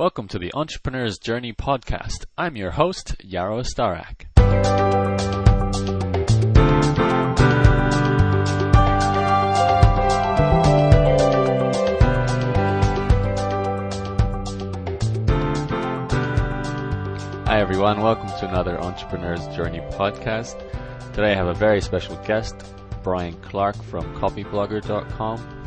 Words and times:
Welcome 0.00 0.28
to 0.28 0.38
the 0.38 0.50
Entrepreneur's 0.54 1.18
Journey 1.18 1.52
podcast. 1.52 2.24
I'm 2.38 2.56
your 2.56 2.70
host, 2.70 3.16
Yaro 3.18 3.62
Starak. 3.62 4.24
Hi 17.46 17.60
everyone, 17.60 18.00
welcome 18.00 18.28
to 18.28 18.48
another 18.48 18.80
Entrepreneur's 18.80 19.46
Journey 19.54 19.80
podcast. 19.80 20.58
Today 21.12 21.32
I 21.32 21.34
have 21.34 21.48
a 21.48 21.52
very 21.52 21.82
special 21.82 22.16
guest, 22.24 22.56
Brian 23.02 23.34
Clark 23.42 23.76
from 23.82 24.16
copyblogger.com. 24.16 25.59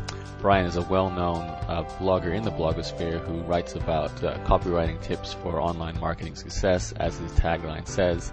Brian 0.44 0.66
is 0.66 0.76
a 0.76 0.82
well-known 0.82 1.40
uh, 1.40 1.82
blogger 1.98 2.36
in 2.36 2.42
the 2.42 2.50
blogosphere 2.50 3.18
who 3.18 3.40
writes 3.44 3.76
about 3.76 4.22
uh, 4.22 4.36
copywriting 4.44 5.00
tips 5.00 5.32
for 5.32 5.58
online 5.58 5.98
marketing 5.98 6.34
success. 6.34 6.92
As 7.00 7.16
his 7.16 7.32
tagline 7.32 7.88
says, 7.88 8.30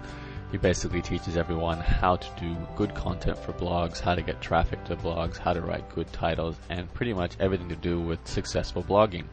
he 0.50 0.58
basically 0.58 1.00
teaches 1.00 1.38
everyone 1.38 1.78
how 1.80 2.16
to 2.16 2.28
do 2.38 2.54
good 2.76 2.94
content 2.94 3.38
for 3.38 3.54
blogs, 3.54 3.98
how 3.98 4.14
to 4.14 4.20
get 4.20 4.42
traffic 4.42 4.84
to 4.84 4.96
blogs, 4.96 5.38
how 5.38 5.54
to 5.54 5.62
write 5.62 5.88
good 5.88 6.12
titles, 6.12 6.56
and 6.68 6.92
pretty 6.92 7.14
much 7.14 7.34
everything 7.40 7.70
to 7.70 7.76
do 7.76 7.98
with 7.98 8.18
successful 8.28 8.82
blogging. 8.82 9.24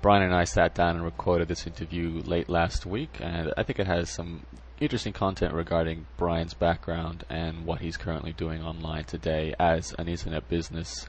Brian 0.00 0.22
and 0.22 0.32
I 0.32 0.44
sat 0.44 0.76
down 0.76 0.94
and 0.94 1.04
recorded 1.04 1.48
this 1.48 1.66
interview 1.66 2.22
late 2.24 2.48
last 2.48 2.86
week, 2.86 3.18
and 3.20 3.52
I 3.56 3.64
think 3.64 3.80
it 3.80 3.88
has 3.88 4.10
some 4.10 4.46
interesting 4.78 5.12
content 5.12 5.52
regarding 5.52 6.06
Brian's 6.18 6.54
background 6.54 7.24
and 7.28 7.66
what 7.66 7.80
he's 7.80 7.96
currently 7.96 8.32
doing 8.32 8.62
online 8.62 9.06
today 9.06 9.56
as 9.58 9.92
an 9.98 10.06
internet 10.06 10.48
business 10.48 11.08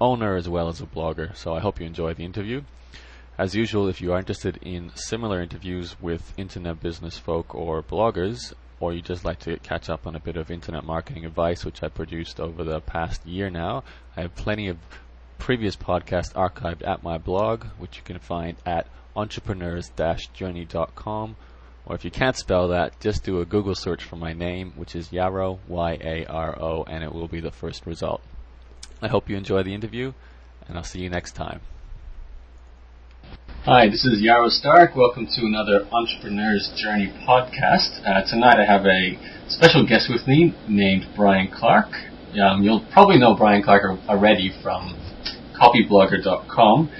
owner 0.00 0.36
as 0.36 0.48
well 0.48 0.68
as 0.68 0.80
a 0.80 0.86
blogger. 0.86 1.36
So 1.36 1.54
I 1.54 1.60
hope 1.60 1.80
you 1.80 1.86
enjoy 1.86 2.14
the 2.14 2.24
interview. 2.24 2.62
As 3.38 3.54
usual, 3.54 3.88
if 3.88 4.00
you 4.00 4.12
are 4.12 4.18
interested 4.18 4.58
in 4.62 4.90
similar 4.94 5.40
interviews 5.40 5.94
with 6.00 6.34
internet 6.36 6.80
business 6.80 7.16
folk 7.18 7.54
or 7.54 7.80
bloggers, 7.82 8.52
or 8.80 8.92
you 8.92 9.02
just 9.02 9.24
like 9.24 9.38
to 9.40 9.58
catch 9.58 9.90
up 9.90 10.06
on 10.06 10.16
a 10.16 10.20
bit 10.20 10.36
of 10.36 10.50
internet 10.50 10.84
marketing 10.84 11.24
advice, 11.24 11.64
which 11.64 11.82
I 11.82 11.88
produced 11.88 12.40
over 12.40 12.64
the 12.64 12.80
past 12.80 13.26
year 13.26 13.50
now, 13.50 13.84
I 14.16 14.22
have 14.22 14.34
plenty 14.34 14.68
of 14.68 14.78
previous 15.38 15.76
podcasts 15.76 16.34
archived 16.34 16.86
at 16.86 17.02
my 17.02 17.18
blog, 17.18 17.64
which 17.78 17.96
you 17.96 18.02
can 18.02 18.18
find 18.18 18.56
at 18.66 18.86
entrepreneurs-journey.com. 19.16 21.36
Or 21.86 21.94
if 21.94 22.04
you 22.04 22.10
can't 22.10 22.36
spell 22.36 22.68
that, 22.68 23.00
just 23.00 23.24
do 23.24 23.40
a 23.40 23.46
Google 23.46 23.74
search 23.74 24.04
for 24.04 24.16
my 24.16 24.32
name, 24.32 24.72
which 24.76 24.94
is 24.94 25.08
Yaro, 25.08 25.58
Y-A-R-O, 25.66 26.84
and 26.84 27.02
it 27.02 27.12
will 27.12 27.28
be 27.28 27.40
the 27.40 27.50
first 27.50 27.86
result. 27.86 28.22
I 29.02 29.08
hope 29.08 29.30
you 29.30 29.36
enjoy 29.36 29.62
the 29.62 29.74
interview, 29.74 30.12
and 30.68 30.76
I'll 30.76 30.84
see 30.84 31.00
you 31.00 31.08
next 31.08 31.32
time. 31.32 31.60
Hi, 33.64 33.88
this 33.88 34.04
is 34.04 34.22
Yaro 34.22 34.48
Starak. 34.48 34.94
Welcome 34.94 35.26
to 35.26 35.40
another 35.40 35.86
Entrepreneur's 35.90 36.70
Journey 36.76 37.08
podcast. 37.26 38.04
Uh, 38.04 38.28
tonight 38.28 38.60
I 38.60 38.66
have 38.66 38.84
a 38.84 39.16
special 39.48 39.86
guest 39.86 40.10
with 40.10 40.26
me 40.26 40.54
named 40.68 41.06
Brian 41.16 41.50
Clark. 41.50 41.88
Um, 42.36 42.62
you'll 42.62 42.86
probably 42.92 43.18
know 43.18 43.34
Brian 43.34 43.62
Clark 43.62 43.84
already 44.06 44.52
from 44.62 44.94
copyblogger.com. 45.58 46.90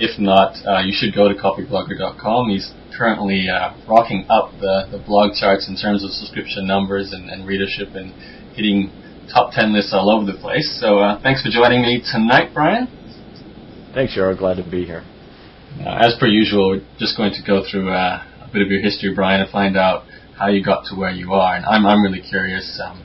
If 0.00 0.18
not, 0.18 0.56
uh, 0.66 0.80
you 0.80 0.92
should 0.92 1.14
go 1.14 1.28
to 1.28 1.34
copyblogger.com. 1.34 2.50
He's 2.50 2.72
currently 2.98 3.46
uh, 3.48 3.74
rocking 3.88 4.26
up 4.28 4.50
the, 4.60 4.88
the 4.90 4.98
blog 4.98 5.34
charts 5.34 5.68
in 5.68 5.76
terms 5.76 6.02
of 6.02 6.10
subscription 6.10 6.66
numbers 6.66 7.12
and, 7.12 7.30
and 7.30 7.46
readership 7.46 7.94
and 7.94 8.12
hitting 8.54 8.90
top 9.32 9.52
10 9.52 9.72
lists 9.72 9.92
all 9.92 10.10
over 10.10 10.30
the 10.30 10.38
place. 10.38 10.78
So 10.80 10.98
uh, 10.98 11.20
thanks 11.22 11.42
for 11.42 11.50
joining 11.50 11.82
me 11.82 12.02
tonight, 12.04 12.52
Brian. 12.52 12.86
Thanks, 13.94 14.16
Yaro. 14.16 14.36
Glad 14.36 14.56
to 14.56 14.68
be 14.68 14.84
here. 14.84 15.04
Uh, 15.80 16.06
as 16.06 16.14
per 16.18 16.26
usual, 16.26 16.70
we're 16.70 16.86
just 16.98 17.16
going 17.16 17.32
to 17.32 17.42
go 17.46 17.64
through 17.68 17.90
uh, 17.90 18.22
a 18.42 18.50
bit 18.52 18.62
of 18.62 18.68
your 18.68 18.80
history, 18.80 19.12
Brian, 19.14 19.40
and 19.40 19.50
find 19.50 19.76
out 19.76 20.04
how 20.38 20.48
you 20.48 20.64
got 20.64 20.84
to 20.86 20.96
where 20.96 21.10
you 21.10 21.32
are. 21.32 21.56
And 21.56 21.64
I'm, 21.64 21.86
I'm 21.86 22.02
really 22.02 22.22
curious. 22.22 22.80
Um, 22.82 23.02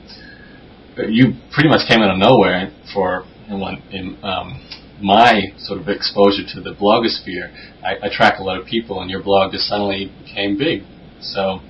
you 1.08 1.34
pretty 1.52 1.68
much 1.68 1.88
came 1.88 2.00
out 2.00 2.10
of 2.10 2.18
nowhere 2.18 2.74
for 2.92 3.24
in, 3.48 3.60
in 3.90 4.24
um, 4.24 4.60
my 5.02 5.40
sort 5.58 5.80
of 5.80 5.88
exposure 5.88 6.42
to 6.54 6.60
the 6.60 6.74
blogosphere. 6.74 7.50
I, 7.82 8.06
I 8.06 8.14
track 8.14 8.38
a 8.38 8.42
lot 8.42 8.60
of 8.60 8.66
people, 8.66 9.00
and 9.00 9.10
your 9.10 9.22
blog 9.22 9.52
just 9.52 9.66
suddenly 9.66 10.12
became 10.24 10.58
big. 10.58 10.82
So 11.20 11.60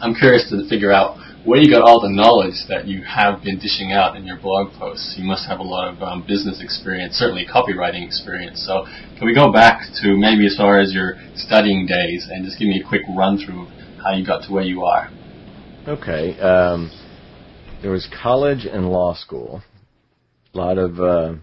I'm 0.00 0.14
curious 0.14 0.48
to 0.50 0.68
figure 0.68 0.92
out 0.92 1.18
where 1.48 1.58
you 1.58 1.70
got 1.70 1.80
all 1.80 1.98
the 1.98 2.12
knowledge 2.12 2.68
that 2.68 2.86
you 2.86 3.02
have 3.04 3.42
been 3.42 3.58
dishing 3.58 3.90
out 3.90 4.16
in 4.16 4.26
your 4.26 4.36
blog 4.36 4.70
posts. 4.74 5.14
You 5.16 5.24
must 5.24 5.48
have 5.48 5.60
a 5.60 5.62
lot 5.62 5.88
of 5.88 6.02
um, 6.02 6.20
business 6.28 6.60
experience, 6.62 7.14
certainly 7.14 7.46
copywriting 7.46 8.04
experience. 8.04 8.62
So 8.66 8.84
can 9.16 9.26
we 9.26 9.34
go 9.34 9.50
back 9.50 9.80
to 10.02 10.14
maybe 10.14 10.44
as 10.44 10.58
far 10.58 10.78
as 10.78 10.92
your 10.92 11.14
studying 11.36 11.86
days 11.86 12.28
and 12.30 12.44
just 12.44 12.58
give 12.58 12.68
me 12.68 12.82
a 12.84 12.86
quick 12.86 13.00
run 13.16 13.38
through 13.38 13.62
of 13.62 13.68
how 14.04 14.12
you 14.14 14.26
got 14.26 14.46
to 14.46 14.52
where 14.52 14.62
you 14.62 14.84
are? 14.84 15.08
Okay. 15.88 16.38
Um, 16.38 16.90
there 17.80 17.92
was 17.92 18.06
college 18.22 18.66
and 18.66 18.90
law 18.90 19.14
school. 19.14 19.62
A 20.52 20.58
lot 20.58 20.76
of 20.76 21.00
uh, 21.00 21.36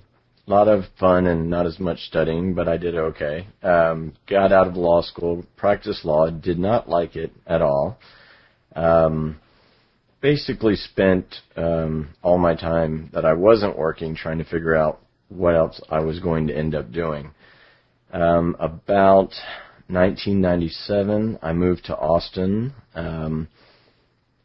lot 0.46 0.68
of 0.68 0.84
fun 1.00 1.26
and 1.26 1.50
not 1.50 1.66
as 1.66 1.80
much 1.80 2.02
studying, 2.02 2.54
but 2.54 2.68
I 2.68 2.78
did 2.78 2.94
okay. 2.94 3.48
Um, 3.64 4.14
got 4.30 4.52
out 4.52 4.68
of 4.68 4.76
law 4.76 5.02
school, 5.02 5.44
practiced 5.58 6.06
law, 6.06 6.30
did 6.30 6.60
not 6.60 6.88
like 6.88 7.16
it 7.16 7.32
at 7.48 7.64
all. 7.64 7.98
Um, 8.76 9.40
basically 10.26 10.76
spent 10.76 11.36
um, 11.56 12.10
all 12.24 12.40
my 12.40 12.56
time 12.56 13.12
that 13.14 13.24
I 13.24 13.34
wasn't 13.34 13.78
working 13.78 14.16
trying 14.16 14.40
to 14.40 14.44
figure 14.44 14.76
out 14.76 15.00
what 15.30 15.54
else 15.54 15.80
I 15.88 16.00
was 16.00 16.20
going 16.20 16.48
to 16.48 16.58
end 16.58 16.74
up 16.74 16.92
doing. 16.92 17.30
Um, 18.12 18.56
about 18.60 19.36
1997, 19.88 21.38
I 21.44 21.54
moved 21.54 21.86
to 21.86 21.96
Austin. 21.96 22.74
Um, 22.96 23.50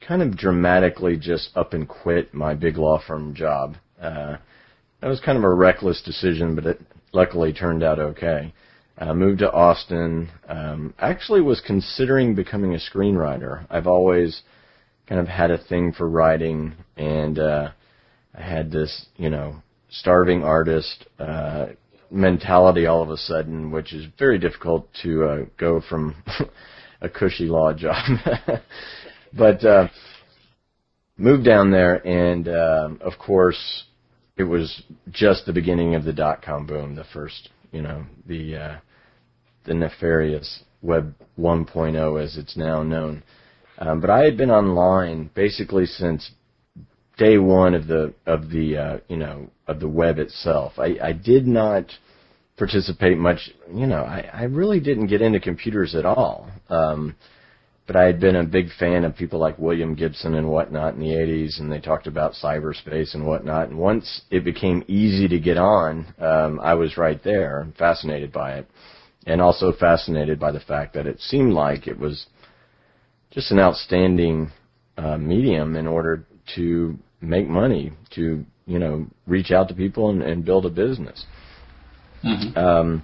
kind 0.07 0.21
of 0.21 0.37
dramatically 0.37 1.17
just 1.17 1.49
up 1.57 1.73
and 1.73 1.89
quit 1.89 2.35
my 2.35 2.53
big 2.53 2.77
law 2.77 3.01
firm 3.07 3.35
job. 3.35 3.77
Uh, 3.99 4.37
that 5.01 5.09
was 5.09 5.21
kind 5.21 5.39
of 5.39 5.45
a 5.45 5.55
reckless 5.55 6.03
decision, 6.03 6.57
but 6.57 6.67
it 6.67 6.81
luckily 7.15 7.55
turned 7.55 7.83
out 7.83 7.99
okay. 7.99 8.53
I 8.99 9.15
moved 9.15 9.39
to 9.39 9.51
Austin. 9.51 10.29
Um, 10.47 10.93
actually, 10.99 11.41
was 11.41 11.63
considering 11.67 12.35
becoming 12.35 12.75
a 12.75 12.79
screenwriter. 12.79 13.65
I've 13.71 13.87
always 13.87 14.43
kind 15.11 15.21
of 15.21 15.27
had 15.27 15.51
a 15.51 15.59
thing 15.59 15.93
for 15.93 16.09
writing, 16.09 16.73
and 16.97 17.37
uh, 17.37 17.73
I 18.33 18.43
had 18.43 18.71
this, 18.71 19.07
you 19.17 19.29
know, 19.29 19.57
starving 19.89 20.45
artist 20.45 21.05
uh, 21.19 21.67
mentality 22.13 22.87
all 22.87 23.03
of 23.03 23.11
a 23.11 23.17
sudden, 23.17 23.73
which 23.73 23.93
is 23.93 24.07
very 24.21 24.39
difficult 24.39 24.87
to 25.03 25.25
uh, 25.25 25.39
go 25.59 25.83
from 25.89 26.15
a 27.01 27.09
cushy 27.09 27.47
law 27.47 27.73
job. 27.73 27.97
but 29.37 29.65
uh, 29.65 29.89
moved 31.17 31.45
down 31.45 31.73
there, 31.73 32.07
and 32.07 32.47
um, 32.47 33.01
of 33.03 33.19
course, 33.19 33.83
it 34.37 34.45
was 34.45 34.81
just 35.11 35.45
the 35.45 35.53
beginning 35.53 35.97
of 35.97 36.05
the 36.05 36.13
dot 36.13 36.41
com 36.41 36.69
boom, 36.69 36.95
the 36.95 37.05
first, 37.13 37.49
you 37.73 37.83
know, 37.83 38.07
the 38.27 38.57
uh, 38.57 38.77
the 39.65 39.75
nefarious 39.75 40.63
Web 40.83 41.17
1.0 41.37 42.23
as 42.23 42.37
it's 42.37 42.57
now 42.57 42.85
known. 42.85 43.25
Um, 43.81 44.01
but 44.01 44.11
I 44.11 44.25
had 44.25 44.37
been 44.37 44.51
online 44.51 45.31
basically 45.35 45.87
since 45.87 46.31
day 47.17 47.39
one 47.39 47.75
of 47.75 47.87
the 47.87 48.15
of 48.27 48.51
the 48.51 48.77
uh, 48.77 48.99
you 49.09 49.17
know 49.17 49.51
of 49.67 49.81
the 49.81 49.89
web 49.89 50.19
itself. 50.19 50.75
I, 50.79 50.99
I 51.03 51.13
did 51.13 51.47
not 51.47 51.87
participate 52.59 53.17
much. 53.17 53.51
You 53.73 53.87
know, 53.87 54.03
I, 54.03 54.29
I 54.33 54.43
really 54.45 54.81
didn't 54.81 55.07
get 55.07 55.23
into 55.23 55.41
computers 55.41 55.95
at 55.95 56.05
all. 56.05 56.49
Um, 56.69 57.17
but 57.87 57.97
I 57.97 58.05
had 58.05 58.21
been 58.21 58.37
a 58.37 58.45
big 58.45 58.67
fan 58.79 59.05
of 59.05 59.17
people 59.17 59.41
like 59.41 59.59
William 59.59 59.97
Gibson 59.97 60.35
and 60.35 60.49
whatnot 60.49 60.95
in 60.95 61.01
the 61.01 61.09
80s, 61.09 61.59
and 61.59 61.73
they 61.73 61.81
talked 61.81 62.07
about 62.07 62.35
cyberspace 62.35 63.15
and 63.15 63.27
whatnot. 63.27 63.69
And 63.69 63.79
once 63.81 64.23
it 64.31 64.45
became 64.45 64.85
easy 64.87 65.27
to 65.27 65.41
get 65.41 65.57
on, 65.57 66.15
um, 66.21 66.61
I 66.61 66.75
was 66.75 66.97
right 66.97 67.21
there, 67.25 67.67
fascinated 67.77 68.31
by 68.31 68.59
it, 68.59 68.71
and 69.27 69.41
also 69.41 69.73
fascinated 69.73 70.39
by 70.39 70.53
the 70.53 70.61
fact 70.61 70.95
that 70.95 71.09
it 71.09 71.21
seemed 71.21 71.53
like 71.53 71.89
it 71.89 71.99
was 71.99 72.27
just 73.31 73.51
an 73.51 73.59
outstanding 73.59 74.51
uh, 74.97 75.17
medium 75.17 75.77
in 75.77 75.87
order 75.87 76.27
to 76.57 76.99
make 77.21 77.49
money, 77.49 77.93
to 78.15 78.45
you 78.67 78.79
know 78.79 79.07
reach 79.27 79.51
out 79.51 79.69
to 79.69 79.75
people 79.75 80.11
and, 80.11 80.23
and 80.23 80.45
build 80.45 80.67
a 80.67 80.71
business. 80.71 81.25
Mm-hmm. 82.25 82.59
Um, 82.59 83.03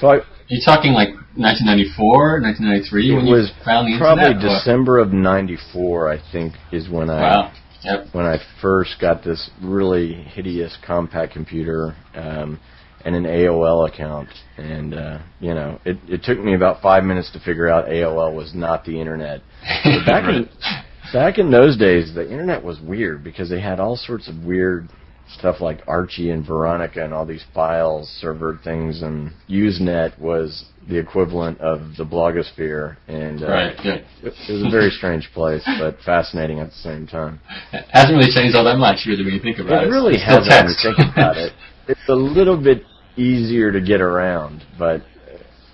so 0.00 0.08
I. 0.08 0.20
You're 0.48 0.64
talking 0.64 0.92
like 0.94 1.10
1994, 1.36 2.40
1993 2.40 3.14
when 3.14 3.26
was 3.26 3.52
you 3.52 3.64
found 3.64 3.92
the 3.92 3.98
probably 3.98 4.32
internet, 4.32 4.64
December 4.64 4.98
of 4.98 5.12
'94. 5.12 6.10
I 6.10 6.18
think 6.32 6.54
is 6.72 6.88
when 6.88 7.10
I 7.10 7.20
wow. 7.20 7.52
yep. 7.84 8.06
when 8.12 8.24
I 8.24 8.38
first 8.62 8.96
got 8.98 9.22
this 9.22 9.50
really 9.62 10.14
hideous 10.14 10.76
compact 10.86 11.34
computer. 11.34 11.94
Um, 12.14 12.58
and 13.04 13.14
an 13.14 13.24
AOL 13.24 13.88
account. 13.88 14.28
And 14.56 14.94
uh, 14.94 15.18
you 15.40 15.54
know, 15.54 15.80
it, 15.84 15.98
it 16.08 16.22
took 16.22 16.38
me 16.38 16.54
about 16.54 16.82
five 16.82 17.04
minutes 17.04 17.30
to 17.32 17.40
figure 17.40 17.68
out 17.68 17.86
AOL 17.86 18.34
was 18.34 18.54
not 18.54 18.84
the 18.84 19.00
internet. 19.00 19.42
But 19.84 20.06
back 20.06 20.24
right. 20.24 20.36
in 20.36 20.48
back 21.12 21.38
in 21.38 21.50
those 21.50 21.76
days, 21.76 22.14
the 22.14 22.28
internet 22.30 22.62
was 22.62 22.80
weird 22.80 23.24
because 23.24 23.48
they 23.48 23.60
had 23.60 23.80
all 23.80 23.96
sorts 23.96 24.28
of 24.28 24.44
weird 24.44 24.88
stuff 25.36 25.60
like 25.60 25.80
Archie 25.86 26.30
and 26.30 26.46
Veronica 26.46 27.04
and 27.04 27.12
all 27.12 27.26
these 27.26 27.44
files 27.54 28.08
server 28.20 28.58
things, 28.64 29.02
and 29.02 29.32
Usenet 29.48 30.18
was 30.18 30.64
the 30.88 30.98
equivalent 30.98 31.60
of 31.60 31.96
the 31.96 32.04
blogosphere, 32.04 32.96
and 33.08 33.42
uh, 33.42 33.48
right, 33.48 33.76
yeah. 33.84 33.94
it, 33.94 34.04
it 34.22 34.52
was 34.52 34.64
a 34.64 34.70
very 34.70 34.90
strange 34.90 35.28
place, 35.34 35.62
but 35.78 35.98
fascinating 36.04 36.60
at 36.60 36.70
the 36.70 36.76
same 36.76 37.06
time. 37.06 37.40
It 37.72 37.84
hasn't 37.90 38.16
really 38.16 38.32
changed 38.32 38.56
all 38.56 38.64
that 38.64 38.78
much, 38.78 39.04
really, 39.06 39.22
when 39.22 39.34
you 39.34 39.40
think 39.40 39.58
about 39.58 39.84
it. 39.84 39.88
It 39.88 39.90
really 39.90 40.14
It's 40.14 40.24
hasn't 40.24 40.48
when 40.48 40.68
you 40.68 40.94
think 40.96 41.12
about 41.12 41.36
it. 41.36 41.52
It's 41.88 42.08
a 42.08 42.14
little 42.14 42.62
bit 42.62 42.82
easier 43.16 43.72
to 43.72 43.80
get 43.80 44.00
around, 44.00 44.64
but 44.78 45.02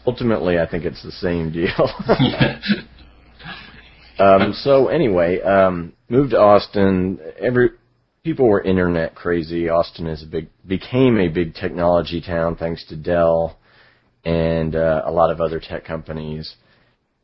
ultimately, 0.06 0.58
I 0.58 0.66
think 0.68 0.84
it's 0.84 1.02
the 1.02 1.12
same 1.12 1.52
deal. 1.52 1.90
Um, 4.18 4.52
so 4.52 4.88
anyway, 4.88 5.40
um, 5.40 5.92
moved 6.08 6.30
to 6.30 6.38
Austin. 6.38 7.18
Every 7.38 7.70
people 8.22 8.48
were 8.48 8.60
internet 8.60 9.14
crazy. 9.14 9.68
Austin 9.68 10.06
is 10.06 10.22
a 10.22 10.26
big 10.26 10.48
became 10.66 11.18
a 11.18 11.28
big 11.28 11.54
technology 11.54 12.20
town 12.20 12.56
thanks 12.56 12.84
to 12.86 12.96
Dell 12.96 13.58
and 14.24 14.76
uh, 14.76 15.02
a 15.04 15.10
lot 15.10 15.30
of 15.30 15.40
other 15.40 15.60
tech 15.60 15.84
companies. 15.84 16.54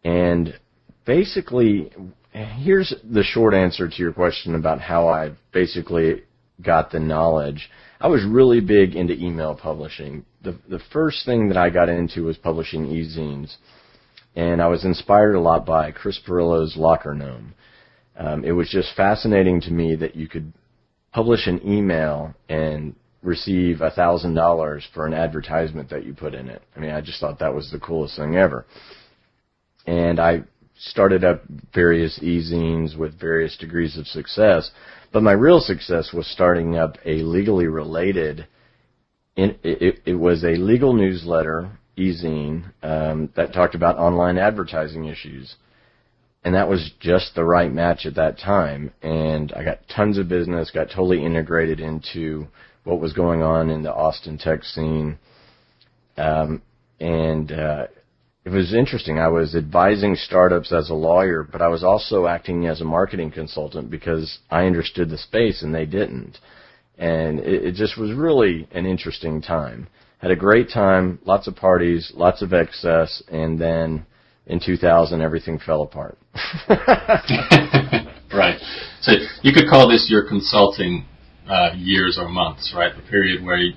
And 0.04 0.58
basically, 1.06 1.93
here's 2.32 2.93
the 3.04 3.22
short 3.22 3.54
answer 3.54 3.88
to 3.88 3.96
your 3.96 4.12
question 4.12 4.54
about 4.54 4.81
how 4.81 5.08
I 5.08 5.32
basically 5.52 6.25
got 6.60 6.90
the 6.90 7.00
knowledge. 7.00 7.70
I 8.00 8.08
was 8.08 8.25
really 8.25 8.61
big 8.61 8.97
into 8.97 9.14
email 9.14 9.55
publishing. 9.55 10.25
The 10.43 10.58
the 10.69 10.81
first 10.93 11.26
thing 11.26 11.49
that 11.49 11.56
I 11.56 11.70
got 11.70 11.88
into 11.88 12.25
was 12.25 12.38
publishing 12.38 12.87
e-zines 12.87 13.56
and 14.37 14.62
I 14.62 14.69
was 14.69 14.85
inspired 14.85 15.35
a 15.35 15.41
lot 15.41 15.67
by 15.67 15.91
Chris 15.91 16.19
Pirillo's 16.26 16.76
Locker 16.76 17.14
Gnome. 17.14 17.55
Um, 18.17 18.44
it 18.44 18.52
was 18.52 18.69
just 18.70 18.94
fascinating 18.97 19.61
to 19.62 19.70
me 19.70 19.97
that 19.97 20.14
you 20.14 20.29
could 20.29 20.52
publish 21.12 21.47
an 21.47 21.61
email 21.67 22.35
and 22.49 22.94
receive 23.23 23.81
a 23.81 23.91
thousand 23.91 24.35
dollars 24.35 24.87
for 24.94 25.06
an 25.06 25.14
advertisement 25.14 25.91
that 25.91 26.05
you 26.05 26.14
put 26.14 26.35
in 26.35 26.49
it. 26.49 26.62
I 26.76 26.81
mean, 26.81 26.91
I 26.91 27.00
just 27.00 27.20
thought 27.20 27.41
that 27.41 27.55
was 27.55 27.70
the 27.70 27.81
coolest 27.81 28.17
thing 28.17 28.37
ever. 28.37 28.67
And 29.87 30.20
I 30.20 30.44
started 30.79 31.25
up 31.25 31.43
various 31.75 32.19
e-zines 32.23 32.96
with 32.96 33.19
various 33.19 33.56
degrees 33.56 33.99
of 33.99 34.06
success, 34.06 34.70
but 35.12 35.22
my 35.22 35.32
real 35.32 35.60
success 35.60 36.12
was 36.12 36.26
starting 36.26 36.76
up 36.76 36.96
a 37.04 37.22
legally 37.22 37.66
related. 37.66 38.46
In, 39.36 39.56
it, 39.62 40.00
it 40.04 40.14
was 40.14 40.44
a 40.44 40.56
legal 40.56 40.92
newsletter 40.92 41.78
e-zine 41.96 42.72
um, 42.82 43.30
that 43.36 43.52
talked 43.52 43.74
about 43.74 43.98
online 43.98 44.38
advertising 44.38 45.06
issues, 45.06 45.56
and 46.44 46.54
that 46.54 46.68
was 46.68 46.92
just 47.00 47.34
the 47.34 47.44
right 47.44 47.72
match 47.72 48.06
at 48.06 48.14
that 48.14 48.38
time. 48.38 48.92
And 49.02 49.52
I 49.52 49.64
got 49.64 49.80
tons 49.94 50.18
of 50.18 50.28
business, 50.28 50.70
got 50.70 50.88
totally 50.88 51.24
integrated 51.24 51.80
into 51.80 52.46
what 52.84 53.00
was 53.00 53.12
going 53.12 53.42
on 53.42 53.70
in 53.70 53.82
the 53.82 53.92
Austin 53.92 54.38
tech 54.38 54.64
scene, 54.64 55.18
um, 56.16 56.62
and 56.98 57.52
uh, 57.52 57.86
it 58.44 58.50
was 58.50 58.75
interesting. 58.75 59.19
I 59.19 59.28
was 59.28 59.54
advising 59.54 60.16
startups 60.16 60.72
as 60.72 60.90
a 60.90 60.94
lawyer, 60.94 61.42
but 61.42 61.62
I 61.62 61.69
was 61.69 61.84
also 61.84 62.26
acting 62.26 62.66
as 62.66 62.81
a 62.81 62.84
marketing 62.84 63.31
consultant 63.31 63.90
because 63.90 64.38
I 64.50 64.66
understood 64.66 65.10
the 65.10 65.19
space 65.19 65.62
and 65.62 65.75
they 65.75 65.87
didn't. 65.87 66.38
And 66.98 67.40
it, 67.40 67.64
it 67.64 67.75
just 67.75 67.98
was 67.98 68.12
really 68.12 68.69
an 68.72 68.87
interesting 68.87 69.42
time 69.42 69.88
had 70.20 70.31
a 70.31 70.37
great 70.37 70.69
time, 70.69 71.19
lots 71.25 71.48
of 71.48 71.56
parties, 71.56 72.12
lots 72.14 72.42
of 72.42 72.52
excess, 72.52 73.22
and 73.32 73.58
then 73.58 74.04
in 74.46 74.60
2000 74.60 75.22
everything 75.22 75.58
fell 75.58 75.82
apart. 75.82 76.19
right. 76.69 78.60
So 79.00 79.12
you 79.43 79.52
could 79.54 79.69
call 79.69 79.88
this 79.88 80.08
your 80.10 80.28
consulting 80.28 81.06
uh, 81.48 81.70
years 81.75 82.19
or 82.20 82.28
months, 82.28 82.75
right? 82.76 82.94
The 82.94 83.02
period 83.10 83.43
where 83.43 83.56
you, 83.56 83.72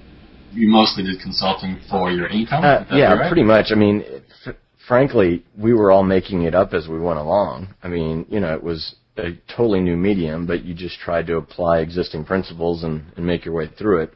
you 0.54 0.70
mostly 0.70 1.04
did 1.04 1.20
consulting 1.22 1.80
for 1.90 2.12
your 2.12 2.28
income. 2.28 2.64
Uh, 2.64 2.86
yeah, 2.92 3.14
right? 3.14 3.28
pretty 3.30 3.44
much. 3.44 3.68
I 3.72 3.76
mean, 3.76 4.04
f- 4.46 4.56
frankly, 4.88 5.44
we 5.58 5.74
were 5.74 5.92
all 5.92 6.04
making 6.04 6.44
it 6.44 6.56
up 6.56 6.74
as 6.74 6.88
we 6.88 7.00
went 7.00 7.20
along. 7.20 7.74
I 7.82 7.88
mean, 7.88 8.26
you 8.30 8.40
know, 8.40 8.54
it 8.54 8.64
was 8.64 8.96
a 9.18 9.32
totally 9.56 9.82
new 9.82 9.96
medium, 9.98 10.46
but 10.46 10.64
you 10.64 10.74
just 10.74 11.00
tried 11.00 11.28
to 11.28 11.38
apply 11.38 11.80
existing 11.80 12.26
principles 12.26 12.84
and, 12.84 13.06
and 13.16 13.26
make 13.26 13.46
your 13.46 13.54
way 13.54 13.68
through 13.68 14.04
it. 14.04 14.14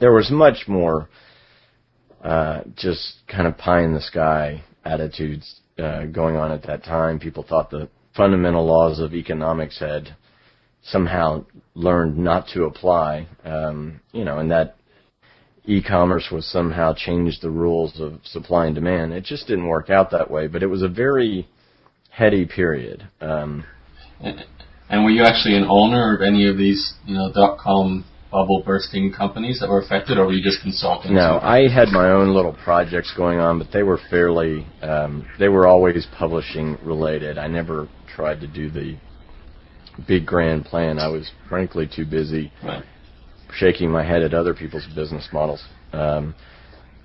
There 0.00 0.12
was 0.12 0.30
much 0.30 0.68
more 0.68 1.08
uh, 2.22 2.62
just 2.76 3.16
kind 3.28 3.46
of 3.46 3.58
pie 3.58 3.82
in 3.82 3.94
the 3.94 4.00
sky 4.00 4.62
attitudes 4.84 5.60
uh, 5.78 6.06
going 6.06 6.36
on 6.36 6.52
at 6.52 6.64
that 6.64 6.84
time. 6.84 7.18
People 7.18 7.44
thought 7.48 7.70
the 7.70 7.88
fundamental 8.16 8.64
laws 8.64 9.00
of 9.00 9.14
economics 9.14 9.78
had 9.78 10.14
somehow 10.82 11.44
learned 11.74 12.18
not 12.18 12.46
to 12.48 12.64
apply, 12.64 13.26
um, 13.44 14.00
you 14.12 14.24
know, 14.24 14.38
and 14.38 14.50
that 14.50 14.76
e-commerce 15.64 16.28
was 16.32 16.46
somehow 16.46 16.92
changed 16.94 17.42
the 17.42 17.50
rules 17.50 18.00
of 18.00 18.20
supply 18.24 18.66
and 18.66 18.74
demand. 18.74 19.12
It 19.12 19.24
just 19.24 19.46
didn't 19.46 19.68
work 19.68 19.90
out 19.90 20.10
that 20.10 20.30
way, 20.30 20.46
but 20.48 20.62
it 20.62 20.66
was 20.66 20.82
a 20.82 20.88
very 20.88 21.48
heady 22.10 22.44
period. 22.46 23.06
Um, 23.20 23.64
And 24.90 25.04
were 25.04 25.10
you 25.10 25.24
actually 25.24 25.56
an 25.56 25.66
owner 25.68 26.14
of 26.14 26.20
any 26.22 26.46
of 26.48 26.58
these, 26.58 26.94
you 27.06 27.14
know, 27.14 27.32
dot 27.32 27.58
com 27.58 28.04
bubble 28.30 28.62
bursting 28.64 29.12
companies 29.12 29.60
that 29.60 29.68
were 29.68 29.80
affected, 29.80 30.18
or 30.18 30.26
were 30.26 30.32
you 30.32 30.42
just 30.42 30.62
consulting? 30.62 31.14
No, 31.14 31.38
I 31.42 31.68
had 31.68 31.88
my 31.88 32.10
own 32.10 32.34
little 32.34 32.54
projects 32.64 33.12
going 33.16 33.38
on, 33.38 33.58
but 33.58 33.68
they 33.72 33.82
were 33.82 33.98
fairly, 34.10 34.66
um, 34.82 35.26
they 35.38 35.48
were 35.48 35.66
always 35.66 36.06
publishing 36.18 36.78
related. 36.82 37.38
I 37.38 37.46
never 37.46 37.88
tried 38.14 38.40
to 38.40 38.46
do 38.46 38.70
the 38.70 38.96
big 40.08 40.24
grand 40.26 40.64
plan. 40.64 40.98
I 40.98 41.08
was 41.08 41.30
frankly 41.48 41.86
too 41.94 42.06
busy 42.06 42.50
Right. 42.64 42.82
Shaking 43.56 43.90
my 43.90 44.04
head 44.04 44.22
at 44.22 44.34
other 44.34 44.54
people's 44.54 44.86
business 44.94 45.28
models. 45.32 45.62
Um, 45.92 46.34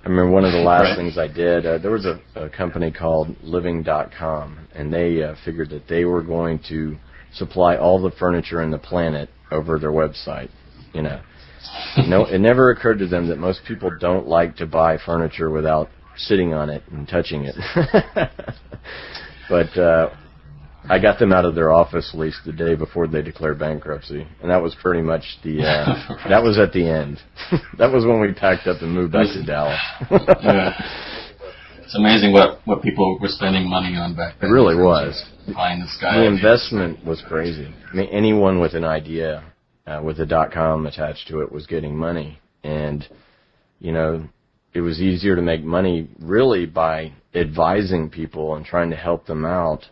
I 0.04 0.08
remember 0.08 0.30
one 0.30 0.44
of 0.44 0.52
the 0.52 0.58
last 0.58 0.84
Right. 0.84 0.96
things 0.96 1.18
I 1.18 1.26
did, 1.28 1.66
uh, 1.66 1.78
there 1.78 1.90
was 1.90 2.06
a, 2.06 2.20
a 2.36 2.48
company 2.48 2.90
called 2.90 3.34
Living.com, 3.42 4.68
and 4.74 4.92
they 4.92 5.22
uh, 5.22 5.34
figured 5.44 5.70
that 5.70 5.88
they 5.88 6.04
were 6.04 6.22
going 6.22 6.60
to 6.68 6.96
supply 7.34 7.76
all 7.76 8.00
the 8.00 8.10
furniture 8.12 8.62
in 8.62 8.70
the 8.70 8.78
planet 8.78 9.28
over 9.50 9.78
their 9.78 9.92
website. 9.92 10.48
You 10.94 11.02
know, 11.02 11.20
no, 12.06 12.24
it 12.24 12.38
never 12.38 12.70
occurred 12.70 12.98
to 13.00 13.06
them 13.06 13.28
that 13.28 13.38
most 13.38 13.60
people 13.66 13.90
don't 14.00 14.26
like 14.26 14.56
to 14.56 14.66
buy 14.66 14.96
furniture 15.04 15.50
without 15.50 15.90
sitting 16.16 16.54
on 16.54 16.70
it 16.70 16.82
and 16.90 17.06
touching 17.06 17.44
it. 17.44 17.54
but 19.48 19.76
uh, 19.78 20.10
I 20.88 20.98
got 20.98 21.18
them 21.18 21.32
out 21.32 21.44
of 21.44 21.54
their 21.54 21.72
office 21.72 22.12
lease 22.14 22.38
the 22.44 22.52
day 22.52 22.74
before 22.74 23.06
they 23.06 23.22
declared 23.22 23.58
bankruptcy, 23.58 24.26
and 24.40 24.50
that 24.50 24.62
was 24.62 24.74
pretty 24.80 25.02
much 25.02 25.22
the. 25.44 25.62
Uh, 25.62 26.16
that 26.28 26.42
was 26.42 26.58
at 26.58 26.72
the 26.72 26.88
end. 26.88 27.18
that 27.78 27.92
was 27.92 28.04
when 28.04 28.20
we 28.20 28.32
packed 28.32 28.66
up 28.66 28.82
and 28.82 28.92
moved 28.92 29.12
back 29.12 29.26
to 29.26 29.44
Dallas. 29.44 29.80
Yeah. 30.42 30.72
It's 31.88 31.96
amazing 31.96 32.34
what, 32.34 32.60
what 32.66 32.82
people 32.82 33.18
were 33.18 33.28
spending 33.28 33.66
money 33.66 33.96
on 33.96 34.14
back 34.14 34.34
then. 34.38 34.50
It 34.50 34.52
really 34.52 34.76
was. 34.76 35.24
in 35.46 35.80
the 35.80 35.88
sky. 35.88 36.18
The 36.18 36.26
investment 36.26 37.02
was 37.02 37.22
crazy. 37.26 37.66
I 37.90 37.96
mean, 37.96 38.10
anyone 38.10 38.60
with 38.60 38.74
an 38.74 38.84
idea 38.84 39.42
uh, 39.86 40.02
with 40.04 40.20
a 40.20 40.26
dot 40.26 40.52
com 40.52 40.86
attached 40.86 41.28
to 41.28 41.40
it 41.40 41.50
was 41.50 41.66
getting 41.66 41.96
money, 41.96 42.40
and 42.62 43.08
you 43.80 43.92
know, 43.92 44.28
it 44.74 44.82
was 44.82 45.00
easier 45.00 45.34
to 45.34 45.40
make 45.40 45.64
money 45.64 46.08
really 46.20 46.66
by 46.66 47.12
advising 47.34 48.10
people 48.10 48.54
and 48.54 48.66
trying 48.66 48.90
to 48.90 48.96
help 48.96 49.26
them 49.26 49.46
out. 49.46 49.86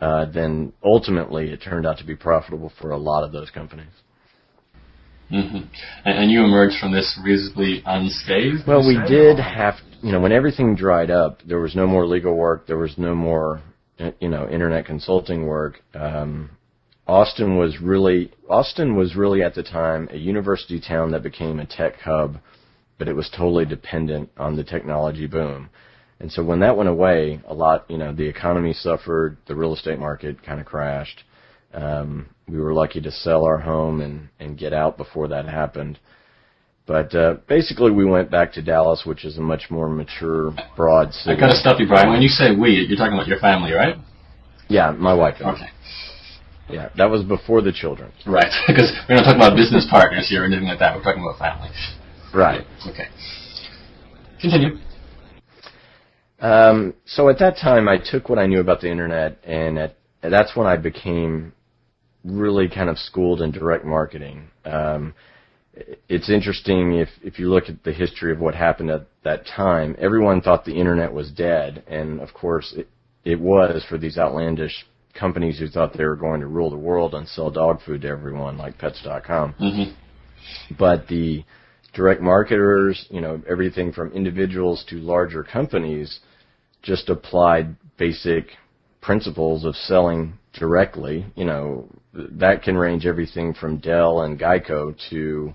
Uh, 0.00 0.26
then 0.26 0.72
ultimately, 0.84 1.50
it 1.50 1.62
turned 1.62 1.86
out 1.86 1.98
to 1.98 2.04
be 2.04 2.14
profitable 2.14 2.70
for 2.80 2.90
a 2.90 2.98
lot 2.98 3.24
of 3.24 3.32
those 3.32 3.50
companies. 3.50 3.92
hmm 5.28 5.58
And, 6.04 6.18
and 6.18 6.30
you 6.30 6.44
emerged 6.44 6.76
from 6.78 6.92
this 6.92 7.18
reasonably 7.24 7.82
unscathed. 7.84 8.66
Well, 8.66 8.86
we 8.86 9.00
did 9.08 9.38
have, 9.38 9.74
you 10.02 10.12
know, 10.12 10.20
when 10.20 10.32
everything 10.32 10.76
dried 10.76 11.10
up, 11.10 11.40
there 11.46 11.60
was 11.60 11.74
no 11.74 11.86
more 11.86 12.06
legal 12.06 12.36
work, 12.36 12.66
there 12.66 12.76
was 12.78 12.96
no 12.98 13.14
more, 13.14 13.62
uh, 13.98 14.10
you 14.20 14.28
know, 14.28 14.48
internet 14.48 14.84
consulting 14.84 15.46
work. 15.46 15.80
Um, 15.94 16.50
Austin 17.06 17.56
was 17.56 17.80
really, 17.80 18.32
Austin 18.50 18.96
was 18.96 19.16
really 19.16 19.42
at 19.42 19.54
the 19.54 19.62
time 19.62 20.08
a 20.10 20.16
university 20.16 20.80
town 20.80 21.12
that 21.12 21.22
became 21.22 21.60
a 21.60 21.66
tech 21.66 22.00
hub, 22.00 22.38
but 22.98 23.08
it 23.08 23.14
was 23.14 23.30
totally 23.30 23.64
dependent 23.64 24.28
on 24.36 24.56
the 24.56 24.64
technology 24.64 25.26
boom. 25.26 25.70
And 26.18 26.32
so 26.32 26.42
when 26.42 26.60
that 26.60 26.76
went 26.76 26.88
away, 26.88 27.40
a 27.46 27.54
lot, 27.54 27.84
you 27.88 27.98
know, 27.98 28.12
the 28.14 28.26
economy 28.26 28.72
suffered, 28.72 29.36
the 29.46 29.54
real 29.54 29.74
estate 29.74 29.98
market 29.98 30.42
kind 30.42 30.60
of 30.60 30.66
crashed. 30.66 31.24
Um, 31.74 32.26
we 32.48 32.58
were 32.58 32.72
lucky 32.72 33.00
to 33.02 33.10
sell 33.10 33.44
our 33.44 33.58
home 33.58 34.00
and, 34.00 34.28
and 34.40 34.56
get 34.56 34.72
out 34.72 34.96
before 34.96 35.28
that 35.28 35.46
happened. 35.46 35.98
But 36.86 37.14
uh, 37.14 37.34
basically, 37.48 37.90
we 37.90 38.04
went 38.04 38.30
back 38.30 38.52
to 38.52 38.62
Dallas, 38.62 39.02
which 39.04 39.24
is 39.24 39.36
a 39.38 39.40
much 39.40 39.64
more 39.70 39.88
mature, 39.88 40.54
broad 40.76 41.08
I 41.08 41.10
city. 41.10 41.40
gotta 41.40 41.56
stop 41.56 41.80
you, 41.80 41.86
Brian. 41.88 42.08
When 42.08 42.22
you 42.22 42.28
say 42.28 42.54
we, 42.54 42.86
you're 42.88 42.96
talking 42.96 43.14
about 43.14 43.26
your 43.26 43.40
family, 43.40 43.72
right? 43.72 43.96
Yeah, 44.68 44.92
my 44.92 45.12
wife. 45.12 45.34
Okay. 45.40 45.66
Yeah, 46.70 46.88
that 46.96 47.10
was 47.10 47.24
before 47.24 47.60
the 47.60 47.72
children. 47.72 48.12
Right. 48.24 48.46
Because 48.66 48.92
we're 49.08 49.16
not 49.16 49.24
talking 49.24 49.40
about 49.40 49.56
business 49.56 49.86
partners 49.90 50.28
here 50.28 50.42
or 50.42 50.46
anything 50.46 50.66
like 50.66 50.78
that. 50.78 50.96
We're 50.96 51.02
talking 51.02 51.22
about 51.22 51.38
family. 51.38 51.70
Right. 52.34 52.64
Okay. 52.88 53.06
Continue. 54.40 54.78
Um, 56.40 56.94
so 57.06 57.28
at 57.28 57.38
that 57.38 57.56
time, 57.56 57.88
I 57.88 57.98
took 57.98 58.28
what 58.28 58.38
I 58.38 58.46
knew 58.46 58.60
about 58.60 58.80
the 58.80 58.90
internet, 58.90 59.38
and 59.44 59.78
at, 59.78 59.96
that's 60.22 60.54
when 60.54 60.66
I 60.66 60.76
became 60.76 61.52
really 62.24 62.68
kind 62.68 62.90
of 62.90 62.98
schooled 62.98 63.40
in 63.40 63.52
direct 63.52 63.84
marketing. 63.84 64.48
Um, 64.64 65.14
it's 66.08 66.30
interesting 66.30 66.94
if 66.94 67.08
if 67.22 67.38
you 67.38 67.50
look 67.50 67.64
at 67.68 67.84
the 67.84 67.92
history 67.92 68.32
of 68.32 68.40
what 68.40 68.54
happened 68.54 68.90
at 68.90 69.06
that 69.24 69.46
time. 69.46 69.94
Everyone 69.98 70.40
thought 70.40 70.64
the 70.64 70.78
internet 70.78 71.12
was 71.12 71.30
dead, 71.30 71.84
and 71.86 72.20
of 72.20 72.32
course 72.32 72.74
it, 72.76 72.88
it 73.24 73.40
was 73.40 73.84
for 73.88 73.98
these 73.98 74.18
outlandish 74.18 74.86
companies 75.18 75.58
who 75.58 75.68
thought 75.68 75.96
they 75.96 76.04
were 76.04 76.16
going 76.16 76.40
to 76.40 76.46
rule 76.46 76.70
the 76.70 76.76
world 76.76 77.14
and 77.14 77.28
sell 77.28 77.50
dog 77.50 77.80
food 77.84 78.02
to 78.02 78.08
everyone, 78.08 78.56
like 78.56 78.78
Pets.com. 78.78 79.54
Mm-hmm. 79.60 80.74
But 80.78 81.08
the 81.08 81.44
direct 81.96 82.20
marketers, 82.20 83.06
you 83.10 83.20
know, 83.20 83.42
everything 83.48 83.90
from 83.90 84.12
individuals 84.12 84.84
to 84.90 84.96
larger 84.96 85.42
companies, 85.42 86.20
just 86.82 87.08
applied 87.08 87.74
basic 87.96 88.50
principles 89.00 89.64
of 89.64 89.74
selling 89.74 90.38
directly. 90.52 91.26
You 91.34 91.46
know, 91.46 91.88
that 92.12 92.62
can 92.62 92.76
range 92.76 93.06
everything 93.06 93.54
from 93.54 93.78
Dell 93.78 94.20
and 94.20 94.38
Geico 94.38 94.94
to 95.10 95.54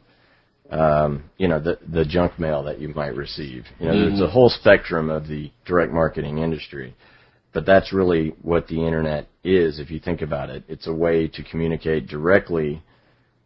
um, 0.72 1.26
you 1.38 1.48
know, 1.48 1.60
the 1.60 1.78
the 1.88 2.06
junk 2.06 2.40
mail 2.40 2.64
that 2.64 2.80
you 2.80 2.90
might 2.90 3.16
receive. 3.16 3.66
You 3.80 3.88
know, 3.88 3.94
mm-hmm. 3.94 4.10
there's 4.10 4.22
a 4.22 4.32
whole 4.32 4.50
spectrum 4.50 5.10
of 5.10 5.28
the 5.28 5.52
direct 5.66 5.92
marketing 5.92 6.40
industry. 6.40 6.96
But 7.54 7.66
that's 7.66 7.92
really 7.92 8.34
what 8.42 8.68
the 8.68 8.86
internet 8.88 9.28
is 9.44 9.80
if 9.80 9.92
you 9.92 10.00
think 10.00 10.22
about 10.22 10.50
it. 10.50 10.64
It's 10.70 10.88
a 10.88 10.94
way 10.94 11.28
to 11.28 11.44
communicate 11.44 12.08
directly 12.08 12.82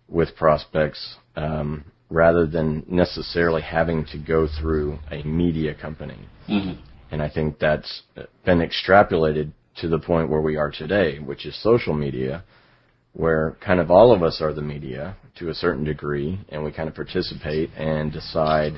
with 0.07 0.35
prospects 0.35 1.15
um, 1.35 1.85
rather 2.09 2.45
than 2.45 2.85
necessarily 2.87 3.61
having 3.61 4.05
to 4.05 4.17
go 4.17 4.47
through 4.59 4.99
a 5.11 5.23
media 5.23 5.73
company. 5.73 6.19
Mm-hmm. 6.49 6.81
And 7.11 7.21
I 7.21 7.29
think 7.29 7.59
that's 7.59 8.03
been 8.45 8.59
extrapolated 8.59 9.51
to 9.77 9.87
the 9.87 9.99
point 9.99 10.29
where 10.29 10.41
we 10.41 10.55
are 10.55 10.71
today, 10.71 11.19
which 11.19 11.45
is 11.45 11.61
social 11.61 11.93
media, 11.93 12.43
where 13.13 13.57
kind 13.65 13.79
of 13.79 13.89
all 13.89 14.11
of 14.13 14.23
us 14.23 14.41
are 14.41 14.53
the 14.53 14.61
media 14.61 15.15
to 15.37 15.49
a 15.49 15.53
certain 15.53 15.83
degree, 15.83 16.39
and 16.49 16.63
we 16.63 16.71
kind 16.71 16.87
of 16.87 16.95
participate 16.95 17.69
and 17.77 18.11
decide 18.11 18.73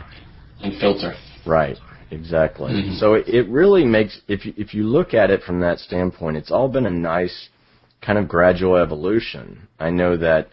and 0.62 0.80
filter. 0.80 1.14
Right. 1.46 1.78
Exactly. 2.10 2.72
Mm-hmm. 2.72 2.96
So 2.96 3.16
it, 3.16 3.28
it 3.28 3.50
really 3.50 3.84
makes 3.84 4.22
if 4.28 4.46
you, 4.46 4.54
if 4.56 4.74
you 4.74 4.84
look 4.84 5.14
at 5.14 5.30
it 5.30 5.44
from 5.44 5.60
that 5.60 5.80
standpoint, 5.80 6.38
it's 6.38 6.52
all 6.52 6.70
been 6.70 6.86
a 6.86 6.92
nice 6.92 7.50
kind 8.02 8.18
of 8.18 8.28
gradual 8.28 8.78
evolution. 8.78 9.68
I 9.80 9.90
know 9.90 10.16
that 10.18 10.50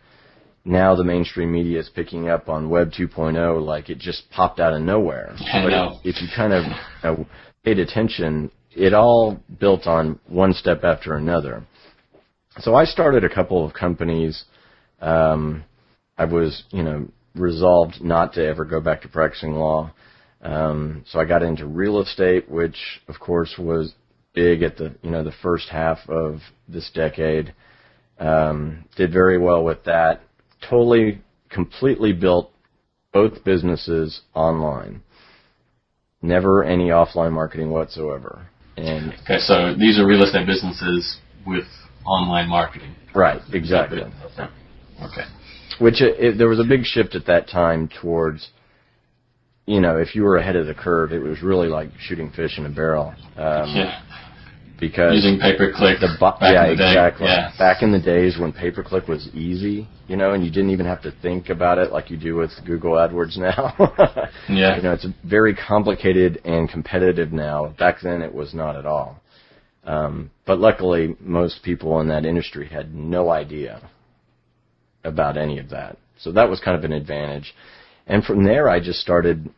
now 0.64 0.94
the 0.94 1.04
mainstream 1.04 1.52
media 1.52 1.80
is 1.80 1.90
picking 1.94 2.28
up 2.28 2.48
on 2.48 2.70
Web 2.70 2.90
2.0 2.92 3.64
like 3.64 3.90
it 3.90 3.98
just 3.98 4.30
popped 4.30 4.60
out 4.60 4.72
of 4.72 4.80
nowhere. 4.80 5.34
I 5.52 5.62
but 5.62 5.70
know. 5.70 6.00
if 6.04 6.20
you 6.22 6.28
kind 6.34 6.52
of 6.52 6.64
you 6.64 6.70
know, 7.02 7.26
paid 7.64 7.78
attention, 7.78 8.50
it 8.72 8.94
all 8.94 9.38
built 9.60 9.86
on 9.86 10.18
one 10.26 10.54
step 10.54 10.82
after 10.84 11.16
another. 11.16 11.64
So 12.60 12.74
I 12.74 12.84
started 12.84 13.24
a 13.24 13.34
couple 13.34 13.64
of 13.64 13.74
companies. 13.74 14.44
Um, 15.00 15.64
I 16.16 16.24
was, 16.24 16.64
you 16.70 16.82
know, 16.82 17.08
resolved 17.34 18.00
not 18.00 18.34
to 18.34 18.46
ever 18.46 18.64
go 18.64 18.80
back 18.80 19.02
to 19.02 19.08
practicing 19.08 19.54
law. 19.54 19.92
Um, 20.40 21.04
so 21.08 21.18
I 21.18 21.24
got 21.24 21.42
into 21.42 21.66
real 21.66 22.00
estate, 22.00 22.48
which 22.48 22.76
of 23.08 23.18
course 23.18 23.54
was 23.58 23.94
big 24.34 24.62
at 24.62 24.76
the, 24.76 24.94
you 25.02 25.10
know, 25.10 25.24
the 25.24 25.32
first 25.42 25.68
half 25.68 25.98
of 26.08 26.40
this 26.68 26.90
decade. 26.94 27.54
Um, 28.18 28.84
did 28.96 29.12
very 29.12 29.38
well 29.38 29.64
with 29.64 29.84
that. 29.84 30.22
Totally, 30.68 31.20
completely 31.50 32.12
built 32.12 32.50
both 33.12 33.44
businesses 33.44 34.22
online. 34.34 35.02
Never 36.20 36.64
any 36.64 36.88
offline 36.88 37.32
marketing 37.32 37.70
whatsoever. 37.70 38.46
And 38.76 39.12
okay, 39.22 39.38
so 39.38 39.74
these 39.78 39.98
are 39.98 40.06
real 40.06 40.24
estate 40.24 40.46
businesses 40.46 41.18
with 41.46 41.64
online 42.06 42.48
marketing. 42.48 42.94
Right, 43.14 43.40
exactly. 43.52 44.00
Okay. 44.00 45.24
Which 45.78 46.00
it, 46.00 46.18
it, 46.18 46.38
there 46.38 46.48
was 46.48 46.58
a 46.58 46.64
big 46.64 46.84
shift 46.84 47.14
at 47.14 47.26
that 47.26 47.48
time 47.48 47.88
towards, 48.00 48.48
you 49.66 49.80
know, 49.80 49.98
if 49.98 50.14
you 50.14 50.22
were 50.22 50.36
ahead 50.36 50.56
of 50.56 50.66
the 50.66 50.74
curve, 50.74 51.12
it 51.12 51.20
was 51.20 51.42
really 51.42 51.68
like 51.68 51.90
shooting 52.00 52.30
fish 52.30 52.58
in 52.58 52.66
a 52.66 52.70
barrel. 52.70 53.14
Um, 53.36 53.74
yeah. 53.74 54.02
Because 54.80 55.14
using 55.14 55.38
pay 55.38 55.56
per 55.56 55.72
click. 55.72 56.00
The 56.00 56.16
bu- 56.18 56.44
yeah, 56.44 56.64
exactly. 56.64 57.26
Yeah. 57.26 57.52
Back 57.58 57.82
in 57.82 57.92
the 57.92 58.00
days 58.00 58.38
when 58.38 58.52
pay 58.52 58.70
per 58.70 58.82
click 58.82 59.06
was 59.06 59.28
easy, 59.32 59.88
you 60.08 60.16
know, 60.16 60.32
and 60.32 60.44
you 60.44 60.50
didn't 60.50 60.70
even 60.70 60.86
have 60.86 61.02
to 61.02 61.12
think 61.22 61.48
about 61.48 61.78
it 61.78 61.92
like 61.92 62.10
you 62.10 62.16
do 62.16 62.34
with 62.34 62.50
Google 62.66 62.92
AdWords 62.92 63.36
now. 63.36 63.74
yeah. 64.48 64.76
You 64.76 64.82
know, 64.82 64.92
it's 64.92 65.06
very 65.24 65.54
complicated 65.54 66.40
and 66.44 66.68
competitive 66.68 67.32
now. 67.32 67.74
Back 67.78 67.98
then, 68.02 68.20
it 68.20 68.34
was 68.34 68.52
not 68.52 68.76
at 68.76 68.84
all. 68.84 69.20
Um, 69.84 70.30
but 70.46 70.58
luckily, 70.58 71.16
most 71.20 71.62
people 71.62 72.00
in 72.00 72.08
that 72.08 72.24
industry 72.24 72.68
had 72.68 72.94
no 72.94 73.30
idea 73.30 73.88
about 75.04 75.36
any 75.36 75.58
of 75.58 75.70
that. 75.70 75.98
So 76.18 76.32
that 76.32 76.48
was 76.48 76.60
kind 76.60 76.76
of 76.76 76.84
an 76.84 76.92
advantage. 76.92 77.54
And 78.06 78.24
from 78.24 78.44
there, 78.44 78.68
I 78.68 78.80
just 78.80 79.00
started 79.00 79.50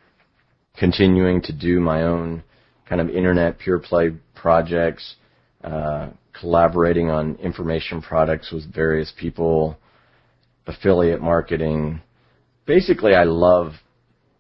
continuing 0.78 1.42
to 1.42 1.52
do 1.52 1.80
my 1.80 2.02
own 2.02 2.42
kind 2.88 3.00
of 3.00 3.08
internet 3.08 3.58
pure 3.58 3.78
play 3.78 4.10
projects, 4.46 5.16
uh, 5.64 6.08
collaborating 6.38 7.10
on 7.10 7.34
information 7.42 8.00
products 8.00 8.52
with 8.52 8.62
various 8.72 9.12
people, 9.18 9.76
affiliate 10.68 11.20
marketing. 11.20 12.00
Basically, 12.64 13.12
I 13.16 13.24
love 13.24 13.72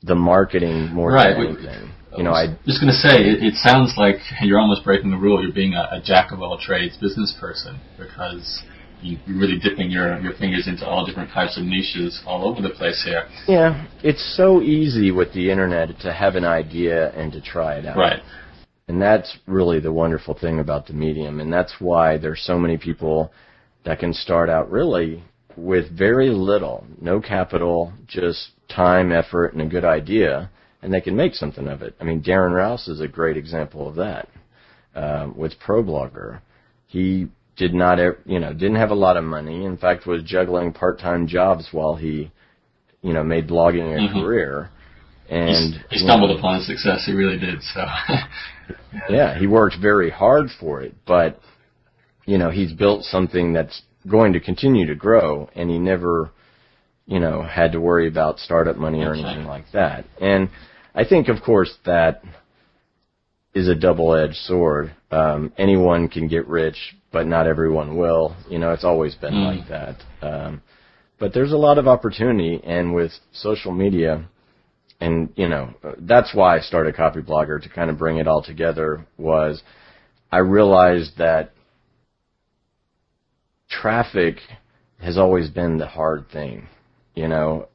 the 0.04 0.14
marketing 0.14 0.94
more 0.94 1.10
right. 1.10 1.34
than 1.34 1.56
anything. 1.56 1.90
You 2.16 2.22
know, 2.22 2.30
I 2.30 2.56
just 2.64 2.80
going 2.80 2.92
to 2.92 3.00
say, 3.08 3.16
it, 3.16 3.42
it, 3.42 3.54
sounds 3.56 3.94
like 3.96 4.18
you're 4.42 4.60
almost 4.60 4.84
breaking 4.84 5.10
the 5.10 5.16
rule. 5.16 5.42
You're 5.42 5.52
being 5.52 5.74
a, 5.74 5.98
a 5.98 6.00
jack 6.00 6.30
of 6.30 6.40
all 6.40 6.56
trades 6.56 6.96
business 6.96 7.36
person 7.40 7.80
because 7.98 8.62
you, 9.02 9.18
are 9.26 9.38
really 9.40 9.58
dipping 9.58 9.90
your 9.90 10.20
your 10.20 10.34
fingers 10.34 10.68
into 10.68 10.86
all 10.86 11.04
different 11.04 11.30
types 11.32 11.58
of 11.58 11.64
niches 11.64 12.22
all 12.24 12.48
over 12.48 12.62
the 12.62 12.70
place 12.70 13.02
here. 13.04 13.24
Yeah, 13.48 13.88
it's 14.04 14.24
so 14.36 14.62
easy 14.62 15.10
with 15.10 15.34
the 15.34 15.50
internet 15.50 15.98
to 16.02 16.12
have 16.12 16.36
an 16.36 16.44
idea 16.44 17.10
and 17.10 17.32
to 17.32 17.40
try 17.40 17.74
it 17.80 17.86
out. 17.86 17.96
Right. 17.96 18.22
And 18.88 19.02
that's 19.02 19.36
really 19.46 19.80
the 19.80 19.92
wonderful 19.92 20.34
thing 20.34 20.60
about 20.60 20.86
the 20.86 20.92
medium, 20.92 21.40
and 21.40 21.52
that's 21.52 21.74
why 21.80 22.18
there's 22.18 22.42
so 22.42 22.58
many 22.58 22.78
people 22.78 23.32
that 23.84 23.98
can 23.98 24.12
start 24.12 24.48
out 24.48 24.70
really 24.70 25.24
with 25.56 25.90
very 25.90 26.28
little, 26.28 26.86
no 27.00 27.20
capital, 27.20 27.92
just 28.06 28.50
time, 28.68 29.10
effort, 29.10 29.54
and 29.54 29.62
a 29.62 29.66
good 29.66 29.84
idea 29.84 30.50
and 30.86 30.94
they 30.94 31.00
can 31.00 31.16
make 31.16 31.34
something 31.34 31.66
of 31.66 31.82
it. 31.82 31.96
I 32.00 32.04
mean, 32.04 32.22
Darren 32.22 32.52
Rowse 32.54 32.86
is 32.86 33.00
a 33.00 33.08
great 33.08 33.36
example 33.36 33.88
of 33.88 33.96
that 33.96 34.28
um, 34.94 35.36
with 35.36 35.54
ProBlogger. 35.58 36.40
He 36.86 37.26
did 37.56 37.74
not, 37.74 37.98
you 38.24 38.38
know, 38.38 38.52
didn't 38.52 38.76
have 38.76 38.90
a 38.90 38.94
lot 38.94 39.16
of 39.16 39.24
money. 39.24 39.64
In 39.64 39.76
fact, 39.76 40.06
was 40.06 40.22
juggling 40.22 40.72
part-time 40.72 41.26
jobs 41.26 41.70
while 41.72 41.96
he, 41.96 42.30
you 43.02 43.12
know, 43.12 43.24
made 43.24 43.48
blogging 43.48 43.96
a 43.96 43.98
mm-hmm. 43.98 44.20
career. 44.20 44.70
And 45.28 45.74
he 45.90 45.98
stumbled 45.98 46.30
know, 46.30 46.36
upon 46.36 46.62
success. 46.62 47.02
He 47.04 47.12
really 47.12 47.38
did. 47.38 47.60
So. 47.62 47.80
yeah, 49.08 49.38
he 49.38 49.46
worked 49.46 49.76
very 49.80 50.10
hard 50.10 50.48
for 50.60 50.82
it, 50.82 50.94
but 51.06 51.40
you 52.26 52.38
know, 52.38 52.50
he's 52.50 52.72
built 52.72 53.04
something 53.04 53.52
that's 53.52 53.82
going 54.08 54.32
to 54.34 54.40
continue 54.40 54.86
to 54.86 54.94
grow, 54.94 55.48
and 55.54 55.70
he 55.70 55.78
never, 55.78 56.30
you 57.06 57.20
know, 57.20 57.42
had 57.42 57.72
to 57.72 57.80
worry 57.80 58.08
about 58.08 58.38
startup 58.38 58.76
money 58.76 59.02
or 59.02 59.14
anything 59.14 59.44
like 59.44 59.64
that. 59.72 60.04
And 60.20 60.50
I 60.94 61.04
think, 61.04 61.28
of 61.28 61.42
course, 61.42 61.72
that 61.84 62.22
is 63.54 63.68
a 63.68 63.74
double-edged 63.74 64.36
sword. 64.36 64.94
Um, 65.10 65.52
anyone 65.56 66.08
can 66.08 66.28
get 66.28 66.46
rich, 66.46 66.96
but 67.12 67.26
not 67.26 67.46
everyone 67.46 67.96
will. 67.96 68.36
You 68.50 68.58
know, 68.58 68.72
it's 68.72 68.84
always 68.84 69.14
been 69.14 69.34
mm. 69.34 69.58
like 69.58 69.68
that. 69.68 70.02
Um, 70.20 70.62
but 71.18 71.32
there's 71.32 71.52
a 71.52 71.56
lot 71.56 71.78
of 71.78 71.88
opportunity, 71.88 72.60
and 72.62 72.94
with 72.94 73.12
social 73.32 73.72
media, 73.72 74.28
and 75.00 75.30
you 75.36 75.48
know, 75.48 75.74
that's 75.98 76.34
why 76.34 76.56
I 76.56 76.60
started 76.60 76.94
Copyblogger 76.94 77.62
to 77.62 77.68
kind 77.68 77.90
of 77.90 77.98
bring 77.98 78.18
it 78.18 78.28
all 78.28 78.42
together. 78.42 79.06
Was 79.18 79.62
I 80.32 80.38
realized 80.38 81.18
that 81.18 81.52
traffic 83.68 84.36
has 85.00 85.18
always 85.18 85.50
been 85.50 85.78
the 85.78 85.86
hard 85.86 86.26
thing. 86.32 86.68
You 87.14 87.28
know, 87.28 87.68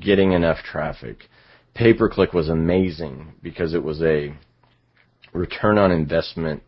getting 0.00 0.32
enough 0.32 0.58
traffic 0.64 1.28
pay 1.74 1.94
per 1.94 2.08
click 2.08 2.32
was 2.32 2.48
amazing 2.48 3.32
because 3.42 3.74
it 3.74 3.82
was 3.82 4.02
a 4.02 4.34
return 5.32 5.78
on 5.78 5.92
investment 5.92 6.62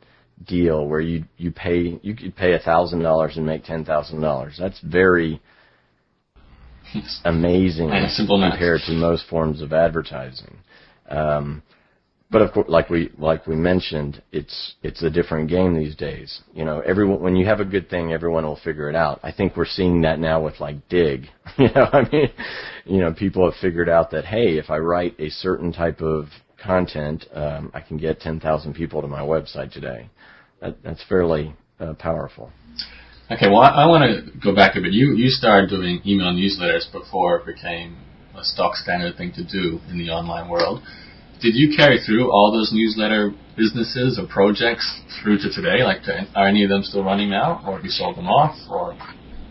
deal 0.47 0.87
where 0.87 1.00
you 1.00 1.25
you 1.37 1.50
pay 1.50 1.99
you 2.02 2.14
could 2.14 2.35
pay 2.37 2.54
a 2.54 2.59
thousand 2.59 3.00
dollars 3.00 3.37
and 3.37 3.47
make 3.47 3.64
ten 3.64 3.85
thousand 3.85 4.21
dollars. 4.21 4.56
That's 4.59 4.80
very 4.80 5.40
amazing 7.25 7.90
compared 8.52 8.80
to 8.87 8.92
most 8.92 9.26
forms 9.28 9.61
of 9.62 9.72
advertising. 9.72 10.58
Um, 11.08 11.62
but 12.32 12.40
of 12.40 12.52
course, 12.52 12.66
like 12.68 12.88
we 12.88 13.11
like 13.18 13.46
we 13.46 13.54
mentioned, 13.54 14.22
it's 14.32 14.75
it's 14.82 15.02
a 15.02 15.11
different 15.11 15.50
game 15.50 15.75
these 15.75 15.94
days. 15.94 16.40
You 16.54 16.64
know, 16.64 16.80
everyone 16.80 17.20
when 17.20 17.37
you 17.37 17.44
have 17.44 17.61
a 17.61 17.64
good 17.64 17.90
thing, 17.90 18.12
everyone 18.12 18.44
will 18.44 18.58
figure 18.64 18.88
it 18.88 18.96
out. 18.96 19.20
I 19.22 19.32
think 19.32 19.54
we're 19.54 19.66
seeing 19.66 20.00
that 20.02 20.18
now 20.18 20.42
with 20.42 20.58
like 20.58 20.88
Digg. 20.88 21.26
You 21.58 21.68
know, 21.75 21.88
I 21.92 22.08
mean, 22.11 22.30
you 22.87 23.00
know, 23.00 23.12
people 23.12 23.44
have 23.44 23.61
figured 23.61 23.90
out 23.90 24.11
that 24.12 24.25
hey, 24.25 24.56
if 24.56 24.70
I 24.70 24.78
write 24.78 25.14
a 25.20 25.28
certain 25.28 25.72
type 25.72 26.00
of 26.00 26.28
content, 26.64 27.26
um, 27.34 27.70
I 27.75 27.80
can 27.80 27.99
get 27.99 28.20
ten 28.20 28.40
thousand 28.40 28.75
people 28.75 29.02
to 29.02 29.08
my 29.08 29.20
website 29.20 29.70
today. 29.70 30.08
That, 30.62 30.82
that's 30.82 31.04
fairly 31.08 31.54
uh, 31.78 31.92
powerful. 31.94 32.50
Okay, 33.32 33.48
well, 33.48 33.60
I, 33.60 33.84
I 33.84 33.86
want 33.86 34.04
to 34.04 34.38
go 34.38 34.54
back 34.54 34.76
a 34.76 34.80
bit. 34.80 34.92
You 34.92 35.14
you 35.14 35.28
started 35.30 35.70
doing 35.70 36.02
email 36.04 36.32
newsletters 36.32 36.90
before 36.92 37.38
it 37.38 37.46
became 37.46 37.96
a 38.36 38.44
stock 38.44 38.76
standard 38.76 39.16
thing 39.16 39.32
to 39.32 39.44
do 39.44 39.80
in 39.88 39.96
the 39.96 40.10
online 40.10 40.50
world. 40.50 40.82
Did 41.40 41.54
you 41.54 41.74
carry 41.74 41.98
through 41.98 42.30
all 42.30 42.52
those 42.52 42.70
newsletter 42.72 43.32
businesses 43.56 44.18
or 44.18 44.26
projects 44.26 44.84
through 45.22 45.38
to 45.38 45.50
today? 45.50 45.82
Like, 45.82 46.02
are 46.36 46.46
any 46.46 46.62
of 46.62 46.68
them 46.70 46.82
still 46.82 47.04
running 47.04 47.30
now, 47.30 47.62
or 47.66 47.76
have 47.76 47.84
you 47.84 47.90
sold 47.90 48.16
them 48.16 48.28
off, 48.28 48.54
or? 48.70 48.96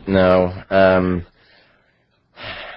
No. 0.08 0.54
Um, 0.70 1.26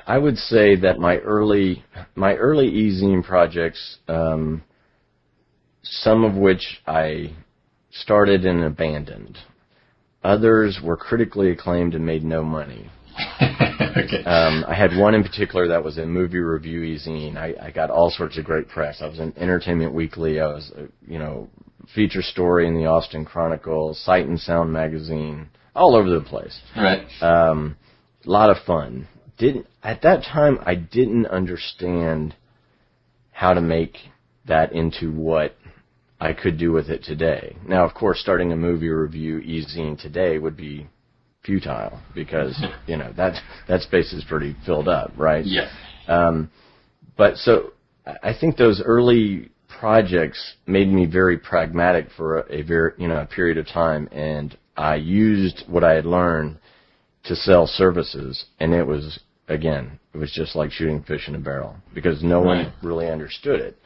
I 0.06 0.16
would 0.16 0.38
say 0.38 0.76
that 0.76 0.98
my 0.98 1.18
early 1.18 1.84
my 2.14 2.34
early 2.34 2.68
e-zine 2.68 3.22
projects, 3.22 3.98
um, 4.08 4.62
some 5.82 6.24
of 6.24 6.34
which 6.34 6.80
I 6.86 7.34
started 7.90 8.46
and 8.46 8.64
abandoned. 8.64 9.38
Others 10.24 10.80
were 10.82 10.96
critically 10.96 11.50
acclaimed 11.50 11.94
and 11.94 12.04
made 12.04 12.24
no 12.24 12.42
money. 12.42 12.90
okay. 13.42 14.24
Um, 14.24 14.64
I 14.66 14.74
had 14.74 14.96
one 14.96 15.14
in 15.14 15.22
particular 15.22 15.68
that 15.68 15.84
was 15.84 15.98
a 15.98 16.06
movie 16.06 16.38
review 16.38 16.98
zine. 16.98 17.36
I, 17.36 17.54
I 17.60 17.70
got 17.70 17.90
all 17.90 18.10
sorts 18.10 18.38
of 18.38 18.44
great 18.44 18.68
press. 18.68 18.98
I 19.00 19.06
was 19.06 19.20
in 19.20 19.36
Entertainment 19.36 19.92
Weekly. 19.92 20.40
I 20.40 20.46
was, 20.46 20.72
uh, 20.76 20.86
you 21.06 21.18
know, 21.18 21.48
feature 21.94 22.22
story 22.22 22.66
in 22.66 22.74
the 22.74 22.86
Austin 22.86 23.24
Chronicle, 23.24 23.94
Sight 23.94 24.26
and 24.26 24.40
Sound 24.40 24.72
magazine, 24.72 25.48
all 25.74 25.94
over 25.94 26.08
the 26.08 26.22
place. 26.22 26.58
Right. 26.76 27.06
Um, 27.20 27.76
a 28.26 28.30
lot 28.30 28.50
of 28.50 28.56
fun. 28.64 29.06
Didn't 29.38 29.66
at 29.82 30.02
that 30.02 30.22
time 30.24 30.58
I 30.64 30.74
didn't 30.74 31.26
understand 31.26 32.34
how 33.32 33.52
to 33.52 33.60
make 33.60 33.96
that 34.46 34.72
into 34.72 35.12
what 35.12 35.56
I 36.24 36.32
could 36.32 36.58
do 36.58 36.72
with 36.72 36.88
it 36.88 37.04
today. 37.04 37.54
Now, 37.68 37.84
of 37.84 37.92
course, 37.92 38.18
starting 38.18 38.50
a 38.50 38.56
movie 38.56 38.88
review 38.88 39.40
e-zine 39.40 40.00
today 40.00 40.38
would 40.38 40.56
be 40.56 40.88
futile 41.44 42.00
because 42.14 42.58
you 42.86 42.96
know 42.96 43.12
that 43.18 43.42
that 43.68 43.82
space 43.82 44.10
is 44.14 44.24
pretty 44.24 44.56
filled 44.64 44.88
up, 44.88 45.12
right? 45.18 45.44
Yeah. 45.44 45.68
Um, 46.08 46.50
but 47.18 47.36
so 47.36 47.74
I 48.06 48.32
think 48.38 48.56
those 48.56 48.82
early 48.82 49.50
projects 49.68 50.54
made 50.66 50.88
me 50.88 51.04
very 51.04 51.36
pragmatic 51.36 52.06
for 52.16 52.38
a, 52.38 52.60
a 52.60 52.62
very 52.62 52.92
you 52.96 53.06
know 53.06 53.20
a 53.20 53.26
period 53.26 53.58
of 53.58 53.66
time, 53.68 54.08
and 54.10 54.56
I 54.78 54.94
used 54.94 55.64
what 55.68 55.84
I 55.84 55.92
had 55.92 56.06
learned 56.06 56.58
to 57.24 57.36
sell 57.36 57.66
services, 57.66 58.46
and 58.60 58.72
it 58.72 58.86
was 58.86 59.20
again 59.48 59.98
it 60.14 60.16
was 60.16 60.32
just 60.32 60.56
like 60.56 60.70
shooting 60.70 61.02
fish 61.02 61.28
in 61.28 61.34
a 61.34 61.38
barrel 61.38 61.76
because 61.92 62.22
no 62.22 62.42
Right. 62.42 62.64
one 62.64 62.72
really 62.82 63.10
understood 63.10 63.60
it. 63.60 63.76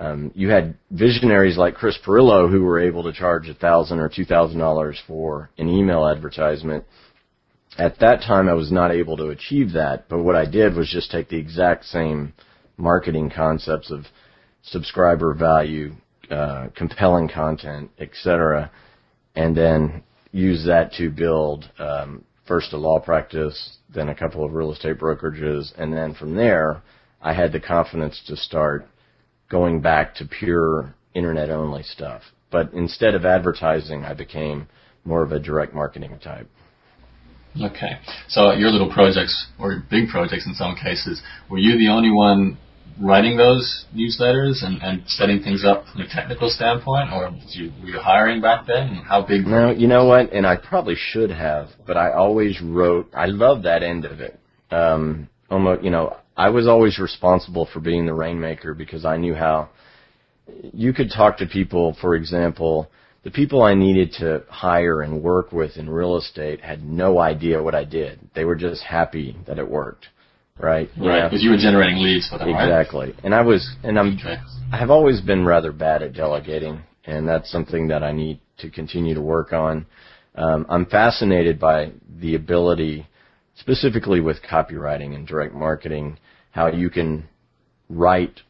Um, 0.00 0.32
you 0.34 0.48
had 0.48 0.78
visionaries 0.90 1.58
like 1.58 1.74
Chris 1.74 1.98
Pirillo 2.02 2.50
who 2.50 2.62
were 2.62 2.80
able 2.80 3.02
to 3.02 3.12
charge 3.12 3.50
a 3.50 3.54
thousand 3.54 3.98
or 4.00 4.08
two 4.08 4.24
thousand 4.24 4.58
dollars 4.58 4.98
for 5.06 5.50
an 5.58 5.68
email 5.68 6.08
advertisement. 6.08 6.84
At 7.76 7.98
that 8.00 8.22
time, 8.22 8.48
I 8.48 8.54
was 8.54 8.72
not 8.72 8.92
able 8.92 9.18
to 9.18 9.28
achieve 9.28 9.72
that, 9.72 10.08
but 10.08 10.22
what 10.22 10.36
I 10.36 10.46
did 10.46 10.74
was 10.74 10.90
just 10.90 11.10
take 11.10 11.28
the 11.28 11.36
exact 11.36 11.84
same 11.84 12.32
marketing 12.78 13.30
concepts 13.30 13.90
of 13.90 14.06
subscriber 14.62 15.34
value, 15.34 15.92
uh, 16.30 16.68
compelling 16.74 17.28
content, 17.28 17.90
etc., 17.98 18.70
and 19.36 19.54
then 19.54 20.02
use 20.32 20.64
that 20.66 20.94
to 20.94 21.10
build 21.10 21.70
um, 21.78 22.24
first 22.48 22.72
a 22.72 22.76
law 22.78 22.98
practice, 22.98 23.76
then 23.94 24.08
a 24.08 24.14
couple 24.14 24.44
of 24.44 24.54
real 24.54 24.72
estate 24.72 24.98
brokerages, 24.98 25.72
and 25.76 25.92
then 25.92 26.14
from 26.14 26.34
there, 26.34 26.82
I 27.20 27.34
had 27.34 27.52
the 27.52 27.60
confidence 27.60 28.20
to 28.26 28.36
start 28.36 28.86
going 29.50 29.80
back 29.80 30.14
to 30.14 30.24
pure 30.24 30.94
internet 31.14 31.50
only 31.50 31.82
stuff. 31.82 32.22
But 32.50 32.72
instead 32.72 33.14
of 33.14 33.24
advertising, 33.24 34.04
I 34.04 34.14
became 34.14 34.68
more 35.04 35.22
of 35.22 35.32
a 35.32 35.38
direct 35.38 35.74
marketing 35.74 36.18
type. 36.22 36.48
Okay. 37.60 37.98
So 38.28 38.52
your 38.52 38.70
little 38.70 38.92
projects, 38.92 39.48
or 39.58 39.82
big 39.90 40.08
projects 40.08 40.46
in 40.46 40.54
some 40.54 40.76
cases, 40.76 41.20
were 41.50 41.58
you 41.58 41.76
the 41.78 41.88
only 41.88 42.10
one 42.10 42.58
writing 43.00 43.36
those 43.36 43.86
newsletters 43.94 44.64
and, 44.64 44.80
and 44.82 45.02
setting 45.06 45.42
things 45.42 45.64
up 45.64 45.84
from 45.90 46.02
a 46.02 46.08
technical 46.08 46.48
standpoint, 46.50 47.10
or 47.12 47.30
you, 47.48 47.72
were 47.80 47.88
you 47.88 47.98
hiring 47.98 48.40
back 48.40 48.66
then? 48.66 48.88
And 48.88 49.06
how 49.06 49.26
big? 49.26 49.46
No, 49.46 49.70
you 49.70 49.88
know 49.88 50.04
what? 50.04 50.32
And 50.32 50.46
I 50.46 50.56
probably 50.56 50.94
should 50.96 51.30
have, 51.30 51.68
but 51.86 51.96
I 51.96 52.12
always 52.12 52.60
wrote. 52.60 53.10
I 53.14 53.26
love 53.26 53.64
that 53.64 53.82
end 53.82 54.04
of 54.04 54.20
it. 54.20 54.38
Um, 54.70 55.28
almost, 55.50 55.82
you 55.82 55.90
know, 55.90 56.16
I 56.36 56.50
was 56.50 56.66
always 56.66 56.98
responsible 56.98 57.66
for 57.72 57.80
being 57.80 58.06
the 58.06 58.14
rainmaker 58.14 58.74
because 58.74 59.04
I 59.04 59.16
knew 59.16 59.34
how. 59.34 59.68
You 60.72 60.92
could 60.92 61.10
talk 61.14 61.38
to 61.38 61.46
people, 61.46 61.96
for 62.00 62.16
example, 62.16 62.90
the 63.22 63.30
people 63.30 63.62
I 63.62 63.74
needed 63.74 64.12
to 64.18 64.42
hire 64.48 65.02
and 65.02 65.22
work 65.22 65.52
with 65.52 65.76
in 65.76 65.88
real 65.88 66.16
estate 66.16 66.60
had 66.60 66.82
no 66.84 67.18
idea 67.20 67.62
what 67.62 67.74
I 67.74 67.84
did. 67.84 68.18
They 68.34 68.44
were 68.44 68.56
just 68.56 68.82
happy 68.82 69.36
that 69.46 69.58
it 69.58 69.68
worked, 69.68 70.06
right? 70.58 70.88
Right, 70.96 71.16
Yeah. 71.18 71.28
because 71.28 71.42
you 71.42 71.50
were 71.50 71.56
generating 71.56 72.02
leads 72.02 72.28
for 72.28 72.38
them, 72.38 72.52
right? 72.52 72.64
Exactly. 72.64 73.14
And 73.22 73.32
I 73.34 73.42
was, 73.42 73.68
and 73.84 73.98
I'm, 73.98 74.14
Okay. 74.18 74.38
I 74.72 74.76
have 74.76 74.90
always 74.90 75.20
been 75.20 75.44
rather 75.44 75.70
bad 75.70 76.02
at 76.02 76.14
delegating, 76.14 76.80
and 77.04 77.28
that's 77.28 77.50
something 77.50 77.88
that 77.88 78.02
I 78.02 78.10
need 78.12 78.40
to 78.58 78.70
continue 78.70 79.14
to 79.14 79.22
work 79.22 79.52
on. 79.52 79.86
Um, 80.34 80.66
I'm 80.68 80.86
fascinated 80.86 81.60
by 81.60 81.92
the 82.18 82.34
ability, 82.34 83.06
specifically 83.60 84.20
with 84.20 84.38
copywriting 84.42 85.14
and 85.14 85.26
direct 85.26 85.54
marketing, 85.54 86.18
how 86.50 86.68
you 86.68 86.90
can 86.90 87.28
write 87.88 88.40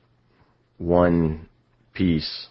one 0.79 1.49
piece, 1.93 2.49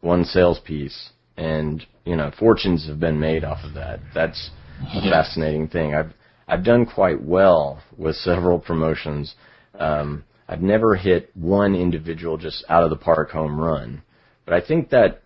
one 0.00 0.24
sales 0.24 0.58
piece, 0.58 1.10
and 1.36 1.86
you 2.04 2.16
know 2.16 2.30
fortunes 2.38 2.86
have 2.88 3.00
been 3.00 3.18
made 3.18 3.44
off 3.44 3.64
of 3.64 3.74
that. 3.74 4.00
That's 4.14 4.50
a 4.94 5.00
fascinating 5.10 5.68
thing. 5.68 5.94
I've 5.94 6.12
I've 6.48 6.64
done 6.64 6.84
quite 6.86 7.22
well 7.22 7.82
with 7.96 8.16
several 8.16 8.58
promotions. 8.58 9.34
Um, 9.78 10.24
I've 10.48 10.60
never 10.60 10.96
hit 10.96 11.30
one 11.34 11.74
individual 11.74 12.36
just 12.36 12.64
out 12.68 12.82
of 12.82 12.90
the 12.90 12.96
park 12.96 13.30
home 13.30 13.58
run, 13.58 14.02
but 14.44 14.54
I 14.54 14.60
think 14.60 14.90
that 14.90 15.22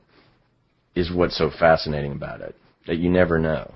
is 0.95 1.11
what's 1.13 1.37
so 1.37 1.51
fascinating 1.59 2.13
about 2.13 2.43
it 2.43 2.55
that 2.87 2.99
you 2.99 3.11
never 3.11 3.39
know. 3.39 3.75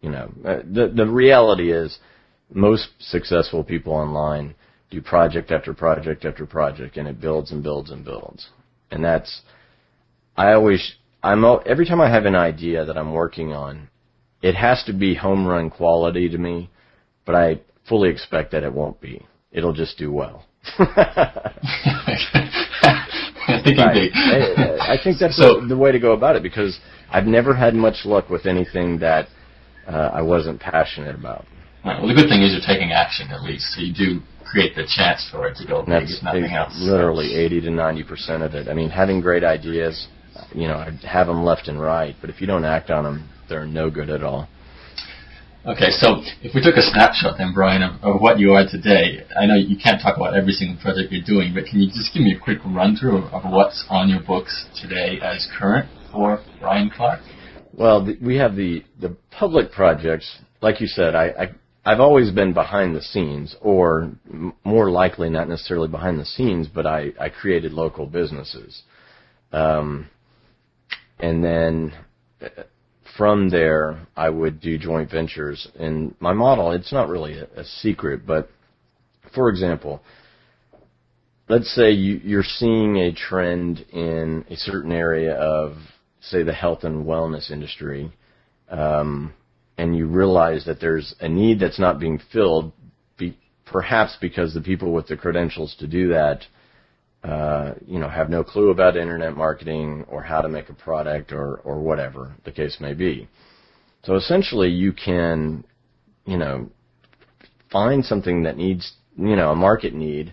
You 0.00 0.10
know, 0.10 0.32
uh, 0.44 0.58
the 0.64 0.92
the 0.94 1.06
reality 1.06 1.72
is 1.72 1.98
most 2.52 2.88
successful 2.98 3.64
people 3.64 3.92
online 3.92 4.54
do 4.90 5.00
project 5.02 5.50
after 5.50 5.74
project 5.74 6.24
after 6.24 6.46
project, 6.46 6.96
and 6.96 7.08
it 7.08 7.20
builds 7.20 7.50
and 7.50 7.62
builds 7.62 7.90
and 7.90 8.04
builds. 8.04 8.48
And 8.90 9.04
that's 9.04 9.42
I 10.36 10.52
always 10.52 10.94
I'm 11.22 11.44
every 11.66 11.86
time 11.86 12.00
I 12.00 12.08
have 12.10 12.24
an 12.26 12.36
idea 12.36 12.84
that 12.84 12.96
I'm 12.96 13.12
working 13.12 13.52
on, 13.52 13.88
it 14.42 14.54
has 14.54 14.84
to 14.84 14.92
be 14.92 15.14
home 15.14 15.46
run 15.46 15.70
quality 15.70 16.28
to 16.28 16.38
me, 16.38 16.70
but 17.24 17.34
I 17.34 17.60
fully 17.88 18.10
expect 18.10 18.52
that 18.52 18.62
it 18.62 18.72
won't 18.72 19.00
be. 19.00 19.26
It'll 19.50 19.72
just 19.72 19.98
do 19.98 20.12
well. 20.12 20.44
I 23.48 23.60
think 23.62 23.78
Right. 23.78 24.10
I, 24.14 24.94
I 24.94 24.98
think 25.02 25.18
that's 25.18 25.36
So- 25.36 25.60
the, 25.60 25.68
the 25.68 25.76
way 25.76 25.92
to 25.92 25.98
go 25.98 26.12
about 26.12 26.36
it 26.36 26.42
because 26.42 26.78
I've 27.10 27.26
never 27.26 27.54
had 27.54 27.74
much 27.74 28.04
luck 28.04 28.28
with 28.30 28.46
anything 28.46 28.98
that 28.98 29.28
uh, 29.88 30.10
I 30.12 30.22
wasn't 30.22 30.60
passionate 30.60 31.14
about. 31.14 31.44
Right, 31.86 32.02
well, 32.02 32.08
the 32.08 32.18
good 32.18 32.28
thing 32.28 32.42
is 32.42 32.50
you're 32.50 32.66
taking 32.66 32.90
action 32.90 33.30
at 33.30 33.44
least, 33.46 33.70
so 33.70 33.80
you 33.80 33.94
do 33.94 34.18
create 34.42 34.74
the 34.74 34.82
chance 34.90 35.22
for 35.30 35.46
it 35.46 35.54
to 35.58 35.64
go 35.64 35.86
big, 35.86 36.10
if 36.10 36.20
nothing 36.20 36.50
else. 36.50 36.74
literally 36.76 37.32
80 37.32 37.60
to 37.60 37.70
90 37.70 38.02
percent 38.02 38.42
of 38.42 38.54
it. 38.54 38.66
I 38.66 38.74
mean, 38.74 38.90
having 38.90 39.20
great 39.20 39.44
ideas, 39.44 40.08
you 40.52 40.66
know, 40.66 40.74
I 40.74 40.90
have 41.06 41.28
them 41.28 41.44
left 41.44 41.68
and 41.68 41.80
right, 41.80 42.16
but 42.20 42.28
if 42.28 42.40
you 42.40 42.48
don't 42.48 42.64
act 42.64 42.90
on 42.90 43.04
them, 43.04 43.28
they're 43.48 43.66
no 43.66 43.88
good 43.88 44.10
at 44.10 44.24
all. 44.24 44.48
Okay, 45.64 45.90
so 45.90 46.22
if 46.42 46.56
we 46.56 46.60
took 46.60 46.74
a 46.74 46.82
snapshot 46.82 47.38
then, 47.38 47.52
Brian, 47.54 47.82
of, 47.82 48.02
of 48.02 48.20
what 48.20 48.40
you 48.40 48.54
are 48.54 48.66
today, 48.68 49.24
I 49.38 49.46
know 49.46 49.54
you 49.54 49.76
can't 49.80 50.02
talk 50.02 50.16
about 50.16 50.36
every 50.36 50.52
single 50.54 50.82
project 50.82 51.12
you're 51.12 51.24
doing, 51.24 51.54
but 51.54 51.66
can 51.66 51.78
you 51.78 51.86
just 51.86 52.12
give 52.12 52.22
me 52.22 52.34
a 52.34 52.38
quick 52.38 52.58
run 52.66 52.96
through 52.96 53.18
of, 53.18 53.32
of 53.32 53.52
what's 53.52 53.84
on 53.88 54.08
your 54.08 54.22
books 54.22 54.66
today 54.80 55.20
as 55.22 55.46
current 55.56 55.88
for 56.10 56.42
Brian 56.58 56.90
Clark? 56.90 57.20
Well, 57.72 58.04
the, 58.04 58.18
we 58.20 58.36
have 58.38 58.56
the 58.56 58.82
the 59.00 59.16
public 59.30 59.70
projects. 59.70 60.38
Like 60.62 60.80
you 60.80 60.88
said, 60.88 61.14
I, 61.14 61.26
I 61.26 61.46
I've 61.86 62.00
always 62.00 62.32
been 62.32 62.52
behind 62.52 62.96
the 62.96 63.00
scenes, 63.00 63.54
or 63.60 64.10
m- 64.28 64.54
more 64.64 64.90
likely 64.90 65.30
not 65.30 65.48
necessarily 65.48 65.86
behind 65.86 66.18
the 66.18 66.24
scenes, 66.24 66.66
but 66.66 66.84
I 66.84 67.12
I 67.18 67.28
created 67.28 67.72
local 67.72 68.06
businesses, 68.06 68.82
um, 69.52 70.08
and 71.20 71.44
then 71.44 71.92
uh, 72.42 72.64
from 73.16 73.50
there 73.50 74.04
I 74.16 74.30
would 74.30 74.60
do 74.60 74.78
joint 74.78 75.12
ventures. 75.12 75.68
And 75.78 76.16
my 76.18 76.32
model, 76.32 76.72
it's 76.72 76.92
not 76.92 77.08
really 77.08 77.38
a, 77.38 77.46
a 77.60 77.64
secret, 77.64 78.26
but 78.26 78.50
for 79.32 79.48
example. 79.48 80.02
Let's 81.48 81.72
say 81.72 81.92
you, 81.92 82.20
you're 82.24 82.42
seeing 82.42 82.96
a 82.96 83.12
trend 83.12 83.86
in 83.92 84.44
a 84.50 84.56
certain 84.56 84.90
area 84.90 85.36
of 85.36 85.76
say 86.20 86.42
the 86.42 86.52
health 86.52 86.82
and 86.82 87.06
wellness 87.06 87.52
industry, 87.52 88.10
um, 88.68 89.32
and 89.78 89.96
you 89.96 90.06
realize 90.06 90.64
that 90.64 90.80
there's 90.80 91.14
a 91.20 91.28
need 91.28 91.60
that's 91.60 91.78
not 91.78 92.00
being 92.00 92.20
filled, 92.32 92.72
be, 93.18 93.36
perhaps 93.64 94.16
because 94.20 94.54
the 94.54 94.60
people 94.60 94.92
with 94.92 95.06
the 95.06 95.16
credentials 95.16 95.74
to 95.78 95.86
do 95.86 96.08
that, 96.08 96.44
uh, 97.22 97.74
you 97.86 97.98
know, 97.98 98.08
have 98.08 98.30
no 98.30 98.44
clue 98.44 98.70
about 98.70 98.96
internet 98.96 99.36
marketing 99.36 100.04
or 100.08 100.22
how 100.22 100.40
to 100.40 100.48
make 100.48 100.68
a 100.68 100.74
product 100.74 101.32
or 101.32 101.56
or 101.56 101.80
whatever 101.80 102.34
the 102.44 102.52
case 102.52 102.78
may 102.80 102.94
be. 102.94 103.28
So 104.04 104.14
essentially, 104.14 104.68
you 104.68 104.92
can, 104.92 105.64
you 106.24 106.36
know, 106.36 106.68
find 107.72 108.04
something 108.04 108.44
that 108.44 108.56
needs, 108.56 108.92
you 109.16 109.34
know, 109.34 109.50
a 109.50 109.56
market 109.56 109.92
need 109.92 110.32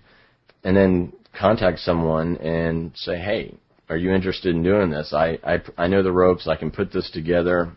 and 0.63 0.77
then 0.77 1.13
contact 1.37 1.79
someone 1.79 2.37
and 2.37 2.91
say, 2.95 3.17
hey, 3.17 3.57
are 3.89 3.97
you 3.97 4.13
interested 4.13 4.55
in 4.55 4.63
doing 4.63 4.89
this? 4.89 5.13
I, 5.13 5.39
I, 5.43 5.61
I 5.77 5.87
know 5.87 6.03
the 6.03 6.11
ropes. 6.11 6.47
I 6.47 6.55
can 6.55 6.71
put 6.71 6.93
this 6.93 7.09
together. 7.11 7.73